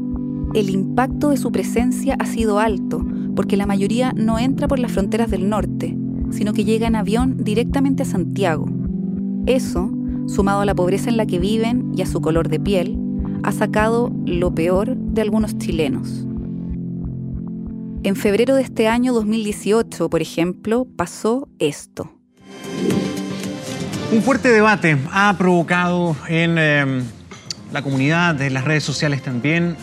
El 0.54 0.70
impacto 0.70 1.30
de 1.30 1.38
su 1.38 1.54
presencia 1.54 2.18
ha 2.20 2.26
sido 2.26 2.60
alto, 2.60 3.08
porque 3.38 3.56
la 3.56 3.68
mayoría 3.68 4.12
no 4.18 4.38
entra 4.38 4.68
por 4.68 4.80
las 4.80 4.92
fronteras 4.92 5.32
del 5.32 5.48
norte, 5.48 5.98
sino 6.32 6.52
que 6.52 6.66
llega 6.66 6.88
en 6.88 6.98
avión 6.98 7.42
directamente 7.42 8.04
a 8.04 8.06
Santiago. 8.06 8.66
Eso 9.46 9.94
sumado 10.30 10.62
a 10.62 10.66
la 10.66 10.76
pobreza 10.76 11.10
en 11.10 11.18
la 11.18 11.26
que 11.26 11.40
viven 11.40 11.92
y 11.96 12.02
a 12.02 12.06
su 12.06 12.22
color 12.22 12.50
de 12.50 12.60
piel, 12.60 12.98
ha 13.44 13.52
sacado 13.52 14.12
lo 14.26 14.54
peor 14.54 14.96
de 14.96 15.22
algunos 15.22 15.58
chilenos. 15.58 16.26
En 18.04 18.16
febrero 18.16 18.56
de 18.56 18.62
este 18.62 18.88
año 18.88 19.12
2018, 19.14 20.10
por 20.10 20.22
ejemplo, 20.22 20.88
pasó 20.96 21.50
esto. 21.60 22.12
Un 24.12 24.22
fuerte 24.22 24.50
debate 24.50 24.98
ha 25.12 25.36
provocado 25.38 26.16
en 26.28 26.58
em, 26.58 27.04
la 27.72 27.82
comunidad, 27.82 28.42
en 28.42 28.54
las 28.54 28.64
redes 28.64 28.84
sociales 28.84 29.22
también, 29.22 29.76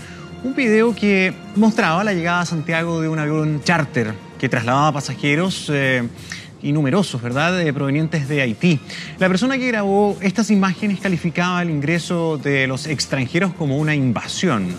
un 0.43 0.55
video 0.55 0.95
que 0.95 1.35
mostraba 1.57 2.03
la 2.05 2.15
llegada 2.15 2.41
a 2.41 2.47
Santiago 2.47 3.01
de 3.01 3.09
un 3.09 3.19
avión 3.19 3.61
charter 3.63 4.15
que 4.39 4.49
trasladaba 4.49 4.93
pasajeros 4.93 5.71
eh, 5.73 6.09
y 6.63 6.73
numerosos, 6.73 7.23
¿verdad?, 7.23 7.63
provenientes 7.73 8.29
de 8.29 8.43
Haití. 8.43 8.81
La 9.19 9.29
persona 9.29 9.59
que 9.59 9.67
grabó 9.69 10.17
estas 10.21 10.51
imágenes 10.51 11.01
calificaba 11.01 11.63
el 11.63 11.71
ingreso 11.71 12.39
de 12.39 12.67
los 12.67 12.87
extranjeros 12.87 13.53
como 13.55 13.79
una 13.79 13.95
invasión. 13.95 14.75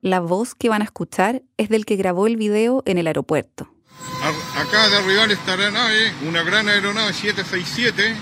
La 0.00 0.20
voz 0.20 0.54
que 0.54 0.68
van 0.68 0.82
a 0.82 0.84
escuchar 0.84 1.42
es 1.56 1.68
del 1.68 1.86
que 1.86 1.96
grabó 1.96 2.26
el 2.26 2.36
video 2.36 2.82
en 2.86 2.98
el 2.98 3.06
aeropuerto. 3.06 3.70
Acá 4.56 4.88
de 4.88 4.96
arribar 4.96 5.30
esta 5.30 5.52
aeronave, 5.52 6.12
una 6.28 6.42
gran 6.42 6.68
aeronave 6.68 7.12
767, 7.12 8.14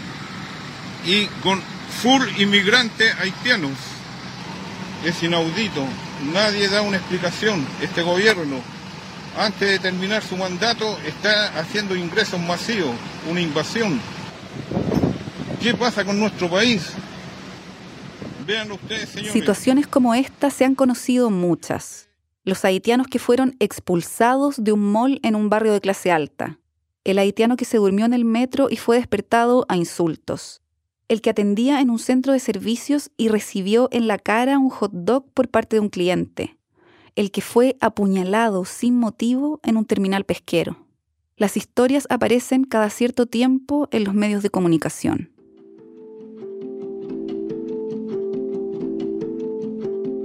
y 1.06 1.26
con 1.42 1.60
full 2.02 2.22
inmigrantes 2.38 3.14
haitianos. 3.20 3.72
Es 5.04 5.22
inaudito. 5.22 5.84
Nadie 6.32 6.68
da 6.68 6.82
una 6.82 6.98
explicación. 6.98 7.66
Este 7.80 8.02
gobierno 8.02 8.60
antes 9.36 9.68
de 9.68 9.78
terminar 9.78 10.22
su 10.22 10.36
mandato, 10.36 10.98
está 11.06 11.58
haciendo 11.58 11.96
ingresos 11.96 12.40
masivos, 12.40 12.94
una 13.30 13.40
invasión. 13.40 14.00
¿Qué 15.60 15.74
pasa 15.74 16.04
con 16.04 16.18
nuestro 16.18 16.50
país? 16.50 16.90
Vean 18.46 18.72
ustedes, 18.72 19.08
señores. 19.08 19.32
Situaciones 19.32 19.86
como 19.86 20.14
esta 20.14 20.50
se 20.50 20.64
han 20.64 20.74
conocido 20.74 21.30
muchas. 21.30 22.08
Los 22.44 22.64
haitianos 22.64 23.06
que 23.06 23.18
fueron 23.18 23.56
expulsados 23.60 24.62
de 24.62 24.72
un 24.72 24.92
mall 24.92 25.20
en 25.22 25.36
un 25.36 25.48
barrio 25.48 25.72
de 25.72 25.80
clase 25.80 26.10
alta. 26.10 26.58
El 27.04 27.18
haitiano 27.18 27.56
que 27.56 27.64
se 27.64 27.78
durmió 27.78 28.04
en 28.04 28.14
el 28.14 28.24
metro 28.24 28.68
y 28.68 28.76
fue 28.76 28.96
despertado 28.96 29.64
a 29.68 29.76
insultos. 29.76 30.60
El 31.08 31.20
que 31.20 31.30
atendía 31.30 31.80
en 31.80 31.90
un 31.90 31.98
centro 31.98 32.32
de 32.32 32.40
servicios 32.40 33.10
y 33.16 33.28
recibió 33.28 33.88
en 33.92 34.08
la 34.08 34.18
cara 34.18 34.58
un 34.58 34.70
hot 34.70 34.92
dog 34.92 35.30
por 35.32 35.48
parte 35.48 35.76
de 35.76 35.80
un 35.80 35.88
cliente 35.88 36.56
el 37.16 37.30
que 37.30 37.40
fue 37.40 37.76
apuñalado 37.80 38.64
sin 38.64 38.98
motivo 38.98 39.60
en 39.62 39.76
un 39.76 39.84
terminal 39.84 40.24
pesquero. 40.24 40.76
Las 41.36 41.56
historias 41.56 42.06
aparecen 42.10 42.64
cada 42.64 42.90
cierto 42.90 43.26
tiempo 43.26 43.88
en 43.90 44.04
los 44.04 44.14
medios 44.14 44.42
de 44.42 44.50
comunicación. 44.50 45.30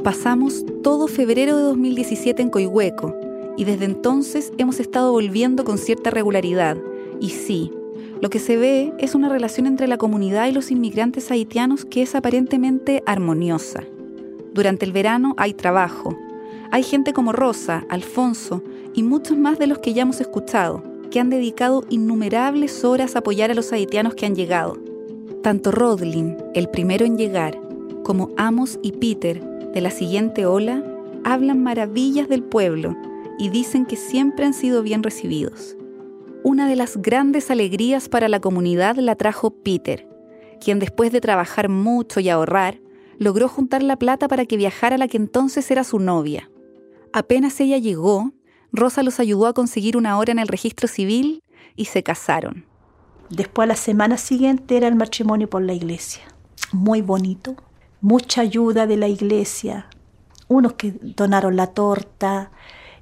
Pasamos 0.03 0.65
todo 0.83 1.07
febrero 1.07 1.57
de 1.57 1.63
2017 1.63 2.41
en 2.41 2.49
Coihueco 2.49 3.13
y 3.57 3.65
desde 3.65 3.85
entonces 3.85 4.53
hemos 4.57 4.79
estado 4.79 5.11
volviendo 5.11 5.65
con 5.65 5.77
cierta 5.77 6.11
regularidad. 6.11 6.77
Y 7.19 7.31
sí, 7.31 7.71
lo 8.21 8.29
que 8.29 8.39
se 8.39 8.55
ve 8.55 8.93
es 8.99 9.15
una 9.15 9.27
relación 9.27 9.65
entre 9.65 9.87
la 9.87 9.97
comunidad 9.97 10.47
y 10.47 10.51
los 10.51 10.71
inmigrantes 10.71 11.29
haitianos 11.29 11.83
que 11.83 12.03
es 12.03 12.15
aparentemente 12.15 13.03
armoniosa. 13.05 13.83
Durante 14.53 14.85
el 14.85 14.91
verano 14.91 15.35
hay 15.37 15.53
trabajo, 15.53 16.17
hay 16.71 16.83
gente 16.83 17.13
como 17.13 17.31
Rosa, 17.31 17.85
Alfonso 17.89 18.63
y 18.93 19.03
muchos 19.03 19.37
más 19.37 19.59
de 19.59 19.67
los 19.67 19.79
que 19.79 19.93
ya 19.93 20.03
hemos 20.03 20.21
escuchado. 20.21 20.83
que 21.09 21.21
han 21.21 21.29
dedicado 21.29 21.85
innumerables 21.89 22.83
horas 22.83 23.15
a 23.15 23.19
apoyar 23.19 23.49
a 23.49 23.53
los 23.53 23.71
haitianos 23.71 24.13
que 24.13 24.25
han 24.25 24.35
llegado. 24.35 24.77
Tanto 25.41 25.71
Rodlin, 25.71 26.35
el 26.53 26.67
primero 26.67 27.05
en 27.05 27.17
llegar, 27.17 27.57
como 28.03 28.31
Amos 28.35 28.77
y 28.81 28.91
Peter, 28.91 29.41
de 29.73 29.79
la 29.79 29.89
siguiente 29.89 30.45
ola, 30.45 30.83
hablan 31.23 31.63
maravillas 31.63 32.27
del 32.27 32.43
pueblo 32.43 32.95
y 33.39 33.49
dicen 33.49 33.85
que 33.85 33.95
siempre 33.95 34.45
han 34.45 34.53
sido 34.53 34.83
bien 34.83 35.01
recibidos. 35.01 35.77
Una 36.43 36.67
de 36.67 36.75
las 36.75 36.97
grandes 36.97 37.51
alegrías 37.51 38.09
para 38.09 38.27
la 38.27 38.39
comunidad 38.39 38.97
la 38.97 39.15
trajo 39.15 39.51
Peter, 39.51 40.07
quien 40.59 40.79
después 40.79 41.11
de 41.11 41.21
trabajar 41.21 41.69
mucho 41.69 42.19
y 42.19 42.29
ahorrar, 42.29 42.79
logró 43.19 43.47
juntar 43.47 43.83
la 43.83 43.97
plata 43.97 44.27
para 44.27 44.45
que 44.45 44.57
viajara 44.57 44.97
la 44.97 45.07
que 45.07 45.17
entonces 45.17 45.69
era 45.71 45.83
su 45.83 45.99
novia. 45.99 46.49
Apenas 47.13 47.59
ella 47.59 47.77
llegó, 47.77 48.31
Rosa 48.71 49.03
los 49.03 49.19
ayudó 49.19 49.47
a 49.47 49.53
conseguir 49.53 49.97
una 49.97 50.17
hora 50.17 50.31
en 50.31 50.39
el 50.39 50.47
registro 50.47 50.87
civil 50.87 51.43
y 51.75 51.85
se 51.85 52.03
casaron. 52.03 52.65
Después, 53.29 53.65
a 53.65 53.67
la 53.67 53.75
semana 53.75 54.17
siguiente, 54.17 54.77
era 54.77 54.87
el 54.87 54.95
matrimonio 54.95 55.49
por 55.49 55.61
la 55.61 55.73
iglesia. 55.73 56.23
Muy 56.71 57.01
bonito, 57.01 57.55
mucha 58.01 58.41
ayuda 58.41 58.87
de 58.87 58.97
la 58.97 59.07
iglesia. 59.07 59.87
Unos 60.47 60.73
que 60.73 60.93
donaron 61.01 61.55
la 61.55 61.67
torta, 61.67 62.51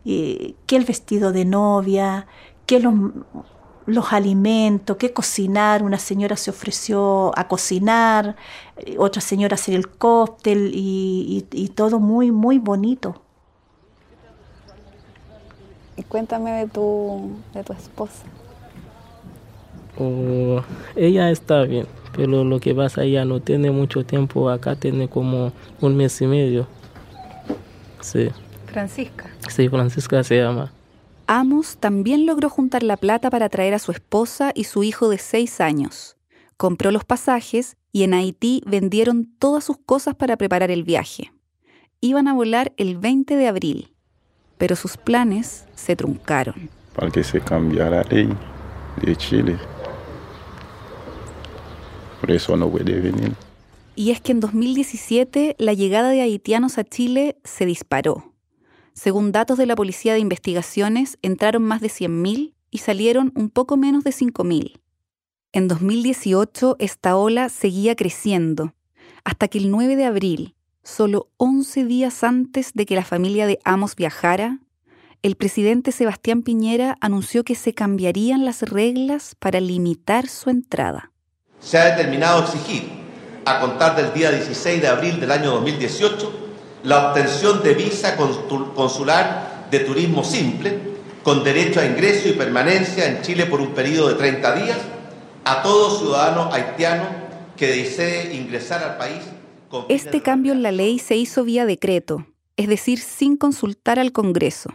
eh, 0.03 0.55
que 0.65 0.75
el 0.77 0.85
vestido 0.85 1.31
de 1.31 1.45
novia, 1.45 2.27
que 2.65 2.79
los, 2.79 4.13
alimentos, 4.13 4.97
que 4.97 5.13
cocinar. 5.13 5.83
Una 5.83 5.99
señora 5.99 6.35
se 6.37 6.49
ofreció 6.49 7.37
a 7.37 7.47
cocinar, 7.47 8.35
eh, 8.77 8.95
otra 8.97 9.21
señora 9.21 9.55
hacer 9.55 9.75
el 9.75 9.89
cóctel 9.89 10.71
y 10.73 11.71
todo 11.75 11.99
muy, 11.99 12.31
muy 12.31 12.57
bonito. 12.57 13.24
Y 15.97 16.03
cuéntame 16.03 16.51
de 16.51 16.67
tu, 16.67 17.37
de 17.53 17.63
tu 17.63 17.73
esposa. 17.73 18.23
Oh, 19.97 20.61
ella 20.95 21.31
está 21.31 21.63
bien, 21.63 21.87
pero 22.13 22.43
lo 22.43 22.59
que 22.59 22.75
pasa, 22.75 23.03
ella 23.03 23.23
no 23.23 23.39
tiene 23.39 23.71
mucho 23.71 24.05
tiempo 24.05 24.49
acá, 24.49 24.75
tiene 24.75 25.07
como 25.07 25.53
un 25.79 25.95
mes 25.95 26.21
y 26.21 26.27
medio. 26.27 26.67
Sí. 28.01 28.29
Francisca. 28.67 29.29
Sí, 29.47 29.69
Francisca 29.69 30.21
se 30.23 30.37
llama. 30.37 30.73
Amos 31.27 31.77
también 31.77 32.25
logró 32.25 32.49
juntar 32.49 32.83
la 32.83 32.97
plata 32.97 33.29
para 33.29 33.47
traer 33.47 33.73
a 33.73 33.79
su 33.79 33.91
esposa 33.91 34.51
y 34.53 34.65
su 34.65 34.83
hijo 34.83 35.07
de 35.09 35.17
seis 35.17 35.61
años. 35.61 36.17
Compró 36.57 36.91
los 36.91 37.05
pasajes 37.05 37.77
y 37.91 38.03
en 38.03 38.13
Haití 38.13 38.61
vendieron 38.67 39.33
todas 39.39 39.63
sus 39.63 39.77
cosas 39.77 40.15
para 40.15 40.35
preparar 40.35 40.71
el 40.71 40.83
viaje. 40.83 41.31
Iban 42.01 42.27
a 42.27 42.33
volar 42.33 42.73
el 42.75 42.97
20 42.97 43.37
de 43.37 43.47
abril 43.47 43.94
pero 44.57 44.75
sus 44.75 44.97
planes 44.97 45.65
se 45.75 45.95
truncaron. 45.95 46.69
Para 46.95 47.11
que 47.11 47.23
se 47.23 47.41
cambiara 47.41 48.03
la 48.03 48.03
ley 48.03 48.29
de 49.01 49.15
Chile. 49.15 49.57
Por 52.21 52.31
eso 52.31 52.55
no 52.55 52.69
puede 52.69 52.99
venir. 52.99 53.33
Y 53.95 54.11
es 54.11 54.19
que 54.19 54.31
en 54.31 54.39
2017 54.39 55.55
la 55.57 55.73
llegada 55.73 56.09
de 56.09 56.21
haitianos 56.21 56.77
a 56.77 56.83
Chile 56.83 57.37
se 57.43 57.65
disparó. 57.65 58.33
Según 58.93 59.31
datos 59.31 59.57
de 59.57 59.65
la 59.65 59.75
Policía 59.75 60.13
de 60.13 60.19
Investigaciones, 60.19 61.17
entraron 61.21 61.63
más 61.63 61.81
de 61.81 61.89
100.000 61.89 62.53
y 62.71 62.77
salieron 62.79 63.31
un 63.35 63.49
poco 63.49 63.77
menos 63.77 64.03
de 64.03 64.11
5.000. 64.11 64.79
En 65.51 65.67
2018 65.67 66.75
esta 66.79 67.15
ola 67.15 67.49
seguía 67.49 67.95
creciendo, 67.95 68.73
hasta 69.23 69.47
que 69.47 69.57
el 69.57 69.71
9 69.71 69.95
de 69.95 70.05
abril, 70.05 70.54
Solo 70.85 71.29
11 71.37 71.85
días 71.85 72.23
antes 72.23 72.73
de 72.75 72.85
que 72.85 72.93
la 72.93 73.03
familia 73.03 73.47
de 73.47 73.59
Amos 73.65 73.95
viajara, 73.95 74.59
el 75.23 75.35
presidente 75.35 75.91
Sebastián 75.91 76.43
Piñera 76.43 76.95
anunció 77.01 77.43
que 77.43 77.55
se 77.55 77.73
cambiarían 77.73 78.45
las 78.45 78.61
reglas 78.61 79.33
para 79.39 79.59
limitar 79.59 80.27
su 80.27 80.51
entrada. 80.51 81.11
Se 81.59 81.79
ha 81.79 81.95
determinado 81.95 82.43
exigir, 82.43 82.87
a 83.45 83.59
contar 83.61 83.95
del 83.95 84.13
día 84.13 84.29
16 84.29 84.79
de 84.79 84.87
abril 84.87 85.19
del 85.19 85.31
año 85.31 85.53
2018, 85.53 86.31
la 86.83 87.09
obtención 87.09 87.63
de 87.63 87.73
visa 87.73 88.15
consular 88.15 89.67
de 89.71 89.79
turismo 89.79 90.23
simple, 90.23 90.79
con 91.23 91.43
derecho 91.43 91.79
a 91.79 91.85
ingreso 91.85 92.29
y 92.29 92.33
permanencia 92.33 93.07
en 93.07 93.23
Chile 93.23 93.47
por 93.47 93.59
un 93.59 93.73
periodo 93.73 94.09
de 94.09 94.15
30 94.15 94.55
días, 94.57 94.77
a 95.45 95.63
todo 95.63 95.97
ciudadano 95.97 96.53
haitiano 96.53 97.05
que 97.57 97.69
desee 97.69 98.35
ingresar 98.35 98.83
al 98.83 98.97
país 98.97 99.23
este 99.89 100.21
cambio 100.21 100.53
en 100.53 100.63
la 100.63 100.71
ley 100.71 100.99
se 100.99 101.17
hizo 101.17 101.43
vía 101.43 101.65
decreto, 101.65 102.27
es 102.57 102.67
decir, 102.67 102.99
sin 102.99 103.37
consultar 103.37 103.99
al 103.99 104.11
Congreso. 104.11 104.69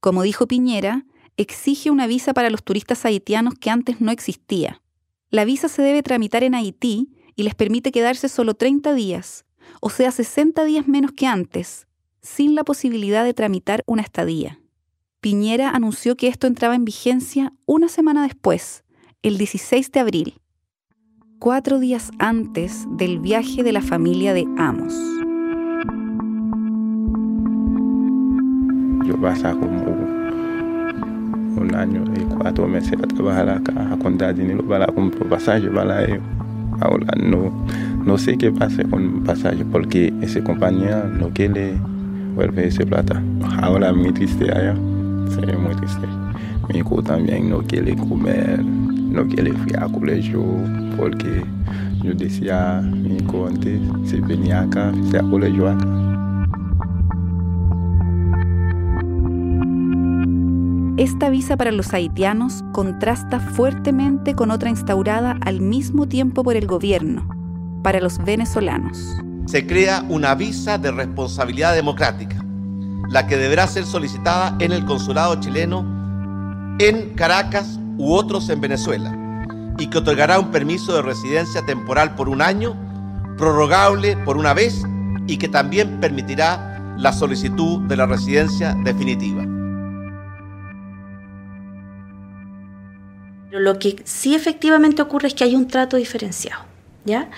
Como 0.00 0.22
dijo 0.22 0.46
Piñera, 0.46 1.04
exige 1.36 1.90
una 1.90 2.06
visa 2.06 2.34
para 2.34 2.50
los 2.50 2.62
turistas 2.62 3.04
haitianos 3.04 3.54
que 3.54 3.70
antes 3.70 4.00
no 4.00 4.10
existía. 4.10 4.82
La 5.30 5.44
visa 5.44 5.68
se 5.68 5.82
debe 5.82 6.02
tramitar 6.02 6.42
en 6.42 6.54
Haití 6.54 7.10
y 7.36 7.42
les 7.42 7.54
permite 7.54 7.92
quedarse 7.92 8.28
solo 8.28 8.54
30 8.54 8.94
días, 8.94 9.44
o 9.80 9.90
sea, 9.90 10.10
60 10.10 10.64
días 10.64 10.88
menos 10.88 11.12
que 11.12 11.26
antes, 11.26 11.86
sin 12.20 12.54
la 12.54 12.64
posibilidad 12.64 13.24
de 13.24 13.34
tramitar 13.34 13.84
una 13.86 14.02
estadía. 14.02 14.60
Piñera 15.20 15.70
anunció 15.70 16.16
que 16.16 16.28
esto 16.28 16.46
entraba 16.46 16.74
en 16.74 16.84
vigencia 16.84 17.52
una 17.66 17.88
semana 17.88 18.22
después, 18.22 18.84
el 19.22 19.36
16 19.36 19.90
de 19.92 20.00
abril, 20.00 20.40
cuatro 21.38 21.78
días 21.78 22.10
antes 22.18 22.86
del 22.90 23.20
viaje 23.20 23.62
de 23.62 23.72
la 23.72 23.80
familia 23.80 24.34
de 24.34 24.44
Amos. 24.58 24.92
Yo 29.06 29.16
pasé 29.20 29.50
como 29.52 29.84
un 31.56 31.74
año 31.74 32.04
y 32.16 32.20
cuatro 32.34 32.66
meses 32.66 32.94
a 32.94 33.06
trabajar 33.06 33.48
acá, 33.48 33.92
a 33.92 33.96
contar 33.98 34.34
dinero 34.34 34.66
para 34.66 34.86
comprar 34.86 35.28
pasaje 35.28 35.68
para 35.68 36.04
ellos. 36.04 36.22
Ahora 36.80 37.12
no, 37.16 37.52
no 38.04 38.18
sé 38.18 38.36
qué 38.36 38.50
pasa 38.50 38.82
con 38.84 39.22
pasaje 39.24 39.64
porque 39.64 40.12
esa 40.20 40.42
compañía 40.42 41.04
no 41.04 41.30
quiere 41.30 41.74
volver 42.34 42.66
esa 42.66 42.84
plata. 42.84 43.22
Ahora 43.62 43.92
muy 43.92 44.12
triste 44.12 44.50
allá, 44.50 44.74
sí, 45.30 45.40
muy 45.56 45.74
triste. 45.76 46.06
Mi 46.68 46.80
hijo 46.80 47.02
también 47.02 47.48
no 47.48 47.62
quiere 47.62 47.96
comer, 47.96 48.62
no 49.18 49.26
quiere 49.26 49.50
ir 49.50 49.76
al 49.76 49.90
colegio 49.90 50.44
porque 50.96 51.44
yo 52.04 52.14
decía 52.14 52.80
mi 52.80 53.18
venía 54.20 54.60
acá, 54.60 54.92
se 55.10 55.18
colegio 55.18 55.68
acá. 55.68 55.86
Esta 60.96 61.30
visa 61.30 61.56
para 61.56 61.72
los 61.72 61.92
haitianos 61.92 62.64
contrasta 62.72 63.40
fuertemente 63.40 64.34
con 64.34 64.52
otra 64.52 64.70
instaurada 64.70 65.36
al 65.40 65.60
mismo 65.60 66.06
tiempo 66.06 66.44
por 66.44 66.56
el 66.56 66.66
gobierno, 66.66 67.28
para 67.82 68.00
los 68.00 68.18
venezolanos. 68.24 69.16
Se 69.46 69.66
crea 69.66 70.04
una 70.08 70.34
visa 70.36 70.78
de 70.78 70.92
responsabilidad 70.92 71.74
democrática, 71.74 72.44
la 73.10 73.26
que 73.26 73.36
deberá 73.36 73.66
ser 73.66 73.84
solicitada 73.84 74.56
en 74.60 74.70
el 74.70 74.84
consulado 74.84 75.40
chileno 75.40 75.84
en 76.78 77.14
Caracas 77.14 77.80
u 77.98 78.14
otros 78.14 78.48
en 78.48 78.60
Venezuela, 78.60 79.14
y 79.78 79.88
que 79.88 79.98
otorgará 79.98 80.38
un 80.38 80.50
permiso 80.50 80.94
de 80.94 81.02
residencia 81.02 81.64
temporal 81.66 82.14
por 82.14 82.28
un 82.28 82.40
año, 82.40 82.76
prorrogable 83.36 84.16
por 84.24 84.36
una 84.36 84.54
vez, 84.54 84.82
y 85.26 85.36
que 85.36 85.48
también 85.48 86.00
permitirá 86.00 86.96
la 86.96 87.12
solicitud 87.12 87.80
de 87.82 87.96
la 87.96 88.06
residencia 88.06 88.74
definitiva. 88.84 89.44
Lo 93.50 93.78
que 93.78 94.02
sí 94.04 94.34
efectivamente 94.34 95.02
ocurre 95.02 95.28
es 95.28 95.34
que 95.34 95.44
hay 95.44 95.54
un 95.54 95.68
trato 95.68 95.96
diferenciado. 95.96 96.64
¿Ya? 97.04 97.30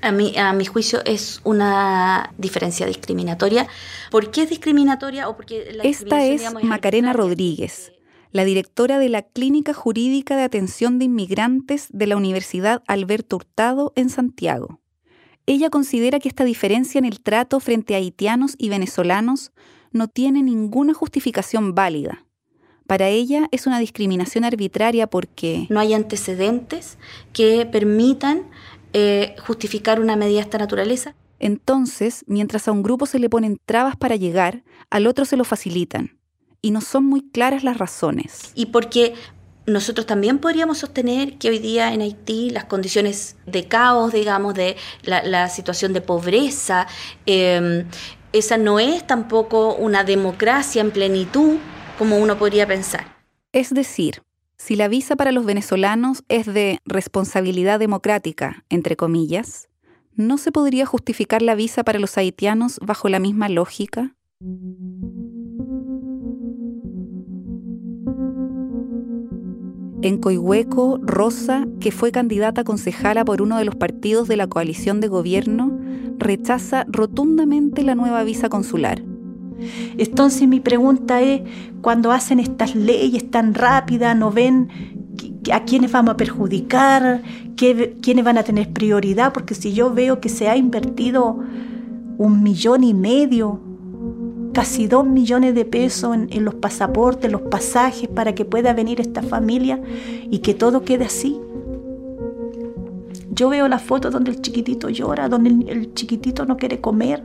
A 0.00 0.10
mi, 0.10 0.38
a 0.38 0.54
mi 0.54 0.64
juicio 0.64 1.00
es 1.04 1.40
una 1.44 2.32
diferencia 2.38 2.86
discriminatoria. 2.86 3.66
¿Por 4.10 4.30
qué 4.30 4.44
es 4.44 4.48
discriminatoria? 4.48 5.28
O 5.28 5.36
porque 5.36 5.78
Esta 5.82 6.24
es 6.24 6.42
Macarena 6.62 7.12
Rodríguez, 7.12 7.92
la 8.32 8.44
directora 8.44 8.98
de 8.98 9.08
la 9.08 9.22
Clínica 9.22 9.72
Jurídica 9.72 10.36
de 10.36 10.42
Atención 10.42 10.98
de 10.98 11.06
Inmigrantes 11.06 11.88
de 11.90 12.06
la 12.06 12.16
Universidad 12.16 12.82
Alberto 12.86 13.36
Hurtado 13.36 13.92
en 13.96 14.10
Santiago. 14.10 14.80
Ella 15.46 15.70
considera 15.70 16.20
que 16.20 16.28
esta 16.28 16.44
diferencia 16.44 16.98
en 16.98 17.06
el 17.06 17.20
trato 17.20 17.58
frente 17.60 17.94
a 17.94 17.98
haitianos 17.98 18.54
y 18.58 18.68
venezolanos 18.68 19.52
no 19.92 20.08
tiene 20.08 20.42
ninguna 20.42 20.92
justificación 20.92 21.74
válida. 21.74 22.26
Para 22.86 23.08
ella 23.08 23.48
es 23.50 23.66
una 23.66 23.78
discriminación 23.78 24.44
arbitraria 24.44 25.06
porque 25.06 25.66
no 25.70 25.80
hay 25.80 25.94
antecedentes 25.94 26.98
que 27.32 27.66
permitan 27.66 28.42
eh, 28.92 29.36
justificar 29.46 30.00
una 30.00 30.16
medida 30.16 30.36
de 30.36 30.42
esta 30.42 30.58
naturaleza. 30.58 31.14
Entonces, 31.38 32.24
mientras 32.26 32.68
a 32.68 32.72
un 32.72 32.82
grupo 32.82 33.06
se 33.06 33.18
le 33.18 33.30
ponen 33.30 33.58
trabas 33.64 33.96
para 33.96 34.16
llegar, 34.16 34.64
al 34.90 35.06
otro 35.06 35.24
se 35.24 35.36
lo 35.36 35.44
facilitan 35.44 36.17
y 36.62 36.70
no 36.70 36.80
son 36.80 37.04
muy 37.04 37.22
claras 37.30 37.64
las 37.64 37.78
razones. 37.78 38.52
Y 38.54 38.66
porque 38.66 39.14
nosotros 39.66 40.06
también 40.06 40.38
podríamos 40.38 40.78
sostener 40.78 41.38
que 41.38 41.50
hoy 41.50 41.58
día 41.58 41.92
en 41.92 42.00
Haití 42.00 42.50
las 42.50 42.64
condiciones 42.64 43.36
de 43.46 43.68
caos, 43.68 44.12
digamos, 44.12 44.54
de 44.54 44.76
la, 45.02 45.48
situación 45.48 45.92
de 45.92 46.00
pobreza, 46.00 46.86
em, 47.26 47.86
esa 48.32 48.56
no 48.58 48.78
es 48.78 49.06
tampoco 49.06 49.74
una 49.74 50.04
democracia 50.04 50.80
en 50.80 50.90
plenitud 50.90 51.56
como 51.98 52.18
uno 52.18 52.38
podría 52.38 52.66
pensar. 52.66 53.16
Es 53.52 53.72
decir, 53.72 54.22
Si 54.60 54.74
la 54.74 54.88
visa 54.88 55.14
para 55.14 55.30
los 55.30 55.46
venezolanos 55.46 56.24
es 56.28 56.44
de 56.46 56.80
responsabilidad 56.84 57.78
democrática, 57.78 58.64
entre 58.68 58.96
comillas, 58.96 59.68
¿no 60.16 60.36
se 60.36 60.50
podría 60.50 60.84
justificar 60.84 61.42
la 61.42 61.54
visa 61.54 61.84
para 61.84 62.00
los 62.00 62.18
haitianos 62.18 62.80
bajo 62.82 63.08
la 63.08 63.20
misma 63.20 63.48
lógica? 63.48 64.16
En 70.00 70.18
Coihueco, 70.18 71.00
Rosa, 71.02 71.66
que 71.80 71.90
fue 71.90 72.12
candidata 72.12 72.62
concejala 72.62 73.24
por 73.24 73.42
uno 73.42 73.58
de 73.58 73.64
los 73.64 73.74
partidos 73.74 74.28
de 74.28 74.36
la 74.36 74.46
coalición 74.46 75.00
de 75.00 75.08
gobierno, 75.08 75.76
rechaza 76.18 76.86
rotundamente 76.88 77.82
la 77.82 77.96
nueva 77.96 78.22
visa 78.22 78.48
consular. 78.48 79.02
Entonces 79.96 80.46
mi 80.46 80.60
pregunta 80.60 81.20
es, 81.20 81.42
cuando 81.80 82.12
hacen 82.12 82.38
estas 82.38 82.76
leyes 82.76 83.28
tan 83.30 83.54
rápidas, 83.54 84.16
¿no 84.16 84.30
ven 84.30 84.68
a 85.52 85.64
quiénes 85.64 85.90
vamos 85.90 86.14
a 86.14 86.16
perjudicar? 86.16 87.22
¿Quiénes 87.56 88.24
van 88.24 88.38
a 88.38 88.44
tener 88.44 88.72
prioridad? 88.72 89.32
Porque 89.32 89.56
si 89.56 89.72
yo 89.72 89.92
veo 89.92 90.20
que 90.20 90.28
se 90.28 90.48
ha 90.48 90.56
invertido 90.56 91.40
un 92.18 92.42
millón 92.44 92.84
y 92.84 92.94
medio 92.94 93.60
casi 94.58 94.88
dos 94.88 95.06
millones 95.06 95.54
de 95.54 95.64
pesos 95.64 96.16
en, 96.16 96.44
los 96.44 96.56
pasaportes, 96.56 97.30
los 97.30 97.42
pasajes 97.42 98.08
para 98.08 98.34
que 98.34 98.44
pueda 98.44 98.72
venir 98.72 99.00
esta 99.00 99.22
familia 99.22 99.80
y 100.32 100.40
que 100.40 100.52
todo 100.52 100.82
quede 100.82 101.04
así. 101.04 101.40
Yo 103.30 103.50
veo 103.50 103.68
las 103.68 103.82
fotos 103.82 104.12
donde 104.12 104.32
el 104.32 104.42
chiquitito 104.42 104.88
llora, 104.88 105.28
donde 105.28 105.50
el, 105.50 105.94
chiquitito 105.94 106.44
no 106.44 106.56
quiere 106.56 106.80
comer. 106.80 107.22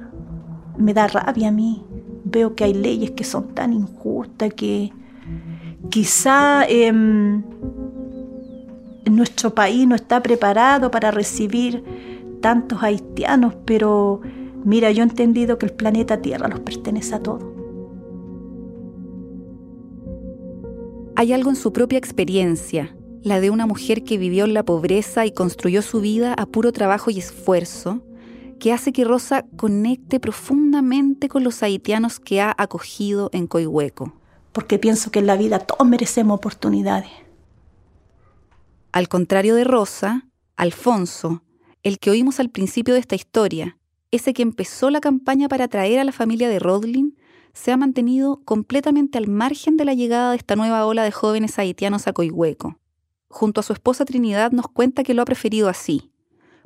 Me 0.77 0.93
da 0.93 1.07
rabia 1.07 1.47
a 1.47 1.51
mí. 1.51 1.84
Veo 2.23 2.53
que 2.53 2.65
hay 2.65 2.75
leyes 2.75 3.09
que 3.09 3.23
son 3.23 3.47
tan 3.55 3.73
injustas 3.73 4.53
que 4.53 4.93
quizá 5.89 6.65
em, 6.69 7.41
nuestro 9.09 9.55
país 9.55 9.88
no 9.88 9.95
está 9.95 10.21
preparado 10.21 10.91
para 10.91 11.09
recibir 11.09 11.84
tantos 12.41 12.84
haitianos, 12.84 13.55
pero 13.65 14.21
Mira, 14.64 14.91
yo 14.91 15.03
he 15.03 15.07
entendido 15.07 15.57
que 15.57 15.66
el 15.66 15.74
planeta 15.74 16.22
Tierra 16.22 16.47
los 16.47 16.61
pertenece 16.61 17.16
a 17.16 17.20
todos. 17.20 17.43
Hay 21.16 21.34
algo 21.34 21.49
en 21.49 21.55
su 21.55 21.74
propia 21.74 21.99
experiencia, 21.99 22.95
la 23.22 23.39
de 23.39 23.49
una 23.49 23.66
mujer 23.68 24.03
que 24.03 24.18
vivió 24.18 24.45
en 24.45 24.53
la 24.53 24.64
pobreza 24.64 25.26
y 25.26 25.32
construyó 25.32 25.82
su 25.82 26.01
vida 26.01 26.34
a 26.34 26.45
puro 26.45 26.72
trabajo 26.72 27.11
y 27.11 27.20
esfuerzo, 27.20 28.01
que 28.59 28.74
hace 28.74 28.93
que 28.93 29.03
Rosa 29.03 29.45
conecte 29.57 30.20
profundamente 30.20 31.30
con 31.30 31.43
los 31.43 31.61
haitianos 31.61 32.20
que 32.20 32.41
ha 32.41 32.55
acogido 32.57 33.30
en 33.34 33.47
Coihueco. 33.47 34.14
Porque 34.53 34.80
pienso 34.80 35.11
que 35.11 35.20
en 35.20 35.28
la 35.28 35.36
vida 35.36 35.59
todos 35.59 35.88
merecemos 35.88 36.38
oportunidades. 36.38 37.09
Al 38.91 39.07
contrario 39.07 39.55
de 39.55 39.64
Rosa, 39.64 40.30
Alfonso, 40.55 41.43
el 41.84 41.99
que 41.99 42.11
oímos 42.11 42.39
al 42.39 42.49
principio 42.49 42.93
de 42.93 42.99
esta 43.01 43.16
historia, 43.16 43.78
ese 44.14 44.34
que 44.34 44.43
empezó 44.43 44.91
la 44.91 45.01
campaña 45.01 45.47
para 45.47 45.66
atraer 45.66 45.99
a 45.99 46.03
la 46.03 46.11
familia 46.11 46.47
de 46.47 46.59
Rodlin, 46.59 47.18
se 47.53 47.72
ha 47.72 47.78
mantenido 47.78 48.41
completamente 48.45 49.18
al 49.18 49.28
margen 49.28 49.76
de 49.76 49.86
la 49.86 49.95
llegada 49.95 50.32
de 50.32 50.38
esta 50.38 50.55
nueva 50.55 50.86
ola 50.86 51.03
de 51.03 51.11
jóvenes 51.11 51.57
haitianos 51.57 52.07
a 52.07 52.14
Coihueco. 52.14 52.78
Junto 53.28 53.61
a 53.61 53.64
su 53.64 53.74
esposa 53.74 54.05
Trinidad 54.05 54.51
nos 54.51 54.68
cuenta 54.68 55.03
que 55.03 55.16
lo 55.16 55.24
ha 55.24 55.26
preferido 55.26 55.68
así, 55.68 56.11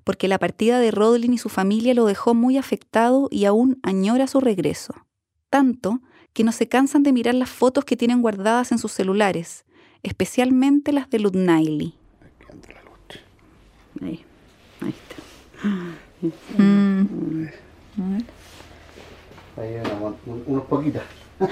porque 0.03 0.27
la 0.27 0.39
partida 0.39 0.79
de 0.79 0.91
Rodlin 0.91 1.33
y 1.33 1.37
su 1.37 1.47
familia 1.47 1.93
lo 1.93 2.05
dejó 2.05 2.33
muy 2.33 2.57
afectado 2.57 3.29
y 3.31 3.45
aún 3.45 3.79
añora 3.81 4.27
su 4.27 4.41
regreso. 4.41 4.93
Tanto 5.49 6.01
que 6.33 6.43
no 6.43 6.51
se 6.51 6.67
cansan 6.67 7.03
de 7.03 7.13
mirar 7.13 7.35
las 7.35 7.49
fotos 7.49 7.85
que 7.85 7.95
tienen 7.95 8.21
guardadas 8.21 8.73
en 8.73 8.77
sus 8.77 8.91
celulares, 8.91 9.63
especialmente 10.03 10.91
las 10.91 11.09
de 11.09 11.19
Ludnaili. 11.19 11.95
Ahí. 14.01 14.25
Mm. 16.57 17.45
Ahí 19.57 19.75
unos 20.45 20.63
poquitas. 20.65 21.03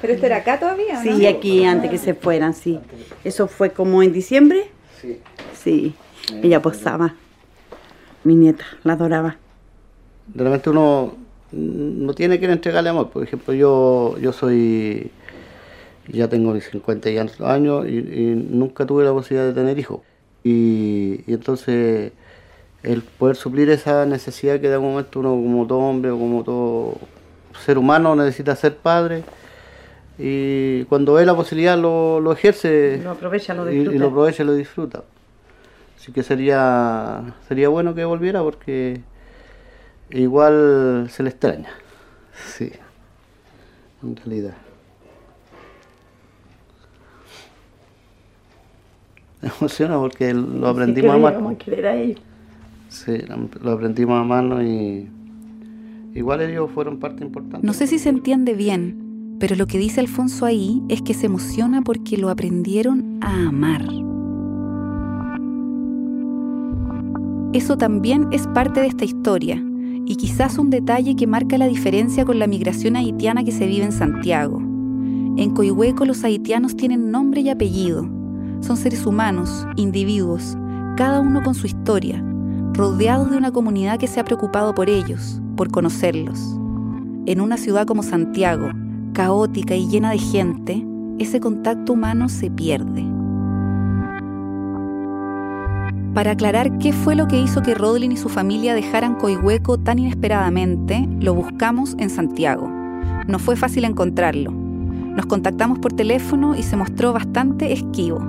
¿Pero 0.00 0.12
esto 0.12 0.26
era 0.26 0.36
acá 0.36 0.58
todavía? 0.58 1.00
Sí, 1.02 1.26
aquí 1.26 1.64
antes 1.64 1.90
que 1.90 1.98
se 1.98 2.14
fueran, 2.14 2.54
sí. 2.54 2.78
¿Eso 3.24 3.48
fue 3.48 3.70
como 3.70 4.02
en 4.02 4.12
diciembre? 4.12 4.66
Sí. 5.00 5.20
Sí, 5.54 5.94
ella 6.42 6.60
posaba. 6.60 7.14
Mi 8.24 8.34
nieta, 8.34 8.64
la 8.84 8.94
adoraba. 8.94 9.36
De 10.26 10.44
repente 10.44 10.70
uno 10.70 11.14
no 11.52 12.12
tiene 12.14 12.38
que 12.38 12.46
entregarle 12.46 12.90
amor. 12.90 13.10
Por 13.10 13.22
ejemplo, 13.22 13.54
yo, 13.54 14.16
yo 14.20 14.32
soy, 14.32 15.10
ya 16.08 16.28
tengo 16.28 16.58
50 16.58 17.08
años 17.44 17.88
y, 17.88 18.34
nunca 18.34 18.84
tuve 18.84 19.04
la 19.04 19.12
posibilidad 19.12 19.46
de 19.46 19.54
tener 19.54 19.78
hijos. 19.78 20.00
y 20.44 21.22
entonces 21.28 22.12
el 22.86 23.02
poder 23.02 23.36
suplir 23.36 23.68
esa 23.70 24.06
necesidad 24.06 24.60
que 24.60 24.68
de 24.68 24.74
algún 24.74 24.90
momento 24.90 25.18
uno 25.18 25.30
como 25.30 25.66
todo 25.66 25.78
hombre 25.78 26.10
o 26.12 26.18
como 26.18 26.44
todo 26.44 26.94
ser 27.64 27.78
humano 27.78 28.14
necesita 28.14 28.54
ser 28.54 28.76
padre 28.76 29.24
y 30.18 30.84
cuando 30.84 31.14
ve 31.14 31.26
la 31.26 31.34
posibilidad 31.34 31.76
lo, 31.76 32.32
ejerce 32.32 33.00
lo 33.02 33.10
aprovecha, 33.10 33.54
lo 33.54 33.66
disfruta. 33.66 33.96
Y, 33.96 33.98
lo 33.98 34.06
aprovecha 34.06 34.42
y 34.42 34.46
lo 34.46 34.54
disfruta. 34.54 35.04
Así 35.98 36.12
que 36.12 36.22
sería, 36.22 37.34
sería 37.48 37.68
bueno 37.68 37.94
que 37.94 38.04
volviera 38.04 38.42
porque 38.42 39.00
igual 40.10 41.08
se 41.10 41.22
le 41.22 41.30
extraña. 41.30 41.70
Sí, 42.54 42.70
en 44.02 44.14
realidad. 44.14 44.54
Me 49.40 49.48
emociona 49.58 49.98
porque 49.98 50.34
lo 50.34 50.68
aprendimos 50.68 51.12
a 51.12 51.14
amar. 51.14 51.34
Sí, 53.04 53.12
lo 53.62 53.72
aprendimos 53.72 54.18
a 54.18 54.24
mano 54.24 54.62
y 54.62 55.06
igual 56.14 56.40
ellos 56.40 56.70
fueron 56.70 56.98
parte 56.98 57.22
importante. 57.22 57.66
No 57.66 57.74
sé 57.74 57.86
si 57.86 57.98
se 57.98 58.08
entiende 58.08 58.54
bien, 58.54 59.36
pero 59.38 59.54
lo 59.54 59.66
que 59.66 59.76
dice 59.76 60.00
Alfonso 60.00 60.46
ahí 60.46 60.82
es 60.88 61.02
que 61.02 61.12
se 61.12 61.26
emociona 61.26 61.82
porque 61.82 62.16
lo 62.16 62.30
aprendieron 62.30 63.18
a 63.20 63.48
amar. 63.48 63.84
Eso 67.52 67.76
también 67.76 68.28
es 68.32 68.46
parte 68.48 68.80
de 68.80 68.86
esta 68.86 69.04
historia 69.04 69.62
y 70.06 70.16
quizás 70.16 70.56
un 70.56 70.70
detalle 70.70 71.16
que 71.16 71.26
marca 71.26 71.58
la 71.58 71.66
diferencia 71.66 72.24
con 72.24 72.38
la 72.38 72.46
migración 72.46 72.96
haitiana 72.96 73.44
que 73.44 73.52
se 73.52 73.66
vive 73.66 73.84
en 73.84 73.92
Santiago. 73.92 74.58
En 75.36 75.50
Coihueco 75.50 76.06
los 76.06 76.24
haitianos 76.24 76.76
tienen 76.76 77.10
nombre 77.10 77.42
y 77.42 77.50
apellido. 77.50 78.08
Son 78.60 78.78
seres 78.78 79.04
humanos, 79.04 79.66
individuos, 79.76 80.56
cada 80.96 81.20
uno 81.20 81.42
con 81.42 81.54
su 81.54 81.66
historia, 81.66 82.24
rodeados 82.76 83.30
de 83.30 83.38
una 83.38 83.52
comunidad 83.52 83.98
que 83.98 84.06
se 84.06 84.20
ha 84.20 84.24
preocupado 84.24 84.74
por 84.74 84.90
ellos, 84.90 85.40
por 85.56 85.70
conocerlos. 85.70 86.38
En 87.24 87.40
una 87.40 87.56
ciudad 87.56 87.86
como 87.86 88.02
Santiago, 88.02 88.68
caótica 89.14 89.74
y 89.74 89.88
llena 89.88 90.10
de 90.10 90.18
gente, 90.18 90.86
ese 91.18 91.40
contacto 91.40 91.94
humano 91.94 92.28
se 92.28 92.50
pierde. 92.50 93.02
Para 96.12 96.32
aclarar 96.32 96.78
qué 96.78 96.92
fue 96.92 97.14
lo 97.14 97.26
que 97.28 97.40
hizo 97.40 97.62
que 97.62 97.74
Rodlin 97.74 98.12
y 98.12 98.16
su 98.16 98.28
familia 98.28 98.74
dejaran 98.74 99.14
Coihueco 99.14 99.78
tan 99.78 99.98
inesperadamente, 99.98 101.08
lo 101.20 101.34
buscamos 101.34 101.94
en 101.98 102.10
Santiago. 102.10 102.70
No 103.26 103.38
fue 103.38 103.56
fácil 103.56 103.84
encontrarlo. 103.84 104.50
Nos 104.50 105.26
contactamos 105.26 105.78
por 105.78 105.94
teléfono 105.94 106.54
y 106.54 106.62
se 106.62 106.76
mostró 106.76 107.14
bastante 107.14 107.72
esquivo. 107.72 108.20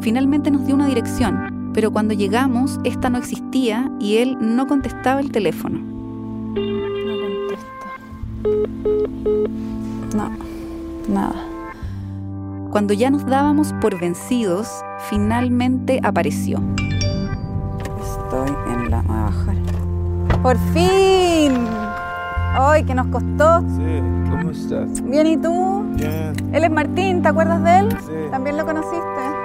Finalmente 0.00 0.50
nos 0.50 0.66
dio 0.66 0.74
una 0.74 0.86
dirección, 0.86 1.59
pero 1.72 1.90
cuando 1.90 2.14
llegamos 2.14 2.78
esta 2.84 3.10
no 3.10 3.18
existía 3.18 3.90
y 4.00 4.18
él 4.18 4.36
no 4.40 4.66
contestaba 4.66 5.20
el 5.20 5.30
teléfono. 5.30 5.78
No 5.78 7.14
contesta. 7.22 7.86
No, 10.16 10.30
nada. 11.08 11.46
Cuando 12.70 12.94
ya 12.94 13.10
nos 13.10 13.26
dábamos 13.26 13.72
por 13.80 13.98
vencidos, 13.98 14.68
finalmente 15.08 16.00
apareció. 16.02 16.60
Estoy 18.00 18.50
en 18.72 18.90
la... 18.90 19.02
Voy 19.02 19.16
a 19.16 19.22
bajar. 19.22 19.56
¡Por 20.42 20.56
fin! 20.72 21.66
¡Ay, 22.52 22.84
que 22.84 22.94
nos 22.94 23.06
costó! 23.08 23.60
Sí, 23.76 24.02
¿cómo 24.30 24.50
estás? 24.50 25.02
Bien, 25.02 25.26
¿y 25.26 25.36
tú? 25.36 25.84
Bien. 25.94 26.32
Él 26.52 26.64
es 26.64 26.70
Martín, 26.70 27.22
¿te 27.22 27.28
acuerdas 27.28 27.62
de 27.62 27.78
él? 27.78 27.88
Sí. 28.00 28.30
¿También 28.30 28.56
lo 28.56 28.64
conociste? 28.64 29.39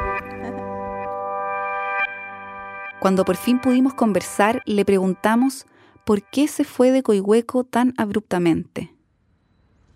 Cuando 2.99 3.25
por 3.25 3.37
fin 3.37 3.59
pudimos 3.59 3.93
conversar, 3.93 4.61
le 4.65 4.85
preguntamos 4.85 5.65
por 6.05 6.23
qué 6.23 6.47
se 6.47 6.63
fue 6.63 6.91
de 6.91 7.03
Coihueco 7.03 7.63
tan 7.63 7.93
abruptamente. 7.97 8.95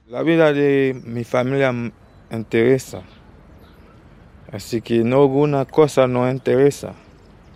La 0.08 0.24
vida 0.24 0.54
de 0.54 1.00
mi 1.06 1.24
familia 1.24 1.72
me 1.72 1.94
interesa. 2.32 3.04
Así 4.52 4.82
que 4.82 5.04
no 5.04 5.22
alguna 5.22 5.66
cosa 5.66 6.08
no 6.08 6.30
interesa. 6.30 6.96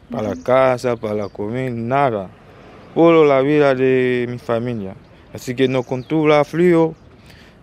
Para 0.10 0.30
la 0.30 0.36
casa, 0.38 0.96
para 0.98 1.16
la 1.16 1.30
comida, 1.30 1.70
nada. 1.72 2.38
Solo 2.94 3.26
la 3.26 3.41
vida 3.41 3.76
de 3.76 4.28
mi 4.30 4.39
familia. 4.39 4.96
Así 5.34 5.56
que 5.56 5.68
no 5.68 5.84
contuvo 5.84 6.44
frío, 6.46 6.96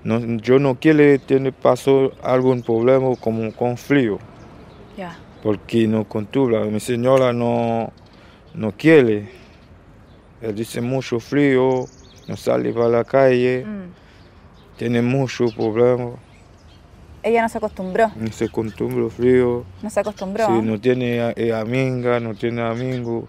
No, 0.02 0.18
yo 0.38 0.58
no 0.58 0.80
quiero 0.80 1.20
tener 1.20 1.52
paso 1.54 2.12
algún 2.22 2.62
problema 2.62 3.14
como 3.16 3.52
con 3.54 3.76
frío. 3.76 4.18
Porque 5.42 5.86
no 5.86 6.04
controla. 6.04 6.64
Mi 6.64 6.80
señora 6.80 7.32
no, 7.32 7.92
no 8.54 8.72
quiere. 8.72 9.30
Él 10.40 10.54
dice 10.54 10.80
mucho 10.80 11.20
frío, 11.20 11.84
no 12.28 12.36
sale 12.36 12.72
para 12.72 12.88
la 12.88 13.04
calle, 13.04 13.64
mm. 13.64 14.78
tiene 14.78 15.02
mucho 15.02 15.46
problema. 15.54 16.12
Ella 17.22 17.42
no 17.42 17.48
se 17.48 17.58
acostumbró. 17.58 18.10
No 18.16 18.32
se 18.32 18.46
acostumbró 18.46 19.10
frío. 19.10 19.64
No 19.82 19.90
se 19.90 20.00
acostumbró. 20.00 20.46
Sí, 20.46 20.62
no 20.62 20.80
tiene 20.80 21.32
eh, 21.36 21.52
amiga, 21.52 22.18
no 22.20 22.34
tiene 22.34 22.62
amigo. 22.62 23.28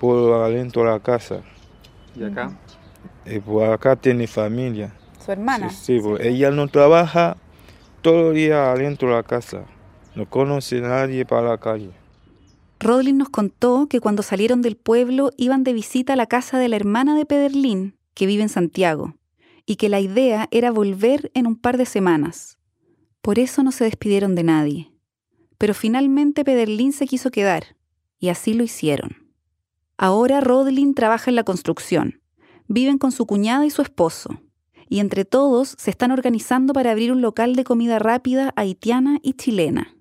Por 0.00 0.34
adentro 0.42 0.82
de 0.82 0.90
la 0.90 0.98
casa. 0.98 1.42
¿Y 2.16 2.24
acá? 2.24 2.52
Y 3.24 3.38
por 3.38 3.70
acá 3.70 3.94
tiene 3.94 4.26
familia. 4.26 4.92
¿Su 5.24 5.30
hermana? 5.30 5.70
Sí, 5.70 6.00
sí 6.00 6.08
ella 6.20 6.50
no 6.50 6.66
trabaja 6.66 7.36
todo 8.00 8.30
el 8.30 8.34
día 8.34 8.72
adentro 8.72 9.10
de 9.10 9.14
la 9.14 9.22
casa. 9.22 9.62
No 10.14 10.28
conoce 10.28 10.80
nadie 10.80 11.24
para 11.24 11.48
la 11.48 11.58
calle. 11.58 11.90
Rodlin 12.78 13.16
nos 13.16 13.28
contó 13.28 13.86
que 13.88 14.00
cuando 14.00 14.22
salieron 14.22 14.60
del 14.60 14.76
pueblo 14.76 15.30
iban 15.36 15.62
de 15.62 15.72
visita 15.72 16.14
a 16.14 16.16
la 16.16 16.26
casa 16.26 16.58
de 16.58 16.68
la 16.68 16.76
hermana 16.76 17.16
de 17.16 17.24
Pederlín, 17.24 17.96
que 18.14 18.26
vive 18.26 18.42
en 18.42 18.48
Santiago, 18.48 19.14
y 19.66 19.76
que 19.76 19.88
la 19.88 20.00
idea 20.00 20.48
era 20.50 20.70
volver 20.72 21.30
en 21.34 21.46
un 21.46 21.56
par 21.56 21.78
de 21.78 21.86
semanas. 21.86 22.58
Por 23.20 23.38
eso 23.38 23.62
no 23.62 23.70
se 23.70 23.84
despidieron 23.84 24.34
de 24.34 24.42
nadie. 24.42 24.92
Pero 25.58 25.74
finalmente 25.74 26.44
Pederlín 26.44 26.92
se 26.92 27.06
quiso 27.06 27.30
quedar, 27.30 27.76
y 28.18 28.28
así 28.28 28.52
lo 28.52 28.64
hicieron. 28.64 29.28
Ahora 29.96 30.40
Rodlin 30.40 30.94
trabaja 30.94 31.30
en 31.30 31.36
la 31.36 31.44
construcción. 31.44 32.20
Viven 32.66 32.98
con 32.98 33.12
su 33.12 33.26
cuñada 33.26 33.64
y 33.64 33.70
su 33.70 33.80
esposo. 33.80 34.40
Y 34.88 34.98
entre 34.98 35.24
todos 35.24 35.76
se 35.78 35.90
están 35.90 36.10
organizando 36.10 36.72
para 36.72 36.90
abrir 36.90 37.12
un 37.12 37.22
local 37.22 37.54
de 37.54 37.62
comida 37.62 38.00
rápida 38.00 38.52
haitiana 38.56 39.20
y 39.22 39.34
chilena. 39.34 39.94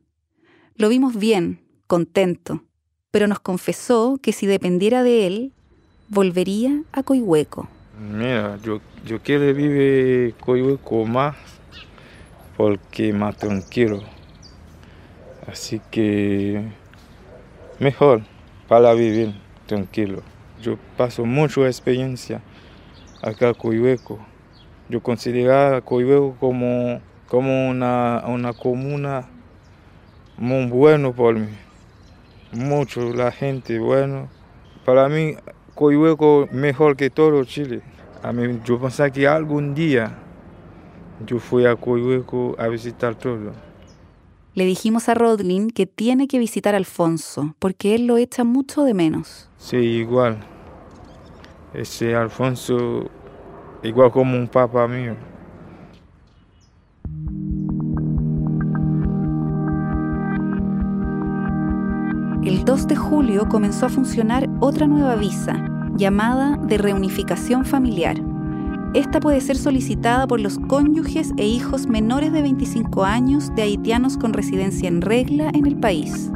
Lo 0.81 0.89
vimos 0.89 1.15
bien, 1.15 1.59
contento, 1.85 2.63
pero 3.11 3.27
nos 3.27 3.39
confesó 3.39 4.17
que 4.19 4.31
si 4.31 4.47
dependiera 4.47 5.03
de 5.03 5.27
él, 5.27 5.53
volvería 6.09 6.81
a 6.91 7.03
Coihueco. 7.03 7.69
Mira, 7.99 8.57
yo, 8.63 8.81
yo 9.05 9.21
quiero 9.21 9.53
vivir 9.53 10.33
Coihueco 10.39 11.05
más 11.05 11.35
porque 12.57 13.13
más 13.13 13.37
tranquilo. 13.37 14.01
Así 15.45 15.79
que 15.91 16.63
mejor 17.77 18.23
para 18.67 18.95
vivir 18.95 19.35
tranquilo. 19.67 20.23
Yo 20.63 20.79
paso 20.97 21.25
mucha 21.25 21.61
experiencia 21.67 22.41
acá 23.21 23.49
en 23.49 23.53
Coihueco. 23.53 24.17
Yo 24.89 25.03
considero 25.03 25.85
Coihueco 25.85 26.37
como, 26.39 27.01
como 27.27 27.69
una, 27.69 28.23
una 28.25 28.53
comuna 28.53 29.29
muy 30.41 30.65
bueno 30.65 31.13
por 31.13 31.35
mí. 31.35 31.47
Mucho 32.51 33.13
la 33.13 33.31
gente 33.31 33.77
bueno. 33.77 34.27
Para 34.83 35.07
mí, 35.07 35.35
Coihueco 35.75 36.49
mejor 36.51 36.97
que 36.97 37.11
todo 37.11 37.43
Chile. 37.45 37.81
A 38.23 38.33
mí, 38.33 38.59
yo 38.65 38.81
pensaba 38.81 39.11
que 39.11 39.27
algún 39.27 39.75
día 39.75 40.17
yo 41.25 41.37
fui 41.37 41.67
a 41.67 41.75
Coihueco 41.75 42.55
a 42.57 42.67
visitar 42.67 43.13
todo. 43.13 43.53
Le 44.55 44.65
dijimos 44.65 45.09
a 45.09 45.13
Rodlin 45.13 45.69
que 45.69 45.85
tiene 45.85 46.27
que 46.27 46.39
visitar 46.39 46.73
a 46.73 46.77
Alfonso, 46.77 47.55
porque 47.59 47.93
él 47.93 48.07
lo 48.07 48.17
echa 48.17 48.43
mucho 48.43 48.83
de 48.83 48.95
menos. 48.95 49.47
Sí, 49.57 49.77
igual. 49.77 50.39
Ese 51.73 52.15
Alfonso, 52.15 53.09
igual 53.83 54.11
como 54.11 54.35
un 54.35 54.47
papá 54.47 54.87
mío. 54.87 55.15
El 62.43 62.65
2 62.65 62.87
de 62.87 62.95
julio 62.95 63.47
comenzó 63.47 63.85
a 63.85 63.89
funcionar 63.89 64.49
otra 64.61 64.87
nueva 64.87 65.15
visa, 65.15 65.63
llamada 65.95 66.57
de 66.57 66.79
reunificación 66.79 67.65
familiar. 67.65 68.19
Esta 68.95 69.19
puede 69.19 69.41
ser 69.41 69.57
solicitada 69.57 70.25
por 70.25 70.39
los 70.39 70.57
cónyuges 70.57 71.33
e 71.37 71.45
hijos 71.45 71.87
menores 71.87 72.33
de 72.33 72.41
25 72.41 73.05
años 73.05 73.53
de 73.55 73.61
haitianos 73.61 74.17
con 74.17 74.33
residencia 74.33 74.87
en 74.87 75.01
regla 75.01 75.51
en 75.53 75.67
el 75.67 75.77
país. 75.77 76.31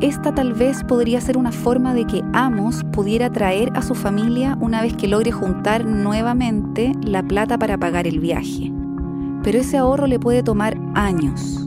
Esta 0.00 0.34
tal 0.34 0.54
vez 0.54 0.82
podría 0.84 1.20
ser 1.20 1.36
una 1.36 1.52
forma 1.52 1.92
de 1.92 2.06
que 2.06 2.22
Amos 2.32 2.82
pudiera 2.92 3.30
traer 3.30 3.70
a 3.74 3.82
su 3.82 3.94
familia 3.94 4.56
una 4.60 4.80
vez 4.80 4.94
que 4.94 5.06
logre 5.06 5.32
juntar 5.32 5.84
nuevamente 5.84 6.92
la 7.02 7.22
plata 7.22 7.58
para 7.58 7.78
pagar 7.78 8.06
el 8.06 8.20
viaje. 8.20 8.72
Pero 9.42 9.58
ese 9.58 9.76
ahorro 9.76 10.06
le 10.06 10.18
puede 10.18 10.42
tomar 10.42 10.78
años. 10.94 11.65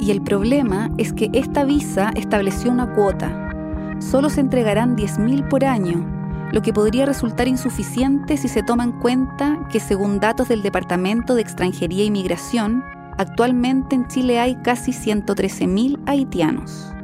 Y 0.00 0.10
el 0.10 0.22
problema 0.22 0.90
es 0.96 1.12
que 1.12 1.30
esta 1.32 1.64
visa 1.64 2.10
estableció 2.14 2.70
una 2.70 2.94
cuota. 2.94 3.50
Solo 3.98 4.30
se 4.30 4.40
entregarán 4.40 4.96
10.000 4.96 5.48
por 5.48 5.64
año, 5.64 6.06
lo 6.52 6.62
que 6.62 6.72
podría 6.72 7.04
resultar 7.04 7.46
insuficiente 7.46 8.36
si 8.36 8.48
se 8.48 8.62
toma 8.62 8.84
en 8.84 8.92
cuenta 8.92 9.58
que 9.70 9.80
según 9.80 10.18
datos 10.18 10.48
del 10.48 10.62
Departamento 10.62 11.34
de 11.34 11.42
Extranjería 11.42 12.04
y 12.04 12.10
Migración, 12.10 12.82
actualmente 13.18 13.94
en 13.94 14.06
Chile 14.06 14.38
hay 14.38 14.54
casi 14.62 14.92
113.000 14.92 15.98
haitianos. 16.06 16.94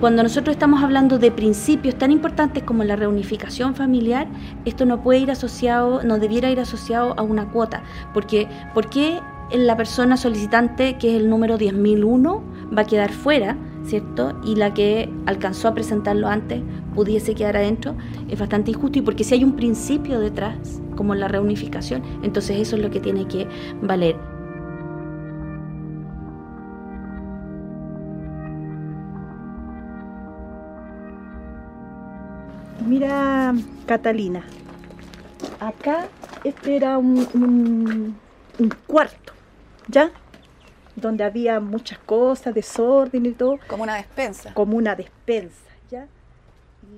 Cuando 0.00 0.22
nosotros 0.22 0.54
estamos 0.54 0.82
hablando 0.82 1.18
de 1.18 1.30
principios 1.30 1.96
tan 1.96 2.10
importantes 2.10 2.62
como 2.62 2.84
la 2.84 2.96
reunificación 2.96 3.74
familiar, 3.74 4.26
esto 4.64 4.86
no 4.86 5.02
puede 5.02 5.20
ir 5.20 5.30
asociado, 5.30 6.02
no 6.02 6.18
debiera 6.18 6.50
ir 6.50 6.60
asociado 6.60 7.14
a 7.18 7.22
una 7.22 7.50
cuota, 7.50 7.82
porque 8.12 8.48
¿por 8.72 8.88
qué 8.88 9.20
la 9.52 9.76
persona 9.76 10.16
solicitante, 10.16 10.96
que 10.98 11.10
es 11.14 11.22
el 11.22 11.28
número 11.28 11.58
10.001, 11.58 12.42
va 12.76 12.82
a 12.82 12.86
quedar 12.86 13.12
fuera, 13.12 13.56
¿cierto? 13.84 14.38
Y 14.44 14.56
la 14.56 14.74
que 14.74 15.10
alcanzó 15.26 15.68
a 15.68 15.74
presentarlo 15.74 16.28
antes 16.28 16.62
pudiese 16.94 17.34
quedar 17.34 17.56
adentro, 17.56 17.94
es 18.28 18.38
bastante 18.38 18.70
injusto. 18.70 18.98
Y 18.98 19.02
porque 19.02 19.24
si 19.24 19.34
hay 19.34 19.44
un 19.44 19.54
principio 19.56 20.18
detrás, 20.20 20.80
como 20.96 21.14
la 21.14 21.28
reunificación, 21.28 22.02
entonces 22.22 22.58
eso 22.58 22.76
es 22.76 22.82
lo 22.82 22.90
que 22.90 23.00
tiene 23.00 23.26
que 23.26 23.46
valer. 23.82 24.16
Mira, 32.86 33.54
Catalina, 33.86 34.42
acá 35.58 36.08
este 36.44 36.76
era 36.76 36.98
un 36.98 38.16
cuarto 38.86 39.33
¿ya? 39.88 40.10
Donde 40.96 41.24
había 41.24 41.60
muchas 41.60 41.98
cosas, 41.98 42.54
desorden 42.54 43.26
y 43.26 43.32
todo. 43.32 43.58
Como 43.66 43.82
una 43.82 43.96
despensa. 43.96 44.54
Como 44.54 44.76
una 44.76 44.94
despensa, 44.94 45.70
¿ya? 45.90 46.06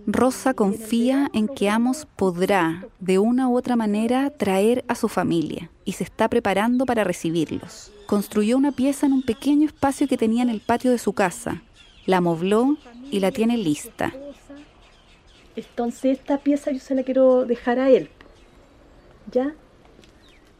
Rosa 0.06 0.54
confía 0.54 1.30
en 1.32 1.48
que 1.48 1.68
Amos 1.68 2.06
podrá, 2.16 2.86
de 3.00 3.18
una 3.18 3.48
u 3.48 3.56
otra 3.56 3.74
manera, 3.74 4.30
traer 4.30 4.84
a 4.88 4.94
su 4.94 5.08
familia 5.08 5.70
y 5.84 5.92
se 5.92 6.04
está 6.04 6.28
preparando 6.28 6.86
para 6.86 7.02
recibirlos. 7.02 7.92
Construyó 8.06 8.56
una 8.56 8.72
pieza 8.72 9.06
en 9.06 9.12
un 9.12 9.22
pequeño 9.22 9.66
espacio 9.66 10.06
que 10.06 10.16
tenía 10.16 10.42
en 10.42 10.50
el 10.50 10.60
patio 10.60 10.92
de 10.92 10.98
su 10.98 11.12
casa, 11.12 11.62
la 12.06 12.20
mobló 12.20 12.76
y 13.10 13.18
la 13.18 13.32
tiene 13.32 13.56
lista. 13.56 14.12
Entonces 15.56 16.18
esta 16.18 16.38
pieza 16.38 16.70
yo 16.70 16.78
se 16.78 16.94
la 16.94 17.02
quiero 17.02 17.44
dejar 17.44 17.80
a 17.80 17.90
él, 17.90 18.10
¿ya? 19.32 19.54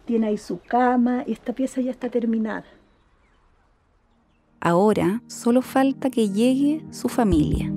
Tiene 0.07 0.29
ahí 0.29 0.39
su 0.39 0.61
cama 0.61 1.25
y 1.27 1.33
esta 1.33 1.53
pieza 1.53 1.81
ya 1.83 1.91
está 1.91 2.09
terminada. 2.09 2.65
Ahora 4.61 5.23
solo 5.27 5.61
falta 5.61 6.09
que 6.09 6.31
llegue 6.31 6.85
su 6.91 7.09
familia. 7.09 7.71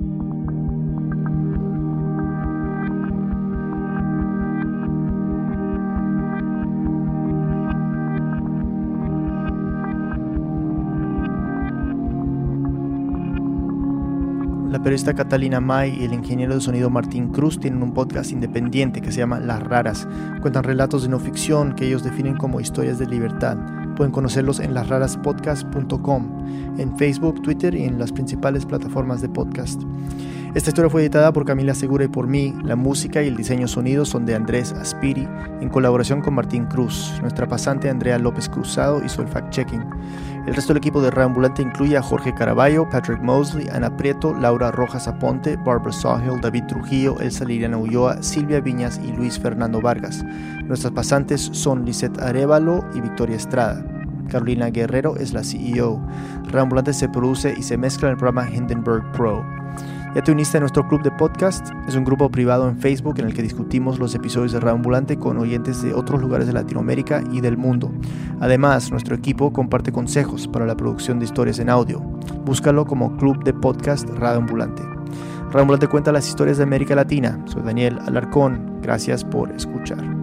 La 14.70 14.78
periodista 14.78 15.14
Catalina 15.14 15.60
May 15.60 15.98
y 16.00 16.04
el 16.04 16.14
ingeniero 16.14 16.54
de 16.54 16.60
sonido 16.60 16.90
Martín 16.90 17.32
Cruz 17.32 17.58
tienen 17.58 17.82
un 17.82 17.92
podcast 17.92 18.30
independiente 18.30 19.00
que 19.00 19.10
se 19.10 19.18
llama 19.18 19.40
Las 19.40 19.60
Raras. 19.64 20.06
Cuentan 20.42 20.62
relatos 20.62 21.02
de 21.02 21.08
no 21.08 21.18
ficción 21.18 21.74
que 21.74 21.88
ellos 21.88 22.04
definen 22.04 22.36
como 22.36 22.60
historias 22.60 23.00
de 23.00 23.08
libertad. 23.08 23.58
Pueden 23.96 24.12
conocerlos 24.12 24.60
en 24.60 24.72
lasraraspodcast.com, 24.72 26.78
en 26.78 26.96
Facebook, 26.96 27.42
Twitter 27.42 27.74
y 27.74 27.82
en 27.82 27.98
las 27.98 28.12
principales 28.12 28.64
plataformas 28.64 29.20
de 29.20 29.28
podcast. 29.28 29.82
Esta 30.52 30.70
historia 30.70 30.90
fue 30.90 31.02
editada 31.02 31.32
por 31.32 31.44
Camila 31.44 31.74
Segura 31.74 32.04
y 32.04 32.08
por 32.08 32.26
mí. 32.26 32.52
La 32.64 32.74
música 32.74 33.22
y 33.22 33.28
el 33.28 33.36
diseño 33.36 33.68
sonido 33.68 34.04
son 34.04 34.26
de 34.26 34.34
Andrés 34.34 34.72
Aspiri 34.72 35.28
en 35.60 35.68
colaboración 35.68 36.22
con 36.22 36.34
Martín 36.34 36.66
Cruz. 36.66 37.14
Nuestra 37.20 37.46
pasante 37.46 37.88
Andrea 37.88 38.18
López 38.18 38.48
Cruzado 38.48 39.00
hizo 39.04 39.22
el 39.22 39.28
fact-checking. 39.28 39.88
El 40.48 40.54
resto 40.54 40.72
del 40.72 40.78
equipo 40.78 41.00
de 41.00 41.12
Reambulante 41.12 41.62
incluye 41.62 41.96
a 41.96 42.02
Jorge 42.02 42.34
Caraballo, 42.34 42.88
Patrick 42.90 43.22
Mosley, 43.22 43.68
Ana 43.68 43.96
Prieto, 43.96 44.34
Laura 44.34 44.72
Rojas 44.72 45.06
Aponte, 45.06 45.54
Barbara 45.54 45.92
Sawhill, 45.92 46.40
David 46.40 46.64
Trujillo, 46.66 47.20
Elsa 47.20 47.44
Liliana 47.44 47.76
Ulloa, 47.76 48.20
Silvia 48.20 48.60
Viñas 48.60 49.00
y 49.04 49.12
Luis 49.12 49.38
Fernando 49.38 49.80
Vargas. 49.80 50.24
Nuestras 50.64 50.92
pasantes 50.92 51.48
son 51.52 51.84
Lisette 51.84 52.20
Arevalo 52.20 52.84
y 52.92 53.00
Victoria 53.00 53.36
Estrada. 53.36 53.84
Carolina 54.28 54.70
Guerrero 54.70 55.16
es 55.16 55.32
la 55.32 55.44
CEO. 55.44 56.04
Reambulante 56.50 56.92
se 56.92 57.08
produce 57.08 57.54
y 57.56 57.62
se 57.62 57.76
mezcla 57.76 58.08
en 58.08 58.12
el 58.12 58.18
programa 58.18 58.50
Hindenburg 58.50 59.12
Pro. 59.12 59.59
¿Ya 60.12 60.24
te 60.24 60.32
uniste 60.32 60.56
a 60.56 60.60
nuestro 60.60 60.88
club 60.88 61.02
de 61.02 61.12
podcast? 61.12 61.68
Es 61.86 61.94
un 61.94 62.04
grupo 62.04 62.28
privado 62.30 62.68
en 62.68 62.76
Facebook 62.76 63.20
en 63.20 63.26
el 63.26 63.34
que 63.34 63.42
discutimos 63.42 64.00
los 64.00 64.12
episodios 64.16 64.50
de 64.50 64.58
Reambulante 64.58 65.16
con 65.16 65.38
oyentes 65.38 65.82
de 65.82 65.94
otros 65.94 66.20
lugares 66.20 66.48
de 66.48 66.52
Latinoamérica 66.52 67.22
y 67.30 67.40
del 67.40 67.56
mundo. 67.56 67.92
Además, 68.40 68.90
nuestro 68.90 69.14
equipo 69.14 69.52
comparte 69.52 69.92
consejos 69.92 70.48
para 70.48 70.66
la 70.66 70.76
producción 70.76 71.20
de 71.20 71.26
historias 71.26 71.60
en 71.60 71.70
audio. 71.70 72.00
Búscalo 72.44 72.86
como 72.86 73.16
Club 73.18 73.44
de 73.44 73.54
Podcast 73.54 74.08
Radioambulante. 74.08 74.82
Radioambulante 75.44 75.86
cuenta 75.86 76.10
las 76.10 76.26
historias 76.26 76.56
de 76.56 76.64
América 76.64 76.96
Latina. 76.96 77.40
Soy 77.44 77.62
Daniel 77.62 78.00
Alarcón. 78.04 78.80
Gracias 78.82 79.24
por 79.24 79.52
escuchar. 79.52 80.19